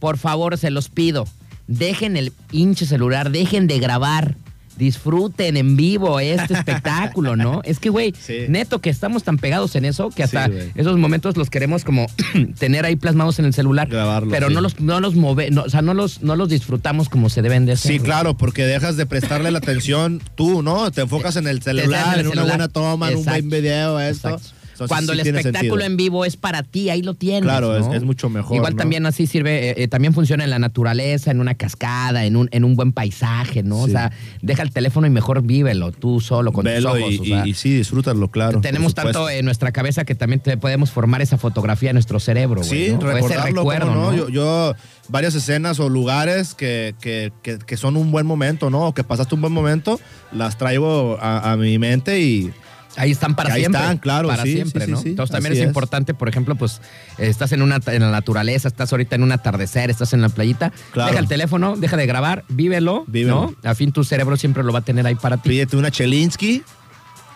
por 0.00 0.18
favor, 0.18 0.58
se 0.58 0.70
los 0.70 0.90
pido, 0.90 1.26
dejen 1.66 2.16
el 2.16 2.32
hinche 2.50 2.86
celular, 2.86 3.30
dejen 3.30 3.66
de 3.66 3.78
grabar. 3.78 4.36
Disfruten 4.78 5.58
en 5.58 5.76
vivo 5.76 6.18
este 6.18 6.54
espectáculo, 6.54 7.36
¿no? 7.36 7.60
Es 7.62 7.78
que, 7.78 7.90
güey, 7.90 8.14
Sí. 8.18 8.46
neto 8.48 8.80
que 8.80 8.88
estamos 8.88 9.22
tan 9.22 9.36
pegados 9.36 9.76
en 9.76 9.84
eso 9.84 10.08
que 10.08 10.22
hasta 10.22 10.46
Sí, 10.46 10.54
esos 10.74 10.96
momentos 10.98 11.36
los 11.36 11.50
queremos 11.50 11.84
como 11.84 12.06
tener 12.58 12.86
ahí 12.86 12.96
plasmados 12.96 13.38
en 13.38 13.44
el 13.44 13.52
celular. 13.52 13.86
Grabarlos, 13.88 14.32
Pero 14.32 14.48
sí. 14.48 14.54
no 14.54 14.60
los, 14.62 14.80
no 14.80 14.98
los 15.00 15.14
move, 15.14 15.50
no, 15.50 15.64
o 15.64 15.68
sea, 15.68 15.82
no 15.82 15.92
los, 15.92 16.22
no 16.22 16.36
los 16.36 16.48
disfrutamos 16.48 17.10
como 17.10 17.28
se 17.28 17.42
deben 17.42 17.66
de 17.66 17.72
hacer. 17.72 17.92
Sí, 17.92 17.98
claro, 18.00 18.34
porque 18.36 18.64
dejas 18.64 18.96
de 18.96 19.04
prestarle 19.04 19.50
la 19.50 19.58
atención 19.58 20.22
tú, 20.36 20.62
¿no? 20.62 20.90
Te 20.90 21.02
enfocas 21.02 21.36
en 21.36 21.46
el 21.48 21.62
celular, 21.62 22.14
en 22.14 22.20
el 22.20 22.26
en 22.26 22.32
una 22.32 22.44
buena 22.44 22.68
toma, 22.68 23.10
en 23.10 23.18
un 23.18 23.24
buen 23.26 23.50
video, 23.50 24.00
esto. 24.00 24.30
Exacto. 24.30 24.56
Entonces, 24.72 24.88
Cuando 24.88 25.12
sí 25.12 25.20
el 25.20 25.26
espectáculo 25.36 25.60
sentido. 25.74 25.80
en 25.86 25.96
vivo 25.96 26.24
es 26.24 26.36
para 26.36 26.62
ti, 26.62 26.90
ahí 26.90 27.02
lo 27.02 27.14
tienes. 27.14 27.42
Claro, 27.42 27.76
es- 27.76 27.86
¿no? 27.86 27.94
es 27.94 28.02
mucho 28.02 28.28
mejor, 28.30 28.56
Igual 28.56 28.72
¿no? 28.72 28.78
también 28.78 29.06
así 29.06 29.26
sirve, 29.26 29.70
eh, 29.70 29.74
eh, 29.76 29.88
también 29.88 30.14
funciona 30.14 30.44
en 30.44 30.50
la 30.50 30.58
naturaleza, 30.58 31.30
en 31.30 31.40
una 31.40 31.54
cascada, 31.54 32.24
en 32.24 32.36
un, 32.36 32.48
en 32.52 32.64
un 32.64 32.74
buen 32.74 32.92
paisaje, 32.92 33.62
¿no? 33.62 33.80
O 33.82 33.88
sea, 33.88 34.12
deja 34.40 34.62
el 34.62 34.70
teléfono 34.72 35.06
y 35.06 35.10
mejor 35.10 35.42
vívelo 35.42 35.92
tú 35.92 36.20
solo 36.20 36.52
con 36.52 36.64
Velo 36.64 36.92
tus 36.94 37.00
ojos. 37.02 37.12
y, 37.14 37.18
o 37.18 37.24
sea, 37.24 37.46
y- 37.46 37.50
y 37.50 37.54
sí, 37.54 37.74
disfrútalo, 37.76 38.28
claro. 38.28 38.60
tenemos 38.60 38.94
tanto 38.94 39.28
en 39.30 39.44
nuestra 39.44 39.72
cabeza 39.72 40.04
que 40.04 40.14
también 40.14 40.40
te 40.40 40.56
podemos 40.56 40.90
formar 40.90 41.22
esa 41.22 41.38
fotografía 41.38 41.90
en 41.90 41.94
nuestro 41.96 42.18
cerebro, 42.18 42.62
güey. 42.62 42.86
Sí, 42.86 42.92
¿no? 42.92 42.98
O 42.98 43.10
ese 43.10 43.14
recordarlo, 43.14 43.44
recuerdo, 43.60 43.86
¿cómo 43.88 44.00
no? 44.00 44.10
¿no? 44.12 44.16
Yo, 44.16 44.28
yo, 44.30 44.74
varias 45.08 45.34
escenas 45.34 45.78
o 45.80 45.88
lugares 45.88 46.54
que, 46.54 46.94
que, 47.00 47.32
que, 47.42 47.58
que 47.58 47.76
son 47.76 47.96
un 47.96 48.10
buen 48.10 48.26
momento, 48.26 48.70
¿no? 48.70 48.88
O 48.88 48.94
que 48.94 49.04
pasaste 49.04 49.34
un 49.34 49.40
buen 49.42 49.52
momento, 49.52 50.00
las 50.32 50.56
traigo 50.58 51.18
a, 51.20 51.52
a 51.52 51.56
mi 51.56 51.78
mente 51.78 52.20
y 52.20 52.50
Ahí 52.96 53.10
están 53.10 53.34
para 53.34 53.54
ahí 53.54 53.60
siempre. 53.62 53.80
están, 53.80 53.98
claro, 53.98 54.28
Para 54.28 54.42
sí, 54.42 54.52
siempre, 54.52 54.82
sí, 54.82 54.86
sí, 54.86 54.92
¿no? 54.92 55.00
sí, 55.00 55.08
Entonces 55.10 55.32
también 55.32 55.54
es, 55.54 55.60
es. 55.60 55.66
importante, 55.66 56.12
por 56.14 56.28
ejemplo, 56.28 56.54
pues 56.56 56.80
estás 57.18 57.52
en 57.52 57.62
una 57.62 57.80
en 57.86 58.02
la 58.02 58.10
naturaleza, 58.10 58.68
estás 58.68 58.92
ahorita 58.92 59.16
en 59.16 59.22
un 59.22 59.32
atardecer, 59.32 59.88
estás 59.90 60.12
en 60.12 60.20
la 60.20 60.28
playita, 60.28 60.72
Claro. 60.92 61.08
deja 61.10 61.20
el 61.20 61.28
teléfono, 61.28 61.76
deja 61.76 61.96
de 61.96 62.06
grabar, 62.06 62.44
vívelo, 62.48 63.04
Vívelo. 63.06 63.54
¿no? 63.62 63.70
A 63.70 63.74
fin 63.74 63.92
tu 63.92 64.04
cerebro 64.04 64.36
siempre 64.36 64.62
lo 64.62 64.72
va 64.72 64.80
a 64.80 64.82
tener 64.82 65.06
ahí 65.06 65.14
para 65.14 65.38
ti. 65.38 65.48
pídete 65.48 65.76
una 65.76 65.90
Chelinsky 65.90 66.62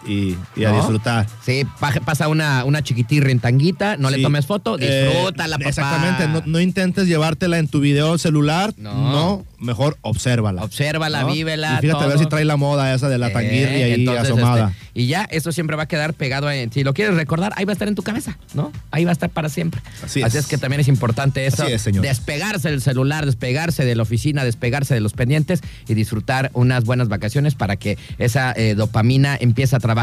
y, 0.07 0.37
y 0.55 0.64
a 0.64 0.71
¿No? 0.71 0.77
disfrutar. 0.77 1.27
Sí, 1.45 1.64
pa- 1.81 1.92
pasa 2.05 2.29
una, 2.29 2.64
una 2.64 2.83
chiquitirra 2.83 3.31
en 3.31 3.40
tanguita, 3.40 3.97
no 3.97 4.11
le 4.11 4.23
tomes 4.23 4.47
foto, 4.47 4.77
Eh, 4.79 5.09
disfrútala, 5.12 5.59
papá. 5.59 5.69
Exactamente, 5.69 6.29
no, 6.29 6.42
no 6.47 6.61
intentes 6.61 7.07
llevártela 7.09 7.59
en 7.59 7.69
tu 7.69 7.81
video 7.81 8.16
celular, 8.19 8.73
No. 8.77 8.95
no, 9.12 9.45
mejor 9.59 9.97
obsérvala. 10.03 10.62
Obsérvala, 10.62 11.25
vívela, 11.25 11.79
Y 11.79 11.87
fíjate 11.87 12.05
a 12.05 12.07
ver 12.07 12.19
si 12.19 12.27
trae 12.27 12.45
la 12.45 12.57
moda 12.57 12.95
esa 12.95 13.09
de 13.09 13.19
la 13.19 13.29
Eh, 13.29 13.33
tanguirri 13.33 13.83
ahí 13.83 13.92
entonces, 13.95 14.25
asomada. 14.33 14.69
este, 14.71 14.90
y 14.95 15.07
ya, 15.09 15.25
eso 15.31 15.51
siempre 15.53 15.77
va 15.77 15.85
a 15.85 15.88
quedar 15.88 16.14
pegado 16.14 16.51
en. 16.51 16.71
Si 16.73 16.85
lo 16.85 16.95
quieres 16.95 17.14
recordar, 17.16 17.53
ahí 17.57 17.64
va 17.64 17.73
a 17.73 17.75
estar 17.75 17.88
en 17.88 17.95
tu 17.95 18.03
cabeza, 18.03 18.37
¿no? 18.55 18.71
Ahí 18.92 19.05
va 19.05 19.11
a 19.11 19.12
estar 19.12 19.31
para 19.31 19.49
siempre. 19.49 19.81
Así 20.05 20.23
es. 20.23 20.35
es. 20.35 20.47
que 20.47 20.59
también 20.59 20.81
es 20.81 20.88
importante 20.88 21.47
eso. 21.47 21.64
Así 21.64 21.73
es, 21.73 21.83
señor. 21.83 22.03
Despegarse 22.05 22.71
del 22.71 22.81
celular, 22.81 23.27
despegarse 23.27 23.85
de 23.85 23.95
la 23.97 24.03
oficina, 24.03 24.45
despegarse 24.45 24.95
de 24.95 25.01
los 25.01 25.12
pendientes 25.14 25.61
y 25.88 25.95
disfrutar 25.95 26.51
unas 26.55 26.85
buenas 26.85 27.09
vacaciones 27.09 27.55
para 27.55 27.77
que 27.77 27.99
esa 28.19 28.53
eh, 28.57 28.75
dopamina 28.77 29.37
empiece 29.40 29.75
a 29.75 29.81
trabajar 29.81 29.95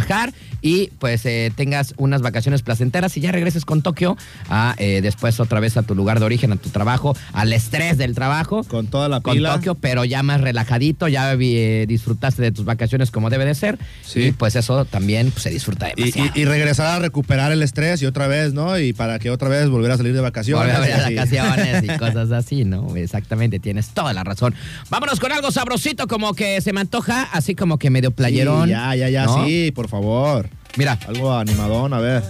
y 0.61 0.87
pues 0.99 1.25
eh, 1.25 1.51
tengas 1.55 1.93
unas 1.97 2.21
vacaciones 2.21 2.61
placenteras 2.61 3.15
y 3.17 3.21
ya 3.21 3.31
regreses 3.31 3.65
con 3.65 3.81
Tokio 3.81 4.17
a 4.49 4.75
eh, 4.77 5.01
después 5.01 5.39
otra 5.39 5.59
vez 5.59 5.75
a 5.77 5.83
tu 5.83 5.93
lugar 5.95 6.19
de 6.19 6.25
origen, 6.25 6.51
a 6.51 6.55
tu 6.55 6.69
trabajo, 6.69 7.15
al 7.33 7.51
estrés 7.53 7.97
del 7.97 8.15
trabajo 8.15 8.63
Con 8.63 8.87
toda 8.87 9.09
la 9.09 9.19
con 9.21 9.33
pila. 9.35 9.55
Tokio, 9.55 9.75
pero 9.75 10.05
ya 10.05 10.23
más 10.23 10.41
relajadito, 10.41 11.07
ya 11.07 11.33
eh, 11.33 11.85
disfrutaste 11.87 12.41
de 12.41 12.51
tus 12.51 12.65
vacaciones 12.65 13.11
como 13.11 13.29
debe 13.29 13.45
de 13.45 13.55
ser. 13.55 13.77
Sí. 14.05 14.21
Y 14.27 14.31
pues 14.31 14.55
eso 14.55 14.85
también 14.85 15.31
pues, 15.31 15.43
se 15.43 15.49
disfruta 15.49 15.89
Y, 15.95 15.95
demasiado. 16.11 16.29
y- 16.35 16.39
y 16.41 16.45
regresar 16.45 16.87
a 16.87 16.99
recuperar 16.99 17.51
el 17.51 17.61
estrés 17.61 18.01
y 18.01 18.05
otra 18.05 18.27
vez, 18.27 18.53
¿no? 18.53 18.77
Y 18.79 18.93
para 18.93 19.19
que 19.19 19.29
otra 19.29 19.49
vez 19.49 19.69
volver 19.69 19.91
a 19.91 19.97
salir 19.97 20.13
de 20.13 20.21
vacaciones. 20.21 20.75
Volver 20.77 20.93
a 20.93 21.03
vacaciones 21.09 21.83
y 21.83 21.87
cosas 21.99 22.31
así, 22.31 22.63
¿no? 22.65 22.95
Exactamente, 22.95 23.59
tienes 23.59 23.89
toda 23.89 24.13
la 24.13 24.23
razón. 24.23 24.55
Vámonos 24.89 25.19
con 25.19 25.31
algo 25.31 25.51
sabrosito, 25.51 26.07
como 26.07 26.33
que 26.33 26.61
se 26.61 26.71
me 26.73 26.81
antoja, 26.81 27.23
así 27.33 27.55
como 27.55 27.77
que 27.77 27.89
medio 27.89 28.11
playerón. 28.11 28.65
Sí, 28.65 28.71
ya, 28.71 28.95
ya, 28.95 29.09
ya, 29.09 29.25
¿no? 29.25 29.45
sí, 29.45 29.71
por 29.73 29.82
favor. 29.87 30.49
Mira, 30.75 30.97
Algo 31.07 31.33
animadón, 31.33 31.93
a 31.93 31.99
ver. 31.99 32.23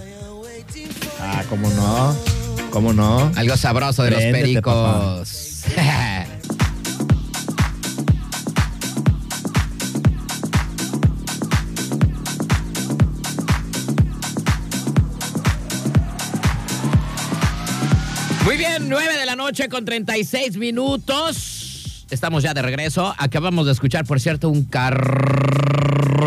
Ah, 1.20 1.42
cómo 1.48 1.68
no. 1.70 2.16
¿Cómo 2.70 2.92
no? 2.92 3.30
algo 3.36 3.56
sabroso 3.56 4.02
de 4.02 4.10
los 4.10 4.20
pericos. 4.20 5.64
Muy 18.44 18.56
bien, 18.58 18.88
9 18.88 19.16
de 19.16 19.26
la 19.26 19.36
noche 19.36 19.68
con 19.68 19.84
36 19.84 20.58
minutos. 20.58 22.06
Estamos 22.10 22.42
ya 22.42 22.52
de 22.54 22.62
regreso. 22.62 23.14
Acabamos 23.16 23.66
de 23.66 23.72
escuchar, 23.72 24.04
por 24.04 24.20
cierto, 24.20 24.48
un 24.50 24.64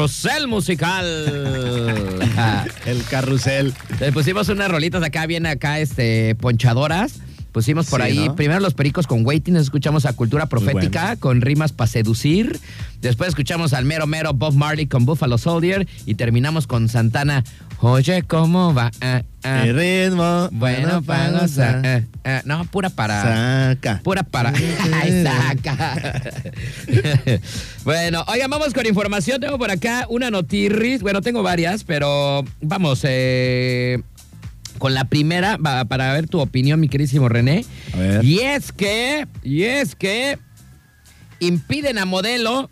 carrusel 0.08 0.48
musical. 0.48 1.06
El 2.86 3.04
carrusel. 3.10 3.74
Le 4.00 4.14
pusimos 4.14 4.48
unas 4.48 4.72
rolitas 4.72 5.04
acá, 5.04 5.26
bien 5.26 5.46
acá, 5.46 5.80
este, 5.80 6.34
ponchadoras. 6.36 7.20
Pusimos 7.58 7.88
por 7.88 8.02
Sí, 8.04 8.08
ahí 8.08 8.28
¿no? 8.28 8.36
primero 8.36 8.60
los 8.60 8.76
pericos 8.76 9.08
con 9.08 9.26
Waiting, 9.26 9.56
escuchamos 9.56 10.06
a 10.06 10.14
Cultura 10.14 10.46
Profética 10.46 11.02
bueno. 11.06 11.20
con 11.20 11.42
rimas 11.42 11.74
para 11.74 11.88
seducir. 11.88 12.60
Después 13.02 13.30
escuchamos 13.30 13.74
al 13.74 13.84
mero 13.84 14.06
mero 14.06 14.32
Bob 14.32 14.54
Marley 14.54 14.86
con 14.86 15.06
Buffalo 15.06 15.40
Soldier. 15.40 15.88
Y 16.06 16.14
terminamos 16.14 16.68
con 16.68 16.88
Santana. 16.88 17.44
Oye, 17.80 18.22
¿cómo 18.22 18.76
va? 18.76 18.92
Ah, 19.02 19.24
ah. 19.42 19.64
El 19.66 19.76
ritmo. 19.76 20.50
Bueno, 20.52 21.02
para. 21.02 21.46
Ah, 21.46 22.02
ah. 22.26 22.42
No, 22.46 22.64
pura 22.66 22.92
para. 22.92 23.24
Saca. 23.74 24.02
Pura 24.04 24.22
para. 24.22 24.54
Ay, 24.94 25.24
saca. 25.24 26.22
bueno, 27.86 28.24
oigan, 28.28 28.52
vamos 28.52 28.72
con 28.72 28.86
información. 28.86 29.42
Tengo 29.42 29.58
por 29.58 29.72
acá 29.72 30.06
una 30.10 30.30
notirris. 30.30 31.02
Bueno, 31.02 31.22
tengo 31.22 31.42
varias, 31.42 31.84
pero 31.84 32.46
vamos 32.62 33.02
eh, 33.04 34.04
con 34.78 34.94
la 34.94 35.06
primera 35.06 35.58
va- 35.58 35.86
para 35.86 36.14
ver 36.14 36.28
tu 36.28 36.40
opinión, 36.40 36.80
mi 36.80 36.88
queridísimo 36.90 37.30
René. 37.30 37.66
A 37.94 37.98
ver. 37.98 38.24
Y 38.26 38.40
es 38.40 38.72
que, 38.72 39.28
y 39.44 39.64
es 39.64 39.96
que 39.96 40.38
impiden 41.40 41.98
a 41.98 42.06
modelo 42.06 42.70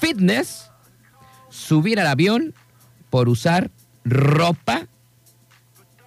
fitness 0.00 0.70
subir 1.50 2.00
al 2.00 2.06
avión 2.06 2.54
por 3.10 3.28
usar 3.28 3.70
ropa 4.04 4.86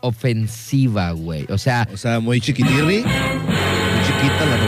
ofensiva, 0.02 1.12
güey. 1.12 1.46
O 1.50 1.58
sea, 1.58 1.88
O 1.94 1.98
sea, 1.98 2.20
muy 2.20 2.42
chiquitirri. 2.42 3.04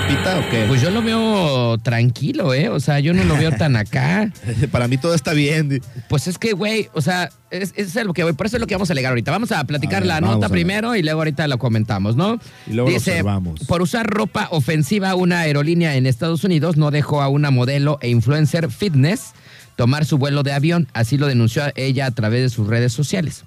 La 0.05 0.11
ropita, 0.11 0.39
¿o 0.39 0.49
qué? 0.51 0.65
Pues 0.67 0.81
yo 0.81 0.91
lo 0.91 1.01
veo 1.01 1.77
tranquilo, 1.79 2.53
¿eh? 2.53 2.69
O 2.69 2.79
sea, 2.79 2.99
yo 2.99 3.13
no 3.13 3.23
lo 3.23 3.35
veo 3.37 3.51
tan 3.51 3.75
acá. 3.75 4.31
Para 4.71 4.87
mí 4.87 4.97
todo 4.97 5.15
está 5.15 5.33
bien. 5.33 5.81
Pues 6.09 6.27
es 6.27 6.37
que, 6.37 6.53
güey, 6.53 6.89
o 6.93 7.01
sea, 7.01 7.31
es, 7.49 7.73
es 7.75 7.95
lo 8.05 8.13
que 8.13 8.23
voy. 8.23 8.33
Por 8.33 8.45
eso 8.45 8.57
es 8.57 8.61
lo 8.61 8.67
que 8.67 8.75
vamos 8.75 8.89
a 8.91 8.93
alegar 8.93 9.11
ahorita. 9.11 9.31
Vamos 9.31 9.51
a 9.51 9.63
platicar 9.63 9.97
A 9.97 9.99
ver, 10.01 10.07
la 10.07 10.21
nota 10.21 10.49
primero 10.49 10.95
y 10.95 11.01
luego 11.01 11.21
ahorita 11.21 11.47
lo 11.47 11.57
comentamos, 11.57 12.15
¿no? 12.15 12.39
Y 12.67 12.73
luego 12.73 12.89
lo 12.89 12.95
Dice, 12.95 13.11
observamos. 13.11 13.61
por 13.61 13.81
usar 13.81 14.05
ropa 14.05 14.47
ofensiva, 14.51 15.15
una 15.15 15.39
aerolínea 15.39 15.95
en 15.95 16.05
Estados 16.05 16.43
Unidos 16.43 16.77
no 16.77 16.91
dejó 16.91 17.21
a 17.23 17.27
una 17.27 17.49
modelo 17.49 17.97
e 18.01 18.09
influencer 18.09 18.69
fitness 18.69 19.31
tomar 19.75 20.05
su 20.05 20.19
vuelo 20.19 20.43
de 20.43 20.53
avión. 20.53 20.87
Así 20.93 21.17
lo 21.17 21.25
denunció 21.25 21.63
ella 21.75 22.05
a 22.05 22.11
través 22.11 22.41
de 22.43 22.49
sus 22.49 22.67
redes 22.67 22.93
sociales. 22.93 23.43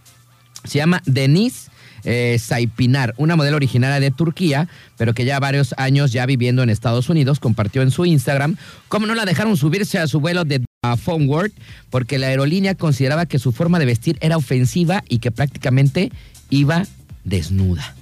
Se 0.65 0.79
llama 0.79 1.03
Denise 1.07 1.71
eh, 2.05 2.39
Saipinar, 2.39 3.15
una 3.17 3.37
modelo 3.37 3.57
originaria 3.57 4.01
de 4.01 4.11
Turquía, 4.11 4.69
pero 4.97 5.15
que 5.15 5.25
ya 5.25 5.39
varios 5.41 5.75
años 5.77 6.13
ya 6.13 6.27
viviendo 6.27 6.63
en 6.63 6.71
Estados 6.71 7.09
Unidos, 7.09 7.41
compartió 7.41 7.83
en 7.83 7.91
su 7.91 8.05
Instagram 8.05 8.57
cómo 8.89 9.07
no 9.07 9.15
la 9.15 9.25
dejaron 9.25 9.57
subirse 9.57 9.99
a 9.99 10.07
su 10.07 10.21
vuelo 10.21 10.45
de 10.45 10.65
a 10.83 10.97
Phoneword 10.97 11.51
porque 11.91 12.19
la 12.19 12.29
aerolínea 12.29 12.77
consideraba 12.77 13.27
que 13.27 13.41
su 13.41 13.51
forma 13.51 13.81
de 13.81 13.87
vestir 13.87 14.17
era 14.21 14.37
ofensiva 14.37 15.03
y 15.09 15.19
que 15.19 15.33
prácticamente 15.33 16.13
iba 16.51 16.85
desnuda. 17.25 17.98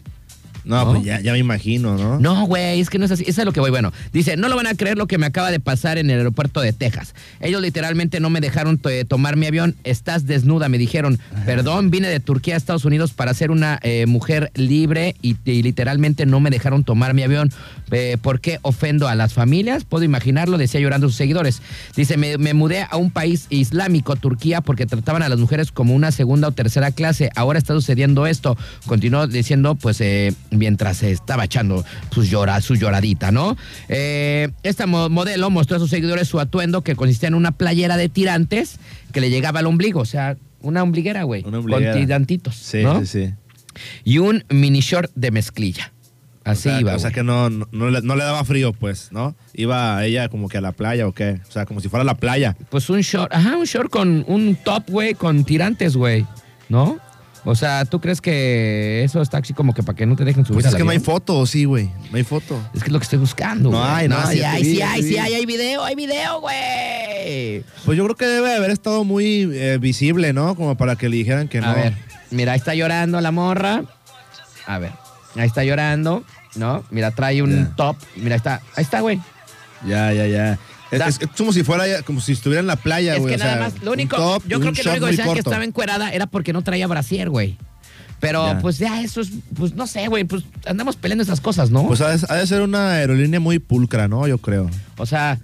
No, 0.66 0.84
pues 0.90 1.04
ya, 1.04 1.20
ya 1.20 1.32
me 1.32 1.38
imagino, 1.38 1.96
¿no? 1.96 2.18
No, 2.18 2.44
güey, 2.46 2.80
es 2.80 2.90
que 2.90 2.98
no 2.98 3.04
es 3.04 3.10
así. 3.12 3.24
Eso 3.26 3.40
es 3.40 3.44
lo 3.46 3.52
que 3.52 3.60
voy. 3.60 3.70
Bueno, 3.70 3.92
dice, 4.12 4.36
no 4.36 4.48
lo 4.48 4.56
van 4.56 4.66
a 4.66 4.74
creer 4.74 4.98
lo 4.98 5.06
que 5.06 5.16
me 5.16 5.24
acaba 5.26 5.50
de 5.50 5.60
pasar 5.60 5.96
en 5.96 6.10
el 6.10 6.18
aeropuerto 6.18 6.60
de 6.60 6.72
Texas. 6.72 7.14
Ellos 7.40 7.62
literalmente 7.62 8.18
no 8.20 8.30
me 8.30 8.40
dejaron 8.40 8.76
to- 8.78 8.90
tomar 9.06 9.36
mi 9.36 9.46
avión. 9.46 9.76
Estás 9.84 10.26
desnuda, 10.26 10.68
me 10.68 10.76
dijeron. 10.78 11.18
Perdón, 11.44 11.90
vine 11.90 12.08
de 12.08 12.18
Turquía 12.20 12.54
a 12.54 12.56
Estados 12.56 12.84
Unidos 12.84 13.12
para 13.12 13.32
ser 13.32 13.50
una 13.50 13.78
eh, 13.82 14.06
mujer 14.06 14.50
libre 14.56 15.14
y, 15.22 15.36
y 15.44 15.62
literalmente 15.62 16.26
no 16.26 16.40
me 16.40 16.50
dejaron 16.50 16.82
tomar 16.84 17.14
mi 17.14 17.22
avión. 17.22 17.52
Eh, 17.92 18.16
¿Por 18.20 18.40
qué 18.40 18.58
ofendo 18.62 19.06
a 19.06 19.14
las 19.14 19.32
familias? 19.34 19.84
Puedo 19.84 20.04
imaginarlo, 20.04 20.58
decía 20.58 20.80
llorando 20.80 21.06
sus 21.06 21.16
seguidores. 21.16 21.62
Dice, 21.94 22.16
me, 22.16 22.38
me 22.38 22.54
mudé 22.54 22.84
a 22.90 22.96
un 22.96 23.12
país 23.12 23.46
islámico, 23.50 24.16
Turquía, 24.16 24.60
porque 24.62 24.86
trataban 24.86 25.22
a 25.22 25.28
las 25.28 25.38
mujeres 25.38 25.70
como 25.70 25.94
una 25.94 26.10
segunda 26.10 26.48
o 26.48 26.52
tercera 26.52 26.90
clase. 26.90 27.30
Ahora 27.36 27.58
está 27.60 27.72
sucediendo 27.74 28.26
esto. 28.26 28.56
Continuó 28.86 29.28
diciendo, 29.28 29.76
pues, 29.76 30.00
eh, 30.00 30.34
mientras 30.56 30.98
se 30.98 31.10
estaba 31.10 31.44
echando 31.44 31.84
sus 32.10 32.28
llora, 32.30 32.60
su 32.60 32.74
lloradita, 32.74 33.30
¿no? 33.30 33.56
Eh, 33.88 34.48
esta 34.62 34.86
mo- 34.86 35.08
modelo 35.08 35.50
mostró 35.50 35.76
a 35.76 35.80
sus 35.80 35.90
seguidores 35.90 36.28
su 36.28 36.40
atuendo 36.40 36.82
que 36.82 36.96
consistía 36.96 37.28
en 37.28 37.34
una 37.34 37.52
playera 37.52 37.96
de 37.96 38.08
tirantes 38.08 38.78
que 39.12 39.20
le 39.20 39.30
llegaba 39.30 39.60
al 39.60 39.66
ombligo, 39.66 40.00
o 40.00 40.04
sea, 40.06 40.36
una 40.60 40.82
ombliguera, 40.82 41.22
güey. 41.24 41.42
Una 41.46 41.58
ombliguera. 41.58 41.92
Con 41.92 42.00
tirantitos, 42.02 42.54
Sí, 42.56 42.82
¿no? 42.82 43.00
sí, 43.00 43.06
sí. 43.06 43.34
Y 44.04 44.18
un 44.18 44.44
mini 44.48 44.80
short 44.80 45.10
de 45.14 45.30
mezclilla. 45.30 45.92
Así 46.44 46.68
o 46.68 46.72
sea, 46.72 46.80
iba, 46.80 46.94
O 46.94 46.98
sea 47.00 47.10
que 47.10 47.24
no, 47.24 47.50
no, 47.50 47.68
no 47.72 47.90
le, 47.90 48.02
no 48.02 48.14
le 48.14 48.22
daba 48.22 48.44
frío, 48.44 48.72
pues, 48.72 49.08
¿no? 49.10 49.34
Iba 49.52 50.04
ella 50.04 50.28
como 50.28 50.48
que 50.48 50.56
a 50.58 50.60
la 50.60 50.70
playa 50.70 51.08
o 51.08 51.12
qué. 51.12 51.40
O 51.48 51.50
sea, 51.50 51.66
como 51.66 51.80
si 51.80 51.88
fuera 51.88 52.02
a 52.02 52.04
la 52.06 52.14
playa. 52.16 52.56
Pues 52.70 52.88
un 52.88 53.00
short, 53.00 53.32
ajá, 53.34 53.56
un 53.56 53.64
short 53.64 53.90
con 53.90 54.24
un 54.28 54.54
top, 54.54 54.84
güey, 54.88 55.14
con 55.14 55.44
tirantes, 55.44 55.96
güey, 55.96 56.24
¿no? 56.68 56.98
O 57.48 57.54
sea, 57.54 57.84
¿tú 57.84 58.00
crees 58.00 58.20
que 58.20 59.04
eso 59.04 59.22
está 59.22 59.38
así 59.38 59.54
como 59.54 59.72
que 59.72 59.84
para 59.84 59.94
que 59.94 60.04
no 60.04 60.16
te 60.16 60.24
dejen 60.24 60.44
subir 60.44 60.56
Pues 60.56 60.66
es 60.66 60.74
que 60.74 60.82
no 60.82 60.90
hay 60.90 60.98
foto, 60.98 61.46
sí, 61.46 61.64
güey. 61.64 61.88
No 62.10 62.16
hay 62.16 62.24
foto. 62.24 62.60
Es 62.74 62.82
que 62.82 62.88
es 62.88 62.92
lo 62.92 62.98
que 62.98 63.04
estoy 63.04 63.20
buscando, 63.20 63.70
No 63.70 63.78
güey. 63.78 63.88
hay, 63.88 64.08
no, 64.08 64.16
sí 64.26 64.38
ya 64.38 64.50
te 64.50 64.56
hay, 64.56 64.64
sí 64.64 64.82
hay, 64.82 65.02
sí 65.04 65.16
hay, 65.16 65.34
hay 65.34 65.46
video, 65.46 65.84
hay 65.84 65.94
video, 65.94 66.40
güey. 66.40 67.62
Pues 67.84 67.96
yo 67.96 68.02
creo 68.02 68.16
que 68.16 68.26
debe 68.26 68.56
haber 68.56 68.72
estado 68.72 69.04
muy 69.04 69.48
eh, 69.52 69.78
visible, 69.78 70.32
¿no? 70.32 70.56
Como 70.56 70.76
para 70.76 70.96
que 70.96 71.08
le 71.08 71.18
dijeran 71.18 71.46
que 71.46 71.60
no. 71.60 71.68
A 71.68 71.74
ver, 71.74 71.94
mira, 72.32 72.50
ahí 72.50 72.58
está 72.58 72.74
llorando 72.74 73.20
la 73.20 73.30
morra. 73.30 73.84
A 74.66 74.78
ver, 74.80 74.90
ahí 75.36 75.46
está 75.46 75.62
llorando, 75.62 76.24
¿no? 76.56 76.82
Mira, 76.90 77.12
trae 77.12 77.42
un 77.42 77.76
top. 77.76 77.96
Mira, 78.16 78.34
ahí 78.34 78.38
está, 78.38 78.60
ahí 78.74 78.82
está, 78.82 79.00
güey. 79.02 79.20
Ya, 79.86 80.12
ya, 80.12 80.26
ya. 80.26 80.58
Es, 80.90 81.00
es- 81.00 81.20
es 81.22 81.28
como 81.36 81.52
si 81.52 81.62
fuera, 81.64 82.02
como 82.02 82.20
si 82.20 82.32
estuviera 82.32 82.60
en 82.60 82.66
la 82.66 82.76
playa, 82.76 83.14
Es 83.14 83.20
güey. 83.20 83.34
que 83.36 83.42
o 83.42 83.44
nada 83.44 83.54
sea, 83.54 83.62
más, 83.70 83.82
lo 83.82 83.92
único, 83.92 84.16
top 84.16 84.42
yo 84.46 84.60
creo 84.60 84.72
que 84.72 84.82
lo 84.84 84.90
único 84.92 85.06
que 85.06 85.16
que 85.32 85.38
estaba 85.40 85.64
encuerada 85.64 86.12
era 86.12 86.26
porque 86.26 86.52
no 86.52 86.62
traía 86.62 86.86
brasier, 86.86 87.28
güey. 87.30 87.56
Pero 88.20 88.46
Ya. 88.46 88.58
pues 88.60 88.78
ya 88.78 89.02
eso 89.02 89.20
es, 89.20 89.28
pues 89.56 89.74
no 89.74 89.86
sé, 89.86 90.08
güey, 90.08 90.24
pues 90.24 90.42
andamos 90.64 90.96
peleando 90.96 91.22
esas 91.22 91.40
cosas, 91.40 91.70
¿no? 91.70 91.86
Pues 91.86 92.00
ha 92.00 92.16
de, 92.16 92.24
ha 92.28 92.34
de 92.36 92.46
ser 92.46 92.62
una 92.62 92.92
aerolínea 92.92 93.40
muy 93.40 93.58
pulcra, 93.58 94.08
¿no? 94.08 94.26
Yo 94.26 94.38
creo. 94.38 94.70
o 94.96 95.04
sea, 95.06 95.38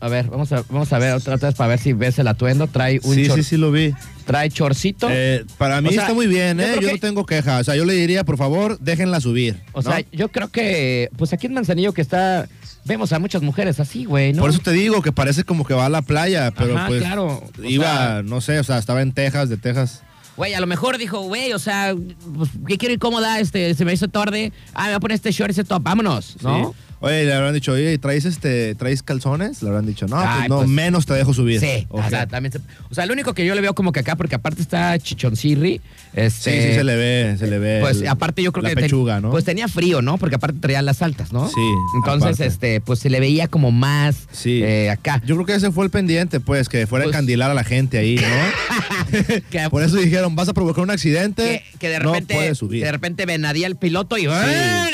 a 0.00 0.08
ver, 0.08 0.26
vamos 0.26 0.52
a, 0.52 0.62
vamos 0.68 0.92
a 0.92 0.98
ver 0.98 1.14
otra 1.14 1.36
vez 1.36 1.54
para 1.54 1.68
ver 1.68 1.78
si 1.78 1.94
ves 1.94 2.18
el 2.18 2.28
atuendo. 2.28 2.66
Trae 2.66 3.00
un 3.04 3.14
Sí, 3.14 3.26
chor- 3.26 3.36
sí, 3.36 3.42
sí 3.42 3.56
lo 3.56 3.72
vi. 3.72 3.94
trae 4.26 4.50
chorcito. 4.50 5.08
Eh, 5.10 5.46
para 5.56 5.80
mí 5.80 5.88
O 5.88 5.92
sea, 5.92 6.02
está 6.02 6.12
muy 6.12 6.26
bien, 6.26 6.60
¿eh? 6.60 6.72
Yo 6.74 6.80
que- 6.88 6.92
no 6.92 6.98
tengo 6.98 7.24
queja. 7.24 7.58
O 7.60 7.64
sea, 7.64 7.74
yo 7.74 7.86
le 7.86 7.94
diría, 7.94 8.22
por 8.24 8.36
favor, 8.36 8.78
déjenla 8.80 9.20
subir. 9.22 9.62
o 9.72 9.80
¿no? 9.80 9.90
sea, 9.90 10.04
yo 10.12 10.28
creo 10.28 10.48
que, 10.48 11.08
pues 11.16 11.32
aquí 11.32 11.46
en 11.46 11.54
Manzanillo 11.54 11.94
que 11.94 12.02
está, 12.02 12.46
vemos 12.84 13.12
a 13.12 13.18
muchas 13.18 13.42
mujeres 13.42 13.80
así, 13.80 14.04
güey, 14.04 14.32
¿no? 14.32 14.40
Por 14.40 14.50
eso 14.50 14.58
te 14.60 14.72
digo 14.72 15.02
que 15.02 15.12
parece 15.12 15.44
como 15.44 15.64
que 15.64 15.74
va 15.74 15.86
a 15.86 15.88
la 15.88 16.02
playa, 16.02 16.50
pero 16.56 16.76
Ajá, 16.76 16.86
pues 16.88 17.00
claro. 17.02 17.26
O 17.58 17.64
iba, 17.64 17.84
sea- 17.84 18.22
no 18.22 18.40
sé, 18.40 18.58
o 18.58 18.64
sea, 18.64 18.78
estaba 18.78 19.02
en 19.02 19.12
Texas, 19.12 19.48
de 19.48 19.56
Texas. 19.56 20.02
Güey, 20.36 20.52
a 20.54 20.60
lo 20.60 20.66
mejor 20.66 20.98
dijo, 20.98 21.20
güey, 21.20 21.52
o 21.52 21.58
sea, 21.60 21.94
pues, 22.36 22.50
que 22.66 22.76
quiero 22.76 22.92
ir 22.92 22.98
cómoda, 22.98 23.38
este, 23.38 23.72
se 23.74 23.84
me 23.84 23.92
hizo 23.92 24.08
tarde. 24.08 24.52
Ah, 24.74 24.82
me 24.82 24.88
voy 24.88 24.94
a 24.96 25.00
poner 25.00 25.14
este 25.14 25.30
short, 25.30 25.50
ese 25.52 25.62
top, 25.62 25.82
vámonos, 25.82 26.36
¿no? 26.42 26.70
Sí. 26.72 26.78
Oye, 27.04 27.24
le 27.24 27.32
habrán 27.34 27.54
dicho, 27.54 27.72
oye, 27.72 27.96
¿traes 27.98 28.24
este, 28.24 28.74
traes 28.74 29.02
calzones? 29.02 29.62
Le 29.62 29.68
habrán 29.68 29.86
dicho, 29.86 30.06
no, 30.06 30.16
Ay, 30.18 30.26
pues 30.40 30.48
no, 30.48 30.56
pues- 30.58 30.68
menos 30.68 31.06
te 31.06 31.14
dejo 31.14 31.34
subir. 31.34 31.60
Sí, 31.60 31.86
o 31.90 32.02
sea, 32.08 32.26
también 32.26 32.52
se- 32.52 32.60
o 32.90 32.94
sea, 32.94 33.06
lo 33.06 33.12
único 33.12 33.34
que 33.34 33.44
yo 33.44 33.54
le 33.54 33.60
veo 33.60 33.74
como 33.74 33.92
que 33.92 34.00
acá, 34.00 34.16
porque 34.16 34.34
aparte 34.36 34.62
está 34.62 34.98
chichoncirri, 34.98 35.80
este... 36.14 36.50
Sí, 36.62 36.68
sí, 36.68 36.74
se 36.74 36.84
le 36.84 36.96
ve, 36.96 37.36
se 37.38 37.46
le 37.46 37.58
ve. 37.58 37.78
Pues 37.80 38.00
el- 38.00 38.08
aparte 38.08 38.42
yo 38.42 38.52
creo 38.52 38.62
la 38.62 38.70
que... 38.70 38.74
ten- 38.76 38.84
pechuga, 38.84 39.20
¿no? 39.20 39.30
Pues 39.30 39.44
tenía 39.44 39.68
frío, 39.68 40.02
¿no? 40.02 40.18
Porque 40.18 40.36
aparte 40.36 40.58
traía 40.60 40.80
las 40.82 41.02
altas, 41.02 41.32
¿no? 41.32 41.48
Sí, 41.48 41.54
Entonces, 41.96 42.24
aparte. 42.34 42.46
este, 42.46 42.80
pues 42.80 42.98
se 43.00 43.10
le 43.10 43.20
veía 43.20 43.48
como 43.48 43.70
más 43.70 44.16
Sí. 44.32 44.62
eh, 44.62 44.90
acá. 44.90 45.20
Yo 45.26 45.34
creo 45.36 45.46
que 45.46 45.54
ese 45.54 45.70
fue 45.72 45.84
el 45.84 45.90
pendiente, 45.90 46.40
pues, 46.40 46.68
que 46.68 46.86
fuera 46.86 47.04
a 47.04 47.06
Pues- 47.06 47.14
encandilar 47.14 47.50
a 47.50 47.54
la 47.54 47.64
gente 47.64 47.98
ahí, 47.98 48.16
¿no? 48.16 48.22
que, 49.50 49.68
Por 49.70 49.82
eso 49.82 49.96
dijeron, 49.96 50.34
vas 50.36 50.48
a 50.48 50.54
provocar 50.54 50.82
un 50.84 50.90
accidente, 50.90 51.62
que, 51.72 51.78
que 51.78 51.88
de 51.88 51.98
no 52.00 52.12
repente, 52.12 52.34
puedes 52.34 52.58
subir. 52.58 52.80
que 52.80 52.86
de 52.86 52.92
repente 52.92 53.26
venadía 53.26 53.66
el 53.66 53.76
piloto 53.76 54.16
y, 54.18 54.22
Sí, 54.22 54.28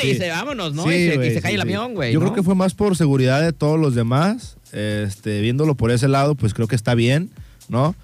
y 0.03 0.11
sí. 0.13 0.17
se 0.17 0.29
vámonos, 0.29 0.73
¿no? 0.73 0.91
Y 0.91 0.95
se, 0.95 1.27
y 1.27 1.33
se 1.33 1.41
cae 1.41 1.53
el 1.55 1.61
avión, 1.61 1.93
güey. 1.93 2.00
Yo 2.09 2.19
¿no? 2.19 2.25
creo 2.25 2.35
que 2.35 2.43
fue 2.43 2.55
más 2.55 2.73
por 2.73 2.95
seguridad 2.95 3.41
de 3.41 3.53
todos 3.53 3.79
los 3.79 3.95
demás. 3.95 4.57
Este, 4.71 5.41
viéndolo 5.41 5.75
por 5.75 5.91
ese 5.91 6.07
lado, 6.07 6.35
pues 6.35 6.53
creo 6.53 6.67
que 6.67 6.75
está 6.75 6.95
bien, 6.95 7.29
¿no? 7.67 7.95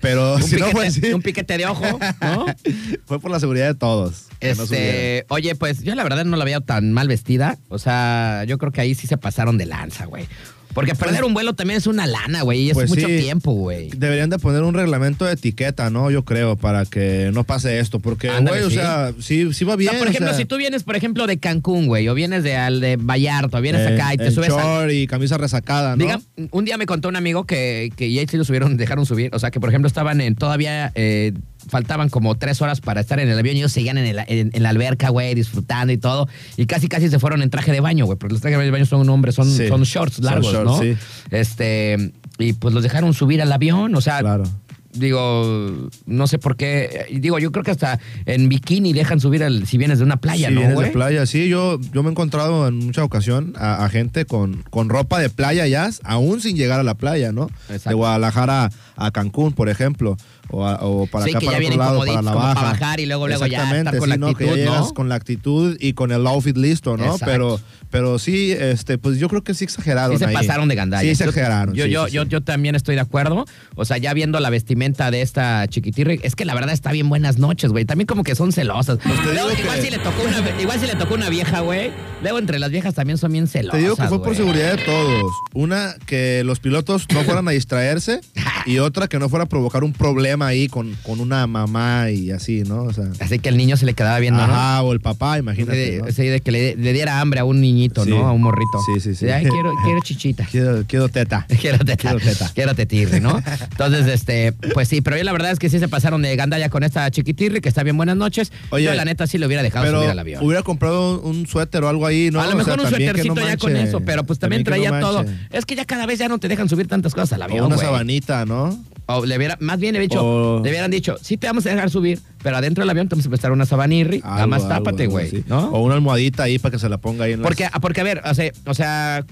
Pero 0.00 0.36
un, 0.36 0.42
si 0.42 0.56
no 0.56 0.66
piquete, 0.66 0.72
fue 0.72 0.86
así, 0.86 1.12
un 1.12 1.22
piquete 1.22 1.58
de 1.58 1.66
ojo, 1.66 1.98
¿no? 2.20 2.46
fue 3.06 3.20
por 3.20 3.30
la 3.30 3.40
seguridad 3.40 3.66
de 3.66 3.74
todos. 3.74 4.28
no. 4.40 4.48
Este, 4.48 5.26
oye, 5.28 5.54
pues 5.54 5.82
yo 5.82 5.94
la 5.94 6.02
verdad 6.02 6.24
no 6.24 6.36
la 6.36 6.44
veía 6.44 6.60
tan 6.60 6.92
mal 6.92 7.08
vestida. 7.08 7.58
O 7.68 7.78
sea, 7.78 8.44
yo 8.46 8.58
creo 8.58 8.72
que 8.72 8.80
ahí 8.80 8.94
sí 8.94 9.06
se 9.06 9.18
pasaron 9.18 9.58
de 9.58 9.66
lanza, 9.66 10.06
güey. 10.06 10.26
Porque 10.74 10.94
perder 10.94 11.24
un 11.24 11.34
vuelo 11.34 11.54
también 11.54 11.78
es 11.78 11.86
una 11.86 12.06
lana, 12.06 12.42
güey. 12.42 12.60
Y 12.62 12.70
es 12.70 12.74
Pues 12.74 12.88
mucho 12.88 13.06
sí. 13.06 13.18
tiempo, 13.18 13.52
güey. 13.52 13.90
Deberían 13.90 14.30
de 14.30 14.38
poner 14.38 14.62
un 14.62 14.74
reglamento 14.74 15.24
de 15.24 15.32
etiqueta, 15.32 15.90
¿no? 15.90 16.10
Yo 16.10 16.24
creo, 16.24 16.56
para 16.56 16.84
que 16.84 17.30
no 17.32 17.44
pase 17.44 17.78
esto. 17.78 18.00
Porque, 18.00 18.28
güey, 18.40 18.62
o 18.62 18.70
sea, 18.70 19.12
sí, 19.20 19.52
sí 19.52 19.64
va 19.64 19.76
bien. 19.76 19.90
sea, 19.90 19.98
por 19.98 20.08
ejemplo, 20.08 20.26
o 20.26 20.30
sea, 20.30 20.38
si 20.38 20.44
tú 20.44 20.56
vienes, 20.56 20.82
por 20.82 20.96
ejemplo, 20.96 21.26
de 21.26 21.38
Cancún, 21.38 21.86
güey, 21.86 22.08
o 22.08 22.14
vienes 22.14 22.42
de, 22.42 22.56
al 22.56 22.80
de 22.80 22.96
Vallarta, 22.96 23.58
o 23.58 23.60
vienes 23.60 23.82
eh, 23.82 23.94
acá 23.94 24.14
y 24.14 24.16
te 24.16 24.26
en 24.26 24.32
subes 24.32 24.50
a... 24.50 24.60
short 24.60 24.92
y 24.92 25.06
camisa 25.06 25.38
resacada, 25.38 25.96
¿no? 25.96 26.04
Diga, 26.04 26.20
un 26.50 26.64
día 26.64 26.76
me 26.76 26.86
contó 26.86 27.08
un 27.08 27.16
amigo 27.16 27.44
que, 27.44 27.92
que 27.96 28.12
ya 28.12 28.26
sí 28.26 28.36
lo 28.36 28.44
subieron, 28.44 28.76
dejaron 28.76 29.06
subir. 29.06 29.30
O 29.34 29.38
sea, 29.38 29.50
que 29.50 29.60
por 29.60 29.68
ejemplo 29.68 29.86
estaban 29.86 30.20
en 30.20 30.34
todavía, 30.34 30.92
eh, 30.94 31.32
faltaban 31.68 32.08
como 32.08 32.34
tres 32.36 32.60
horas 32.62 32.80
para 32.80 33.00
estar 33.00 33.18
en 33.20 33.28
el 33.28 33.38
avión 33.38 33.56
y 33.56 33.60
ellos 33.60 33.72
seguían 33.72 33.98
en, 33.98 34.06
el- 34.06 34.24
en- 34.28 34.50
en 34.52 34.62
la 34.62 34.68
alberca, 34.70 35.08
güey, 35.10 35.34
disfrutando 35.34 35.92
y 35.92 35.98
todo. 35.98 36.28
Y 36.56 36.66
casi 36.66 36.88
casi 36.88 37.08
se 37.08 37.18
fueron 37.18 37.42
en 37.42 37.50
traje 37.50 37.72
de 37.72 37.80
baño, 37.80 38.06
güey, 38.06 38.18
porque 38.18 38.34
los 38.34 38.40
trajes 38.42 38.58
de 38.58 38.70
baño 38.70 38.86
son 38.86 39.08
hombres, 39.08 39.34
son, 39.34 39.50
Sí. 39.50 39.68
son 39.68 39.82
shorts 39.82 40.16
Son 40.16 40.24
largos, 40.24 40.52
shorts, 40.52 40.70
¿no? 40.70 40.80
sí. 40.80 40.96
Este, 41.30 42.12
y 42.38 42.52
pues 42.54 42.74
los 42.74 42.82
dejaron 42.82 43.14
subir 43.14 43.40
al 43.42 43.52
avión, 43.52 43.94
o 43.94 44.00
sea, 44.00 44.18
Claro. 44.20 44.44
digo, 44.92 45.88
no 46.06 46.26
sé 46.26 46.38
por 46.38 46.56
qué. 46.56 47.06
Digo, 47.20 47.38
yo 47.38 47.50
creo 47.52 47.64
que 47.64 47.70
hasta 47.72 47.98
en 48.26 48.48
bikini 48.48 48.92
dejan 48.92 49.20
subir 49.20 49.42
al, 49.42 49.66
si 49.66 49.76
vienes 49.78 49.98
de 49.98 50.04
una 50.04 50.16
playa, 50.18 50.48
si 50.48 50.54
¿no, 50.54 50.60
vienes 50.60 50.78
de 50.78 50.86
playa, 50.90 51.26
sí, 51.26 51.48
yo, 51.48 51.80
yo 51.92 52.02
me 52.02 52.08
he 52.08 52.12
encontrado 52.12 52.68
en 52.68 52.76
mucha 52.78 53.02
ocasión 53.04 53.54
a, 53.56 53.84
a 53.84 53.88
gente 53.88 54.24
con, 54.24 54.62
con 54.70 54.88
ropa 54.88 55.18
de 55.18 55.30
playa 55.30 55.66
ya, 55.66 55.90
aún 56.04 56.40
sin 56.40 56.56
llegar 56.56 56.80
a 56.80 56.84
la 56.84 56.94
playa, 56.94 57.32
¿no? 57.32 57.48
Exacto. 57.68 57.88
De 57.90 57.94
Guadalajara 57.94 58.70
a 58.96 59.10
Cancún, 59.10 59.52
por 59.52 59.68
ejemplo, 59.68 60.16
o, 60.50 60.64
a- 60.66 60.78
o 60.82 61.06
para 61.06 61.24
Sí, 61.24 61.30
acá 61.30 61.40
que 61.40 61.46
para 61.46 61.58
ya 61.60 61.66
otro 61.68 61.78
lado, 61.78 61.98
para 62.00 62.22
la 62.22 62.34
baja. 62.34 62.54
para 62.54 62.68
bajar 62.70 63.00
y 63.00 63.06
luego- 63.06 63.28
luego 63.28 63.46
ya 63.46 63.62
estar 63.76 63.96
con 63.98 64.08
la 64.08 64.14
sí, 64.16 64.20
¿no? 64.20 64.34
Que 64.34 64.44
ya 64.44 64.50
actitud, 64.50 64.56
llegas 64.56 64.80
¿no? 64.88 64.94
con 64.94 65.08
la 65.08 65.14
actitud 65.14 65.76
y 65.80 65.92
con 65.94 66.12
el 66.12 66.26
outfit 66.26 66.56
listo, 66.56 66.96
¿no? 66.96 67.04
Exacto. 67.04 67.24
Pero, 67.26 67.60
pero 67.90 68.18
sí, 68.18 68.52
este, 68.52 68.98
pues 68.98 69.18
yo 69.18 69.28
creo 69.28 69.42
que 69.42 69.54
sí 69.54 69.64
exageraron 69.64 70.16
Sí 70.16 70.18
se 70.24 70.26
ahí. 70.26 70.34
pasaron 70.34 70.68
de 70.68 70.74
gandalla. 70.74 71.02
Sí, 71.02 71.18
Yo- 71.18 71.24
exageraron. 71.28 71.74
Yo, 71.74 71.84
sí, 71.84 71.90
yo, 71.90 72.24
yo, 72.24 72.42
también 72.42 72.74
estoy 72.74 72.94
de 72.94 73.00
acuerdo. 73.00 73.44
O 73.76 73.84
sea, 73.84 73.98
ya 73.98 74.12
viendo 74.14 74.38
la 74.40 74.50
vestimenta 74.50 75.10
de 75.10 75.22
esta 75.22 75.66
chiquitirre, 75.68 76.20
es 76.22 76.34
que 76.36 76.44
la 76.44 76.54
verdad 76.54 76.72
está 76.72 76.92
bien 76.92 77.08
buenas 77.08 77.38
noches, 77.38 77.70
güey. 77.70 77.84
También 77.84 78.06
como 78.06 78.22
que 78.24 78.34
son 78.34 78.52
celosas. 78.52 78.98
Pues 79.02 79.24
Luego, 79.24 79.50
igual, 79.58 79.76
que- 79.76 79.82
si 79.82 79.90
le 79.90 79.98
tocó 79.98 80.22
una, 80.22 80.60
igual 80.60 80.80
si 80.80 80.86
le 80.86 80.94
tocó 80.96 81.14
una 81.14 81.28
vieja, 81.30 81.60
güey. 81.60 81.90
Luego 82.22 82.38
entre 82.38 82.58
las 82.58 82.70
viejas 82.70 82.94
también 82.94 83.18
son 83.18 83.32
bien 83.32 83.46
celosas. 83.46 83.72
Te 83.78 83.82
digo 83.82 83.96
que 83.96 84.04
fue 84.08 84.22
por 84.22 84.34
seguridad 84.36 84.76
de 84.76 84.82
todos. 84.84 85.32
Una, 85.52 85.94
que 86.06 86.42
los 86.44 86.60
pilotos 86.60 87.06
no 87.12 87.22
fueran 87.22 87.46
a 87.48 87.52
distraerse 87.52 88.20
y 88.66 88.78
otra, 88.78 89.08
que 89.08 89.18
no 89.18 89.28
fuera 89.28 89.44
a 89.44 89.48
provocar 89.48 89.84
un 89.84 89.92
problema 89.92 90.33
ahí 90.42 90.68
con, 90.68 90.94
con 91.02 91.20
una 91.20 91.46
mamá 91.46 92.10
y 92.10 92.30
así, 92.30 92.62
¿no? 92.62 92.82
O 92.82 92.92
sea, 92.92 93.04
Así 93.20 93.38
que 93.38 93.48
el 93.48 93.56
niño 93.56 93.76
se 93.76 93.86
le 93.86 93.94
quedaba 93.94 94.18
viendo, 94.18 94.40
ajá, 94.42 94.82
o 94.82 94.92
el 94.92 95.00
papá, 95.00 95.38
imagínate. 95.38 95.76
De, 95.76 95.98
¿no? 95.98 96.10
sí, 96.10 96.24
de 96.24 96.40
que 96.40 96.50
le, 96.50 96.76
le 96.76 96.92
diera 96.92 97.20
hambre 97.20 97.40
a 97.40 97.44
un 97.44 97.60
niñito, 97.60 98.04
Sí. 98.04 98.10
¿no? 98.10 98.26
A 98.26 98.32
un 98.32 98.42
morrito. 98.42 98.78
Sí, 98.86 99.00
sí, 99.00 99.14
sí. 99.14 99.28
Ay, 99.28 99.44
quiero, 99.46 99.72
quiero 99.84 100.00
chichita. 100.02 100.46
Quiero, 100.50 100.84
quiero 100.86 101.08
teta. 101.08 101.46
Quiero 101.60 101.78
teta. 101.78 101.96
Quiero 101.96 102.18
teta. 102.18 102.50
Quiero 102.54 102.74
tetirri, 102.74 103.20
¿no? 103.20 103.40
Entonces, 103.70 104.06
este, 104.06 104.52
pues 104.52 104.88
sí, 104.88 105.00
pero 105.00 105.16
yo 105.16 105.24
la 105.24 105.32
verdad 105.32 105.52
es 105.52 105.58
que 105.58 105.68
sí 105.70 105.78
se 105.78 105.88
pasaron 105.88 106.22
de 106.22 106.34
gandalla 106.36 106.68
con 106.68 106.82
esta 106.82 107.10
chiquitirri, 107.10 107.60
que 107.60 107.68
está 107.68 107.82
bien 107.82 107.96
buenas 107.96 108.16
noches. 108.16 108.52
Oye, 108.70 108.84
yo 108.84 108.94
la 108.94 109.04
neta 109.04 109.26
sí 109.26 109.38
le 109.38 109.46
hubiera 109.46 109.62
dejado 109.62 109.84
Pero 109.86 109.98
subir 109.98 110.10
al 110.10 110.18
avión. 110.18 110.44
hubiera 110.44 110.62
comprado 110.62 111.20
un, 111.20 111.36
un 111.38 111.46
suéter 111.46 111.82
o 111.84 111.88
algo 111.88 112.06
ahí, 112.06 112.30
¿no? 112.32 112.40
a 112.40 112.46
lo 112.46 112.52
O 112.52 112.56
mejor 112.56 112.74
sea, 112.74 112.82
un 112.84 112.88
suétercito 112.90 113.34
no 113.34 113.46
ya 113.46 113.56
con 113.56 113.76
eso, 113.76 114.00
pero 114.00 114.24
pues 114.24 114.38
también, 114.38 114.62
no 114.62 114.66
traía 114.66 115.00
todo. 115.00 115.24
Es 115.50 115.64
que 115.66 115.74
ya 115.76 115.84
cada 115.84 116.06
vez 116.06 116.18
ya 116.18 116.28
no 116.28 116.38
te 116.38 116.48
dejan 116.48 116.68
subir 116.68 116.86
tantas 116.88 117.14
cosas 117.14 117.32
al 117.34 117.42
O 117.42 117.44
avión, 117.44 117.66
una 117.66 117.74
güey. 117.76 117.86
sabanita, 117.86 118.44
¿no? 118.46 118.78
O 119.06 119.26
le 119.26 119.36
hubiera, 119.36 119.56
más 119.60 119.78
bien 119.78 119.92
le, 119.92 119.98
hubiera 120.00 120.14
dicho, 120.14 120.24
O- 120.24 120.60
le 120.64 120.70
hubieran 120.70 120.90
dicho, 120.90 121.16
sí 121.20 121.36
te 121.36 121.46
vamos 121.46 121.66
a 121.66 121.70
dejar 121.70 121.90
subir, 121.90 122.20
pero 122.42 122.56
adentro 122.56 122.82
del 122.82 122.90
avión 122.90 123.08
te 123.08 123.14
vamos 123.14 123.26
a 123.26 123.28
prestar 123.28 123.52
una 123.52 123.66
sabanirri, 123.66 124.20
nada 124.20 124.46
más 124.46 124.62
tápate, 124.68 125.06
güey. 125.06 125.44
¿no? 125.46 125.68
O 125.70 125.80
una 125.82 125.94
almohadita 125.94 126.44
ahí 126.44 126.58
para 126.58 126.72
que 126.72 126.78
se 126.78 126.88
la 126.88 126.98
ponga 126.98 127.24
ahí 127.26 127.32
en 127.32 127.40
las- 127.40 127.46
Porque, 127.46 127.68
porque 127.82 128.00
a 128.00 128.04
ver, 128.04 128.22
o 128.24 128.34
sea, 128.34 128.50
o 128.66 128.72
sea, 128.74 129.24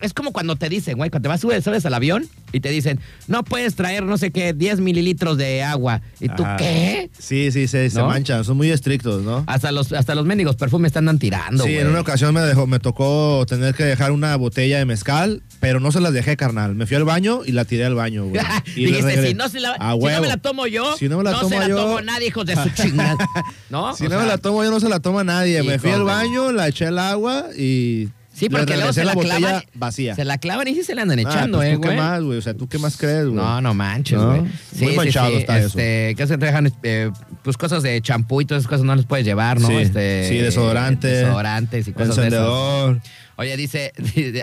es 0.00 0.14
como 0.14 0.32
cuando 0.32 0.56
te 0.56 0.68
dicen, 0.68 0.96
güey, 0.96 1.10
cuando 1.10 1.26
te 1.26 1.28
vas, 1.28 1.40
subes, 1.40 1.64
subes 1.64 1.84
al 1.86 1.94
avión 1.94 2.26
y 2.52 2.60
te 2.60 2.68
dicen, 2.70 3.00
no 3.26 3.42
puedes 3.44 3.74
traer, 3.74 4.04
no 4.04 4.16
sé 4.18 4.30
qué, 4.30 4.52
10 4.52 4.80
mililitros 4.80 5.36
de 5.38 5.62
agua. 5.62 6.00
¿Y 6.20 6.28
tú 6.28 6.42
Ajá. 6.44 6.56
qué? 6.56 7.10
Sí, 7.18 7.50
sí, 7.52 7.68
se, 7.68 7.90
se 7.90 7.98
¿No? 7.98 8.06
manchan, 8.06 8.44
son 8.44 8.56
muy 8.56 8.70
estrictos, 8.70 9.22
¿no? 9.22 9.44
Hasta 9.46 9.72
los, 9.72 9.92
hasta 9.92 10.14
los 10.14 10.24
mendigos 10.26 10.56
perfumes 10.56 10.92
te 10.92 10.98
andan 11.00 11.18
tirando, 11.18 11.64
Sí, 11.64 11.70
güey. 11.70 11.82
en 11.82 11.88
una 11.88 12.00
ocasión 12.00 12.32
me 12.34 12.40
dejó, 12.40 12.66
me 12.66 12.78
tocó 12.78 13.44
tener 13.48 13.74
que 13.74 13.84
dejar 13.84 14.12
una 14.12 14.34
botella 14.36 14.78
de 14.78 14.84
mezcal, 14.84 15.42
pero 15.60 15.80
no 15.80 15.90
se 15.92 16.00
las 16.00 16.12
dejé, 16.12 16.36
carnal. 16.36 16.74
Me 16.74 16.86
fui 16.86 16.96
al 16.96 17.04
baño 17.04 17.40
y 17.44 17.52
la 17.52 17.64
tiré 17.64 17.84
al 17.84 17.94
baño, 17.94 18.26
güey. 18.26 18.40
Y 18.76 18.86
Dijiste, 18.86 19.26
si 19.28 19.34
no, 19.34 19.48
se 19.48 19.60
la, 19.60 19.74
si 19.74 19.80
no 19.80 20.20
me 20.20 20.28
la 20.28 20.36
tomo 20.36 20.66
yo, 20.66 20.96
Si 20.96 21.08
no 21.08 21.18
me 21.18 21.24
la 21.24 21.34
se 21.34 21.40
tomo 21.40 21.58
la 21.58 21.68
yo- 21.68 21.76
tomo 21.76 22.00
nadie, 22.00 22.28
hijos 22.28 22.46
de 22.46 22.54
su 22.56 22.68
chingada. 22.70 23.16
¿No? 23.70 23.94
Si 23.96 24.04
O 24.06 24.08
no 24.08 24.14
sea, 24.14 24.22
me 24.22 24.28
la 24.28 24.38
tomo 24.38 24.62
yo, 24.64 24.70
no 24.70 24.80
se 24.80 24.88
la 24.88 25.00
toma 25.00 25.24
nadie. 25.24 25.62
Me 25.62 25.78
fui 25.78 25.90
al 25.90 26.04
baño, 26.04 26.52
la 26.52 26.68
eché 26.68 26.86
al 26.86 26.98
agua 26.98 27.46
y 27.56 28.08
Sí, 28.38 28.48
porque 28.48 28.76
luego 28.76 28.92
se 28.92 29.04
la, 29.04 29.14
botella 29.14 29.36
clavan. 29.38 29.62
vacía. 29.74 30.14
Se 30.14 30.24
la 30.24 30.38
clavan 30.38 30.68
y 30.68 30.74
sí 30.74 30.84
se 30.84 30.94
la 30.94 31.02
andan 31.02 31.18
Ah, 31.18 31.22
echando, 31.22 31.58
pues, 31.58 31.70
eh, 31.70 31.74
¿Tú 31.74 31.80
qué 31.80 31.88
güey. 31.88 31.98
más, 31.98 32.22
güey? 32.22 32.38
O 32.38 32.42
sea, 32.42 32.54
¿tú 32.54 32.68
qué 32.68 32.78
más 32.78 32.96
crees, 32.96 33.24
güey? 33.24 33.34
No, 33.34 33.60
no 33.60 33.74
manches, 33.74 34.18
¿No? 34.18 34.28
güey. 34.28 34.42
Muy 34.80 34.92
manchado 34.96 35.36
está 35.36 35.58
eso. 35.58 35.66
este, 35.68 36.14
¿Qué 36.16 36.26
se 36.26 36.38
te 36.38 36.46
dejan? 36.46 36.72
eh, 36.84 37.10
pues 37.42 37.56
cosas 37.56 37.82
de 37.82 38.00
champú 38.00 38.40
y 38.40 38.44
todas 38.44 38.62
esas 38.62 38.70
cosas 38.70 38.84
no 38.86 38.94
les 38.94 39.06
puedes 39.06 39.26
llevar, 39.26 39.60
¿no? 39.60 39.68
Sí, 39.68 39.74
Este, 39.76 40.26
sí, 40.28 40.38
desodorante. 40.38 41.08
Desodorantes 41.08 41.88
y 41.88 41.92
cosas 41.92 42.16
de 42.16 42.28
esas. 42.28 43.08
Oye, 43.38 43.56
dice, 43.56 43.92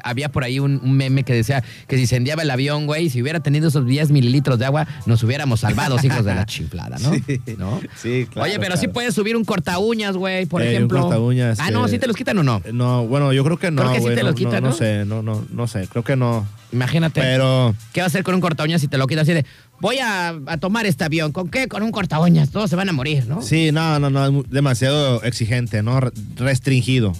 había 0.04 0.30
por 0.30 0.44
ahí 0.44 0.58
un, 0.60 0.80
un 0.84 0.94
meme 0.98 1.24
que 1.24 1.34
decía 1.34 1.64
que 1.88 1.96
si 1.98 2.04
incendiaba 2.04 2.42
el 2.42 2.50
avión, 2.50 2.86
güey, 2.88 3.10
si 3.10 3.22
hubiera 3.22 3.40
tenido 3.42 3.68
esos 3.68 3.86
10 3.86 4.10
mililitros 4.12 4.58
de 4.58 4.66
agua, 4.66 4.88
nos 5.06 5.22
hubiéramos 5.22 5.60
salvado, 5.60 5.98
hijos 6.02 6.26
de 6.26 6.34
la 6.34 6.46
chiflada, 6.48 6.98
¿no? 7.00 7.14
Sí. 7.14 7.42
¿No? 7.58 7.80
Sí, 8.02 8.26
claro. 8.32 8.50
Oye, 8.50 8.60
pero 8.60 8.78
sí 8.78 8.88
puedes 8.88 9.14
subir 9.14 9.36
un 9.38 9.46
corta 9.46 9.78
uñas, 9.80 10.16
güey, 10.18 10.46
por 10.48 10.62
Eh, 10.62 10.70
un 10.70 10.72
ejemplo. 10.74 11.02
cortaúñas, 11.02 11.60
Ah, 11.60 11.70
no, 11.72 11.86
eh, 11.86 11.90
¿sí 11.90 12.00
te 12.00 12.08
los 12.08 12.16
quitan 12.16 12.38
o 12.40 12.44
no? 12.44 12.62
No, 12.74 13.06
bueno, 13.06 13.32
yo 13.34 13.44
creo 13.44 13.58
que 13.60 13.70
no, 13.70 13.82
Creo 13.82 13.92
que 13.94 13.98
sí 14.00 14.04
güey, 14.04 14.16
te 14.16 14.24
no, 14.24 14.30
lo 14.30 14.36
quitan, 14.36 14.54
no, 14.56 14.62
¿no? 14.62 14.70
no 14.70 14.74
sé, 14.74 15.06
no, 15.06 15.22
no, 15.22 15.46
no 15.52 15.68
sé, 15.68 15.88
creo 15.88 16.04
que 16.04 16.16
no. 16.16 16.48
Imagínate. 16.72 17.22
Pero 17.22 17.76
¿Qué 17.94 18.02
va 18.02 18.06
a 18.06 18.08
hacer 18.08 18.24
con 18.24 18.36
un 18.36 18.42
corta 18.42 18.64
uñas 18.64 18.82
si 18.82 18.88
te 18.88 18.98
lo 18.98 19.08
quitas 19.08 19.24
así 19.24 19.34
de, 19.34 19.46
voy 19.80 20.00
a, 20.00 20.30
a 20.48 20.58
tomar 20.58 20.86
este 20.86 21.04
avión? 21.04 21.32
¿Con 21.32 21.50
qué? 21.50 21.68
Con 21.68 21.84
un 21.84 21.92
corta 21.92 22.20
uñas. 22.20 22.50
Todos 22.50 22.70
se 22.70 22.76
van 22.76 22.90
a 22.90 22.94
morir, 22.94 23.28
¿no? 23.28 23.42
sí, 23.42 23.72
no, 23.72 24.00
no, 24.00 24.10
no, 24.10 24.44
demasiado 24.44 25.22
exigente, 25.24 25.84
¿no? 25.84 26.00
Re- 26.00 26.12
Restringido. 26.36 27.14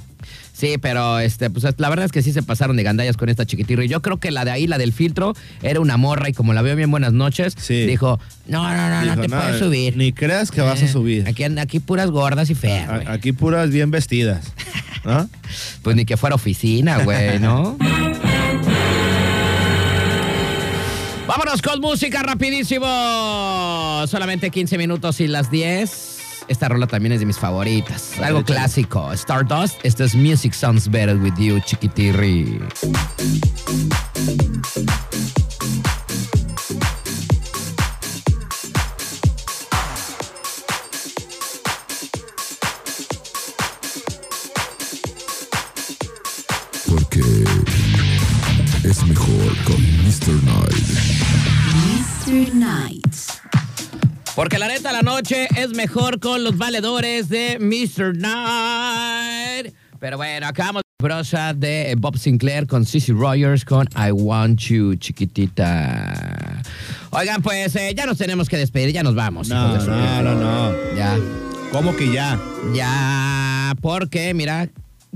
Sí, 0.58 0.78
pero 0.80 1.20
este, 1.20 1.50
pues 1.50 1.66
la 1.78 1.90
verdad 1.90 2.06
es 2.06 2.14
que 2.14 2.22
sí 2.22 2.32
se 2.32 2.42
pasaron 2.42 2.78
de 2.78 2.84
gandallas 2.84 3.18
con 3.18 3.28
esta 3.28 3.46
chiquitirra. 3.46 3.84
Y 3.84 3.90
yo 3.90 4.02
creo 4.02 4.18
que 4.22 4.32
la 4.32 4.46
de 4.46 4.52
ahí, 4.52 4.68
la 4.68 4.78
del 4.78 4.94
filtro, 4.94 5.34
era 5.62 5.82
una 5.82 5.98
morra 5.98 6.30
y 6.30 6.34
como 6.34 6.54
la 6.54 6.62
veo 6.62 6.78
bien 6.78 6.90
buenas 6.92 7.12
noches, 7.12 7.56
Sí. 7.60 7.86
dijo, 7.86 8.20
no, 8.48 8.64
no, 8.74 8.90
no, 8.90 9.02
Dijo, 9.02 9.16
no 9.18 9.22
te 9.22 9.28
"No, 9.28 9.38
puedes 9.38 9.60
subir. 9.60 9.98
Ni 9.98 10.14
creas 10.14 10.52
que 10.52 10.62
vas 10.62 10.82
a 10.82 10.86
Eh, 10.86 10.88
subir. 10.88 11.28
Aquí, 11.28 11.44
aquí 11.44 11.80
puras 11.82 12.10
gordas 12.10 12.50
y 12.50 12.56
feas. 12.56 12.90
A- 12.90 13.12
Aquí 13.12 13.34
puras 13.34 13.70
bien 13.70 13.92
vestidas. 13.92 14.54
¿No? 15.04 15.30
Pues 15.84 15.96
ni 15.96 16.06
que 16.06 16.16
fuera 16.18 16.36
oficina, 16.36 17.00
güey, 17.04 17.38
¿no? 17.40 17.78
Vámonos 21.28 21.62
con 21.62 21.82
música 21.82 22.24
rapidísimo. 22.24 22.86
Solamente 24.08 24.50
15 24.52 24.78
minutos 24.78 25.20
y 25.22 25.28
las 25.28 25.50
10. 25.52 26.15
Esta 26.48 26.70
rola 26.70 26.88
también 26.88 27.14
es 27.14 27.20
de 27.20 27.26
mis 27.26 27.40
favoritas. 27.40 28.20
Algo 28.20 28.44
clásico. 28.44 29.12
Stardust. 29.14 29.84
Esto 29.84 30.04
es 30.04 30.16
Music 30.16 30.54
Sounds 30.54 30.90
Better 30.90 31.18
With 31.18 31.36
You, 31.38 31.60
chiquitirri. 31.60 32.60
Porque 54.36 54.60
la 54.60 54.68
neta, 54.68 54.92
la 54.92 55.02
noche 55.02 55.48
es 55.56 55.70
mejor 55.70 56.20
con 56.20 56.44
los 56.44 56.58
valedores 56.58 57.30
de 57.30 57.58
Mr. 57.58 58.18
Night. 58.18 59.74
Pero 59.98 60.18
bueno, 60.18 60.46
acabamos 60.46 60.82
de 60.82 61.04
prosa 61.08 61.54
de 61.54 61.96
Bob 61.98 62.18
Sinclair 62.18 62.68
con 62.68 62.86
Sissy 62.86 63.14
Rogers 63.14 63.64
con 63.64 63.88
I 63.96 64.12
Want 64.12 64.60
You, 64.60 64.96
chiquitita. 64.96 66.62
Oigan, 67.12 67.42
pues 67.42 67.78
eh, 67.78 67.94
ya 67.96 68.06
nos 68.06 68.18
tenemos 68.18 68.50
que 68.50 68.58
despedir, 68.58 68.92
ya 68.92 69.04
nos 69.04 69.16
vamos. 69.16 69.48
No, 69.48 69.78
no, 69.78 70.36
no. 70.36 70.96
Ya, 70.98 71.18
¿Cómo 71.72 71.96
que 71.96 72.12
ya? 72.12 72.38
ya, 72.74 73.74
porque 73.82 74.34
mira, 74.34 74.68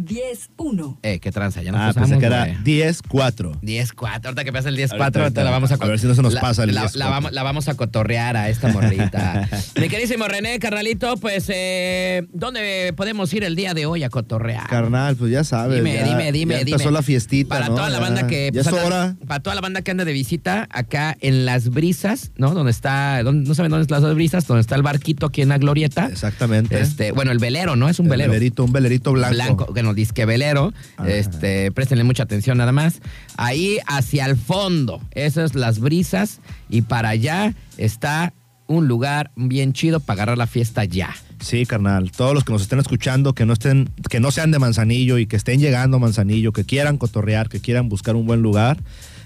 10-1. 0.06 0.97
eh, 1.04 1.20
qué 1.20 1.32
tranza, 1.32 1.62
ya 1.62 1.72
nos 1.72 1.82
Ah, 1.82 1.88
pasamos, 1.88 2.10
pensé 2.10 2.20
que 2.20 2.26
era 2.26 2.45
güey. 2.45 2.58
10-4. 2.64 3.60
10-4, 3.62 4.26
ahorita 4.26 4.43
que 4.43 4.54
pasa 4.54 4.70
el 4.70 4.78
10-4, 4.78 4.91
Ahorita, 5.02 5.20
ahorita 5.22 5.43
la 5.43 5.52
vamos 5.52 5.72
a 5.72 5.76
a 5.76 5.86
ver 5.88 6.00
si 6.00 6.08
no 6.08 6.16
se 6.16 6.22
nos 6.22 6.34
la- 6.34 6.41
pasa 6.41 6.64
el 6.64 6.74
la, 6.74 6.84
10-4. 6.84 6.95
la 6.95 7.10
vamos, 7.10 7.32
la 7.32 7.43
vamos 7.43 7.68
a 7.68 7.76
cotorrear 7.76 8.38
a 8.38 8.50
esta 8.50 8.68
morrita. 8.70 9.47
Mi 9.80 9.88
queridísimo 9.89 10.28
René, 10.28 10.60
carnalito, 10.60 11.18
pues, 11.18 11.45
eh, 11.54 12.28
¿dónde 12.34 12.93
podemos 12.95 13.34
ir 13.34 13.43
el 13.43 13.56
día 13.56 13.74
de 13.74 13.86
hoy 13.86 14.04
a 14.04 14.10
cotorrear? 14.10 14.68
Carnal, 14.68 15.16
pues 15.16 15.32
ya 15.32 15.43
sabes. 15.43 15.78
Dime, 15.78 15.93
ya- 15.93 16.04
dime, 16.04 16.32
dime, 16.32 16.54
ya 16.56 16.60
dime. 16.64 16.72
empezó 16.72 16.91
la 16.91 17.02
fiestita, 17.02 17.50
Para 17.50 17.70
¿no? 17.70 17.76
toda 17.76 17.89
la 17.89 17.97
Ya- 17.97 18.04
banda 18.04 18.28
que 18.28 18.45
Ya 18.54 18.64
pues, 18.64 18.68
es 18.68 18.74
anda- 18.74 18.86
hora. 18.86 19.16
para 19.28 19.39
toda 19.41 19.56
la 19.56 19.62
banda 19.62 19.82
que 19.82 19.91
anda 19.91 20.06
de 20.06 20.14
visita 20.14 20.68
acá 20.72 21.16
en 21.22 21.45
Las 21.45 21.70
Brisas, 21.70 22.32
¿no? 22.38 22.54
Donde 22.54 22.72
está, 22.72 23.22
¿dónde- 23.24 23.47
no 23.47 23.56
saben 23.56 23.70
dónde 23.72 23.84
están 23.84 24.02
las 24.04 24.16
Brisas, 24.16 24.45
donde 24.47 24.62
está 24.62 24.76
el 24.76 24.82
barquito 24.84 25.28
aquí 25.28 25.41
en 25.41 25.50
la 25.50 25.58
glorieta. 25.58 26.08
Exactamente. 26.08 26.80
Este, 26.80 27.12
bueno, 27.12 27.32
el 27.32 27.39
velero, 27.39 27.76
¿no? 27.76 27.89
Es 27.89 28.00
un 28.00 28.06
El 28.08 28.12
velero. 28.12 28.32
velerito, 28.32 28.64
un 28.64 28.72
velerito 28.72 29.12
blanco. 29.14 29.36
Blanco, 29.36 29.74
bueno, 29.90 29.96
disque 29.96 30.26
velero. 30.26 30.74
Ajá. 30.98 31.10
Este, 31.10 31.72
préstenle 31.72 32.04
mucha 32.04 32.24
atención 32.24 32.58
nada 32.58 32.72
más. 32.72 33.02
Ahí 33.38 33.80
hacia 33.88 34.26
el 34.26 34.38
fondo, 34.38 35.02
esas 35.12 35.52
es 35.52 35.56
las 35.56 35.80
brisas. 35.80 36.40
Y 36.70 36.84
para 36.84 37.10
allá 37.10 37.54
está 37.78 38.34
un 38.68 38.88
lugar 38.88 39.32
bien 39.36 39.74
chido 39.74 40.00
para 40.00 40.18
agarrar 40.18 40.38
la 40.38 40.48
fiesta 40.48 40.86
ya. 40.86 41.16
Sí, 41.42 41.66
carnal. 41.66 42.12
Todos 42.12 42.34
los 42.34 42.44
que 42.44 42.52
nos 42.52 42.62
estén 42.62 42.80
escuchando, 42.80 43.34
que 43.34 43.46
no 43.46 43.54
estén, 43.54 43.90
que 44.10 44.20
no 44.20 44.30
sean 44.30 44.52
de 44.52 44.60
Manzanillo 44.60 45.18
y 45.18 45.26
que 45.26 45.38
estén 45.38 45.60
llegando 45.60 45.98
a 45.98 46.00
Manzanillo, 46.00 46.52
que 46.52 46.66
quieran 46.66 46.98
cotorrear, 46.98 47.50
que 47.50 47.62
quieran 47.62 47.90
buscar 47.90 48.16
un 48.16 48.28
buen 48.28 48.42
lugar. 48.42 48.78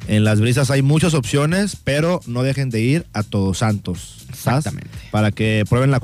En 0.07 0.24
las 0.24 0.39
brisas 0.39 0.70
hay 0.70 0.82
muchas 0.82 1.14
opciones, 1.14 1.76
pero 1.84 2.22
no 2.26 2.43
dejen 2.43 2.70
de 2.70 2.82
ir 2.82 3.05
a 3.14 3.24
Todos 3.24 3.59
Santos. 3.59 4.26
Exactamente. 4.30 4.89
Para 5.11 5.32
que 5.32 5.66
prueben 5.68 5.91
la, 5.91 5.99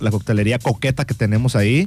la 0.00 0.10
coctelería 0.10 0.58
coqueta 0.58 1.04
que 1.04 1.14
tenemos 1.14 1.56
ahí. 1.56 1.86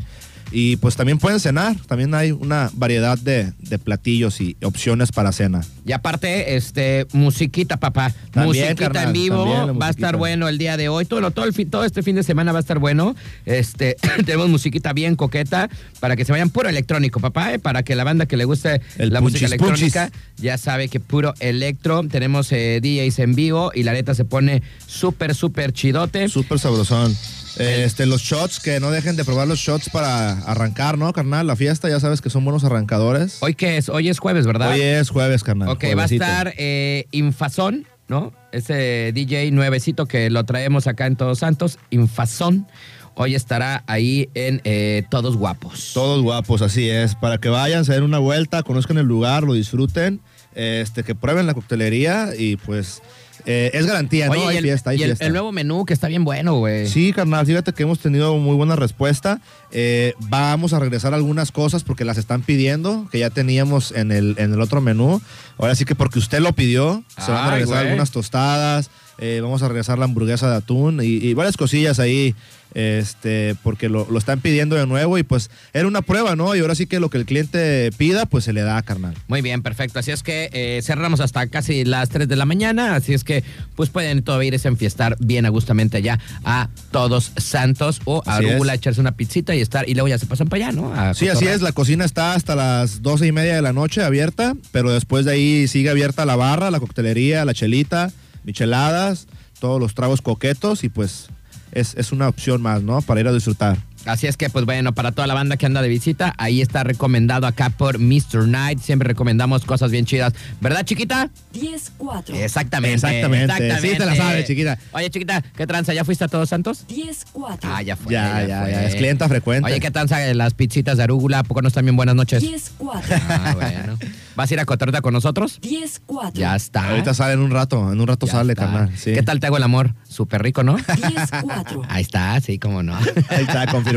Y 0.55 0.75
pues 0.75 0.95
también 0.95 1.17
pueden 1.17 1.39
cenar. 1.39 1.75
También 1.87 2.13
hay 2.13 2.31
una 2.31 2.69
variedad 2.73 3.17
de, 3.17 3.51
de 3.57 3.79
platillos 3.79 4.39
y 4.39 4.55
opciones 4.63 5.11
para 5.11 5.31
cena. 5.31 5.61
Y 5.83 5.93
aparte, 5.93 6.55
este, 6.55 7.07
musiquita, 7.11 7.77
papá. 7.77 8.13
También, 8.31 8.47
musiquita 8.67 8.75
carnal, 8.75 9.07
en 9.07 9.13
vivo. 9.13 9.73
Va 9.79 9.87
a 9.87 9.89
estar 9.89 10.15
bueno 10.15 10.47
el 10.47 10.59
día 10.59 10.77
de 10.77 10.89
hoy. 10.89 11.05
Todo, 11.05 11.31
todo, 11.31 11.45
el 11.45 11.53
fin- 11.53 11.71
todo 11.71 11.83
este 11.85 12.03
fin 12.03 12.15
de 12.15 12.21
semana 12.21 12.51
va 12.51 12.59
a 12.59 12.61
estar 12.61 12.77
bueno. 12.77 13.15
Este, 13.47 13.97
tenemos 14.25 14.47
musiquita 14.47 14.93
bien 14.93 15.15
coqueta 15.15 15.69
para 15.99 16.15
que 16.15 16.23
se 16.23 16.31
vayan 16.31 16.51
puro 16.51 16.69
electrónico, 16.69 17.19
papá. 17.19 17.53
eh, 17.53 17.57
Para 17.59 17.81
que 17.81 17.95
la 17.95 18.03
banda 18.03 18.27
que 18.27 18.37
le 18.37 18.45
guste 18.45 18.79
El 18.99 19.09
la 19.11 19.21
música 19.21 19.47
electrónica 19.47 20.11
punchis. 20.11 20.43
ya 20.43 20.59
sabe 20.59 20.87
que 20.87 20.99
puro 20.99 21.33
electro. 21.39 22.03
Tenemos 22.03 22.51
eh, 22.51 22.79
DJs 22.79 23.17
en 23.19 23.33
vivo 23.33 23.71
y 23.73 23.81
la 23.81 23.93
neta 23.93 24.13
se 24.13 24.23
pone 24.23 24.61
súper, 24.85 25.33
súper 25.33 25.73
chidote. 25.73 26.29
Súper 26.29 26.59
sabrosón. 26.59 27.15
Este, 27.57 28.05
los 28.05 28.21
shots, 28.21 28.59
que 28.59 28.79
no 28.79 28.91
dejen 28.91 29.15
de 29.15 29.25
probar 29.25 29.47
los 29.47 29.59
shots 29.59 29.89
para 29.89 30.31
arrancar, 30.39 30.97
¿no, 30.97 31.11
carnal? 31.13 31.47
La 31.47 31.55
fiesta, 31.55 31.89
ya 31.89 31.99
sabes 31.99 32.21
que 32.21 32.29
son 32.29 32.43
buenos 32.43 32.63
arrancadores. 32.63 33.37
Hoy 33.41 33.53
que 33.53 33.77
es, 33.77 33.89
hoy 33.89 34.09
es 34.09 34.19
jueves, 34.19 34.45
¿verdad? 34.45 34.71
Hoy 34.71 34.81
es 34.81 35.09
jueves, 35.09 35.43
carnal. 35.43 35.69
Ok, 35.69 35.83
va 35.97 36.03
a 36.03 36.05
estar 36.05 36.53
eh, 36.57 37.05
Infazón, 37.11 37.87
¿no? 38.07 38.33
Ese 38.51 39.11
DJ 39.13 39.51
nuevecito 39.51 40.05
que 40.05 40.29
lo 40.29 40.43
traemos 40.45 40.87
acá 40.87 41.05
en 41.05 41.15
Todos 41.15 41.39
Santos, 41.39 41.79
Infazón. 41.89 42.67
Hoy 43.15 43.35
estará 43.35 43.83
ahí 43.85 44.29
en 44.33 44.61
eh, 44.63 45.03
Todos 45.09 45.37
Guapos. 45.37 45.91
Todos 45.93 46.23
guapos, 46.23 46.63
así 46.63 46.89
es. 46.89 47.13
Para 47.13 47.37
que 47.37 47.49
vayan, 47.49 47.85
se 47.85 47.93
den 47.93 48.03
una 48.03 48.17
vuelta, 48.17 48.63
conozcan 48.63 48.97
el 48.97 49.05
lugar, 49.05 49.43
lo 49.43 49.53
disfruten, 49.53 50.19
este, 50.55 51.03
que 51.03 51.13
prueben 51.13 51.45
la 51.45 51.53
coctelería 51.53 52.29
y 52.35 52.55
pues 52.55 53.03
eh, 53.45 53.71
es 53.73 53.85
garantía, 53.85 54.27
¿no? 54.27 54.33
Hay 54.47 54.55
y 54.55 54.57
el, 54.57 54.63
fiesta, 54.63 54.89
hay 54.91 54.99
y 54.99 55.03
el- 55.03 55.09
fiesta. 55.09 55.25
el 55.25 55.33
nuevo 55.33 55.51
menú 55.51 55.85
que 55.85 55.93
está 55.93 56.07
bien 56.07 56.23
bueno, 56.23 56.55
güey. 56.55 56.87
Sí, 56.87 57.13
carnal, 57.13 57.45
fíjate 57.45 57.73
que 57.73 57.83
hemos 57.83 57.99
tenido 57.99 58.37
muy 58.37 58.55
buena 58.55 58.75
respuesta. 58.75 59.41
Eh, 59.71 60.13
vamos 60.19 60.73
a 60.73 60.79
regresar 60.79 61.13
algunas 61.13 61.51
cosas 61.51 61.83
porque 61.83 62.05
las 62.05 62.17
están 62.17 62.41
pidiendo, 62.41 63.07
que 63.11 63.19
ya 63.19 63.29
teníamos 63.29 63.91
en 63.91 64.11
el, 64.11 64.35
en 64.37 64.53
el 64.53 64.61
otro 64.61 64.81
menú. 64.81 65.21
Ahora 65.57 65.75
sí 65.75 65.85
que 65.85 65.95
porque 65.95 66.19
usted 66.19 66.39
lo 66.39 66.53
pidió, 66.53 67.03
se 67.17 67.31
van 67.31 67.39
a 67.41 67.45
Ay, 67.45 67.51
regresar 67.51 67.75
güey. 67.77 67.87
algunas 67.87 68.11
tostadas, 68.11 68.89
eh, 69.17 69.39
vamos 69.41 69.61
a 69.63 69.67
regresar 69.67 69.97
la 69.99 70.05
hamburguesa 70.05 70.49
de 70.49 70.57
atún 70.57 70.99
y, 71.03 71.05
y 71.25 71.33
varias 71.33 71.57
cosillas 71.57 71.99
ahí, 71.99 72.35
este, 72.73 73.55
porque 73.61 73.87
lo, 73.89 74.07
lo 74.09 74.17
están 74.17 74.39
pidiendo 74.39 74.75
de 74.75 74.87
nuevo 74.87 75.17
y 75.19 75.23
pues 75.23 75.51
era 75.73 75.87
una 75.87 76.01
prueba, 76.01 76.35
¿no? 76.35 76.55
Y 76.55 76.59
ahora 76.59 76.73
sí 76.73 76.87
que 76.87 76.99
lo 76.99 77.09
que 77.09 77.19
el 77.19 77.25
cliente 77.25 77.91
pida, 77.97 78.25
pues 78.25 78.45
se 78.45 78.53
le 78.53 78.61
da, 78.61 78.81
carnal. 78.81 79.13
Muy 79.27 79.41
bien, 79.41 79.61
perfecto. 79.61 79.99
Así 79.99 80.09
es 80.11 80.23
que 80.23 80.49
eh, 80.53 80.81
cerramos 80.81 81.19
hasta 81.19 81.45
casi 81.47 81.85
las 81.85 82.09
3 82.09 82.27
de 82.27 82.35
la 82.35 82.45
mañana. 82.45 82.95
Así 82.95 83.13
es 83.13 83.23
que 83.23 83.43
pues 83.75 83.89
pueden 83.89 84.23
todavía 84.23 84.47
irse 84.47 84.67
a 84.67 84.71
enfiestar 84.71 85.15
bien 85.19 85.45
a 85.45 85.49
gustamente 85.49 85.97
allá 85.97 86.19
a 86.43 86.69
Todos 86.91 87.31
Santos 87.37 88.01
o 88.05 88.23
a 88.25 88.39
es. 88.41 88.73
echarse 88.73 88.99
una 89.01 89.11
pizzita 89.15 89.53
y 89.55 89.61
estar. 89.61 89.87
Y 89.87 89.93
luego 89.93 90.07
ya 90.07 90.17
se 90.17 90.25
pasan 90.25 90.47
para 90.47 90.67
allá, 90.67 90.75
¿no? 90.75 90.93
A 90.93 91.13
Sí, 91.13 91.27
así 91.27 91.45
es, 91.45 91.61
la 91.61 91.73
cocina 91.73 92.05
está 92.05 92.33
hasta 92.33 92.55
las 92.55 93.03
doce 93.03 93.27
y 93.27 93.31
media 93.31 93.55
de 93.55 93.61
la 93.61 93.73
noche 93.73 94.03
abierta, 94.03 94.55
pero 94.71 94.91
después 94.91 95.25
de 95.25 95.33
ahí 95.33 95.67
sigue 95.67 95.89
abierta 95.91 96.25
la 96.25 96.35
barra, 96.35 96.71
la 96.71 96.79
coctelería, 96.79 97.45
la 97.45 97.53
chelita, 97.53 98.11
micheladas, 98.43 99.27
todos 99.59 99.79
los 99.79 99.93
tragos 99.93 100.21
coquetos 100.21 100.83
y 100.83 100.89
pues 100.89 101.27
es, 101.71 101.95
es 101.95 102.11
una 102.11 102.27
opción 102.27 102.61
más, 102.61 102.83
¿no? 102.83 103.01
Para 103.01 103.21
ir 103.21 103.27
a 103.27 103.33
disfrutar. 103.33 103.77
Así 104.05 104.27
es 104.27 104.37
que, 104.37 104.49
pues 104.49 104.65
bueno, 104.65 104.93
para 104.93 105.11
toda 105.11 105.27
la 105.27 105.33
banda 105.33 105.57
que 105.57 105.65
anda 105.65 105.81
de 105.81 105.87
visita, 105.87 106.33
ahí 106.37 106.61
está 106.61 106.83
recomendado 106.83 107.47
acá 107.47 107.69
por 107.69 107.99
Mr. 107.99 108.43
Knight. 108.45 108.79
Siempre 108.79 109.07
recomendamos 109.07 109.63
cosas 109.65 109.91
bien 109.91 110.05
chidas. 110.05 110.33
¿Verdad, 110.61 110.83
chiquita? 110.83 111.29
10-4. 111.53 112.35
Exactamente. 112.35 112.95
Exactamente. 112.95 113.79
Sí 113.81 113.97
te 113.97 114.05
la 114.05 114.15
sabes, 114.15 114.45
chiquita. 114.45 114.77
Oye, 114.91 115.09
chiquita, 115.09 115.41
¿qué 115.55 115.65
tranza? 115.67 115.93
¿Ya 115.93 116.03
fuiste 116.03 116.23
a 116.25 116.27
Todos 116.27 116.49
Santos? 116.49 116.85
10-4. 116.87 117.59
Ah, 117.63 117.81
ya 117.81 117.95
fue. 117.95 118.13
Ya, 118.13 118.45
ya, 118.45 118.61
fue. 118.63 118.71
ya, 118.71 118.85
es 118.85 118.95
clienta 118.95 119.27
frecuente. 119.29 119.69
Oye, 119.69 119.79
¿qué 119.79 119.91
tranza 119.91 120.19
las 120.33 120.53
pizzitas 120.53 120.97
de 120.97 121.03
arúgula? 121.03 121.39
¿A 121.39 121.43
poco 121.43 121.61
no 121.61 121.67
están 121.67 121.85
bien 121.85 121.95
buenas 121.95 122.15
noches? 122.15 122.43
10-4. 122.43 123.01
Ah, 123.29 123.51
bueno. 123.55 123.97
¿Vas 124.35 124.49
a 124.49 124.53
ir 124.53 124.59
a 124.59 124.65
Cotorreta 124.65 125.01
con 125.01 125.13
nosotros? 125.13 125.61
10-4. 125.61 126.31
Ya 126.33 126.55
está. 126.55 126.89
Ahorita 126.89 127.13
sale 127.13 127.33
en 127.33 127.39
un 127.39 127.51
rato, 127.51 127.91
en 127.91 128.01
un 128.01 128.07
rato 128.07 128.25
Ya 128.25 128.31
sale, 128.33 128.53
está. 128.53 128.65
carnal. 128.65 128.91
Sí. 128.97 129.13
¿Qué 129.13 129.21
tal 129.23 129.39
te 129.39 129.47
hago 129.47 129.57
el 129.57 129.63
amor? 129.63 129.93
Súper 130.07 130.41
rico, 130.41 130.63
¿no? 130.63 130.77
10-4. 130.77 131.85
Ahí 131.89 132.01
está, 132.01 132.39
sí, 132.41 132.57
cómo 132.59 132.81
no. 132.83 132.95
Ahí 132.95 133.43
está, 133.47 133.67
confirmado, 133.67 133.92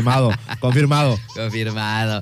confirmado. 0.59 1.19
Confirmado. 1.35 2.21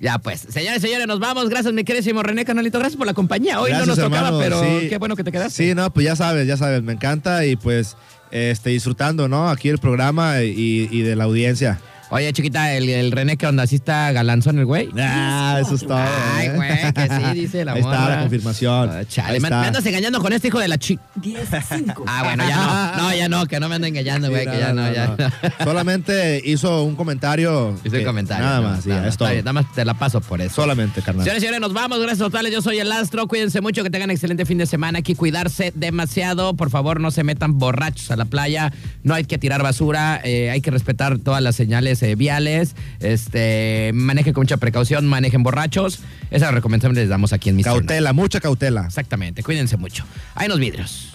Ya 0.00 0.18
pues, 0.18 0.40
señores, 0.48 0.82
señores, 0.82 1.06
nos 1.06 1.20
vamos. 1.20 1.48
Gracias, 1.48 1.72
mi 1.72 1.84
queridísimo 1.84 2.22
René 2.22 2.44
Canalito. 2.44 2.78
Gracias 2.78 2.96
por 2.96 3.06
la 3.06 3.14
compañía. 3.14 3.60
Hoy 3.60 3.70
Gracias, 3.70 3.88
no 3.88 3.94
nos 3.94 4.04
tocaba, 4.04 4.38
pero 4.38 4.60
sí. 4.62 4.88
qué 4.88 4.98
bueno 4.98 5.16
que 5.16 5.24
te 5.24 5.32
quedaste. 5.32 5.64
Sí, 5.64 5.74
no, 5.74 5.92
pues 5.92 6.04
ya 6.04 6.16
sabes, 6.16 6.46
ya 6.46 6.56
sabes, 6.56 6.82
me 6.82 6.92
encanta 6.92 7.46
y 7.46 7.56
pues 7.56 7.96
este, 8.30 8.70
disfrutando, 8.70 9.28
¿no? 9.28 9.48
Aquí 9.48 9.68
el 9.68 9.78
programa 9.78 10.42
y, 10.42 10.88
y 10.90 11.02
de 11.02 11.16
la 11.16 11.24
audiencia. 11.24 11.80
Oye, 12.14 12.30
chiquita, 12.34 12.74
el, 12.74 12.88
el 12.90 13.10
René, 13.10 13.38
¿qué 13.38 13.46
onda? 13.46 13.66
¿Sí 13.66 13.76
está 13.76 14.12
galanzón 14.12 14.58
el 14.58 14.66
güey? 14.66 14.88
Ah, 14.98 15.58
eso 15.62 15.76
es 15.76 15.80
todo. 15.80 15.96
Ay, 15.96 16.46
¿eh? 16.48 16.52
güey, 16.54 16.92
que 16.92 17.08
sí, 17.08 17.40
dice 17.40 17.64
la 17.64 17.72
Ahí 17.72 17.80
está 17.80 18.08
la 18.10 18.20
confirmación. 18.20 18.90
Ah, 18.90 19.04
chale, 19.08 19.34
Ahí 19.34 19.40
me, 19.40 19.48
está. 19.48 19.60
me 19.62 19.66
andas 19.68 19.86
engañando 19.86 20.20
con 20.20 20.30
este 20.34 20.48
hijo 20.48 20.58
de 20.58 20.68
la 20.68 20.76
chi... 20.76 20.98
10-5. 21.20 22.02
Ah, 22.06 22.22
bueno, 22.24 22.44
ya 22.46 22.56
no. 22.56 23.02
No, 23.02 23.14
ya 23.16 23.28
no, 23.30 23.46
que 23.46 23.58
no 23.60 23.68
me 23.70 23.76
ande 23.76 23.88
engañando, 23.88 24.28
güey, 24.28 24.44
Sí, 24.44 24.50
que 24.50 24.58
ya 24.58 24.72
no, 24.74 24.92
ya 24.92 25.06
no. 25.16 25.64
Solamente 25.64 26.42
hizo 26.44 26.84
un 26.84 26.96
comentario. 26.96 27.78
Hice 27.82 28.00
un 28.00 28.04
comentario. 28.04 28.44
Nada 28.44 28.60
no, 28.60 28.68
más, 28.68 28.82
sí, 28.84 28.90
nada, 28.90 29.02
es 29.02 29.08
está 29.08 29.24
todo. 29.24 29.32
bien, 29.32 29.44
Nada 29.44 29.52
más 29.54 29.72
te 29.72 29.84
la 29.84 29.94
paso 29.94 30.20
por 30.20 30.40
eso. 30.42 30.54
Solamente, 30.54 31.00
carnal. 31.00 31.24
Señores 31.24 31.42
señores, 31.42 31.60
nos 31.60 31.72
vamos. 31.72 31.98
Gracias 31.98 32.18
totales. 32.18 32.52
Yo 32.52 32.60
soy 32.60 32.78
el 32.78 32.92
Astro. 32.92 33.26
Cuídense 33.26 33.60
mucho, 33.62 33.82
que 33.82 33.90
tengan 33.90 34.10
excelente 34.10 34.44
fin 34.44 34.58
de 34.58 34.66
semana. 34.66 34.98
Hay 34.98 35.02
que 35.02 35.16
cuidarse 35.16 35.72
demasiado. 35.74 36.54
Por 36.54 36.68
favor, 36.68 37.00
no 37.00 37.10
se 37.10 37.24
metan 37.24 37.58
borrachos 37.58 38.10
a 38.10 38.16
la 38.16 38.26
playa. 38.26 38.70
No 39.02 39.14
hay 39.14 39.24
que 39.24 39.38
tirar 39.38 39.62
basura. 39.62 40.20
eh, 40.24 40.50
hay 40.50 40.60
que 40.60 40.70
respetar 40.70 41.18
todas 41.18 41.42
las 41.42 41.56
señales 41.56 42.01
eh, 42.02 42.14
viales. 42.14 42.74
Este, 43.00 43.92
manejen 43.94 44.32
con 44.32 44.42
mucha 44.42 44.56
precaución. 44.56 45.06
Manejen 45.06 45.42
borrachos. 45.42 46.00
Esa 46.30 46.50
recomendación 46.50 46.94
les 46.94 47.08
damos 47.08 47.32
aquí 47.32 47.50
en 47.50 47.56
mi 47.56 47.62
Cautela, 47.62 48.12
mucha 48.12 48.40
cautela. 48.40 48.86
Exactamente. 48.86 49.42
Cuídense 49.42 49.76
mucho. 49.76 50.04
Hay 50.34 50.46
unos 50.46 50.58
vidrios. 50.58 51.12